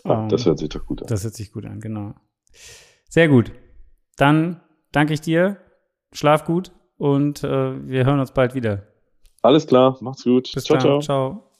Ah, 0.03 0.23
um, 0.23 0.29
das 0.29 0.45
hört 0.45 0.59
sich 0.59 0.69
doch 0.69 0.85
gut 0.85 1.01
an. 1.01 1.07
Das 1.07 1.23
hört 1.23 1.35
sich 1.35 1.51
gut 1.51 1.65
an, 1.65 1.79
genau. 1.79 2.15
Sehr 3.09 3.27
gut. 3.27 3.51
Dann 4.17 4.61
danke 4.91 5.13
ich 5.13 5.21
dir, 5.21 5.57
schlaf 6.11 6.45
gut 6.45 6.71
und 6.97 7.43
äh, 7.43 7.87
wir 7.87 8.05
hören 8.05 8.19
uns 8.19 8.31
bald 8.31 8.55
wieder. 8.55 8.87
Alles 9.41 9.67
klar, 9.67 9.97
macht's 10.01 10.23
gut. 10.23 10.51
Bis 10.53 10.63
ciao, 10.63 10.77
dann. 10.77 10.81
ciao. 10.81 11.01
ciao. 11.01 11.49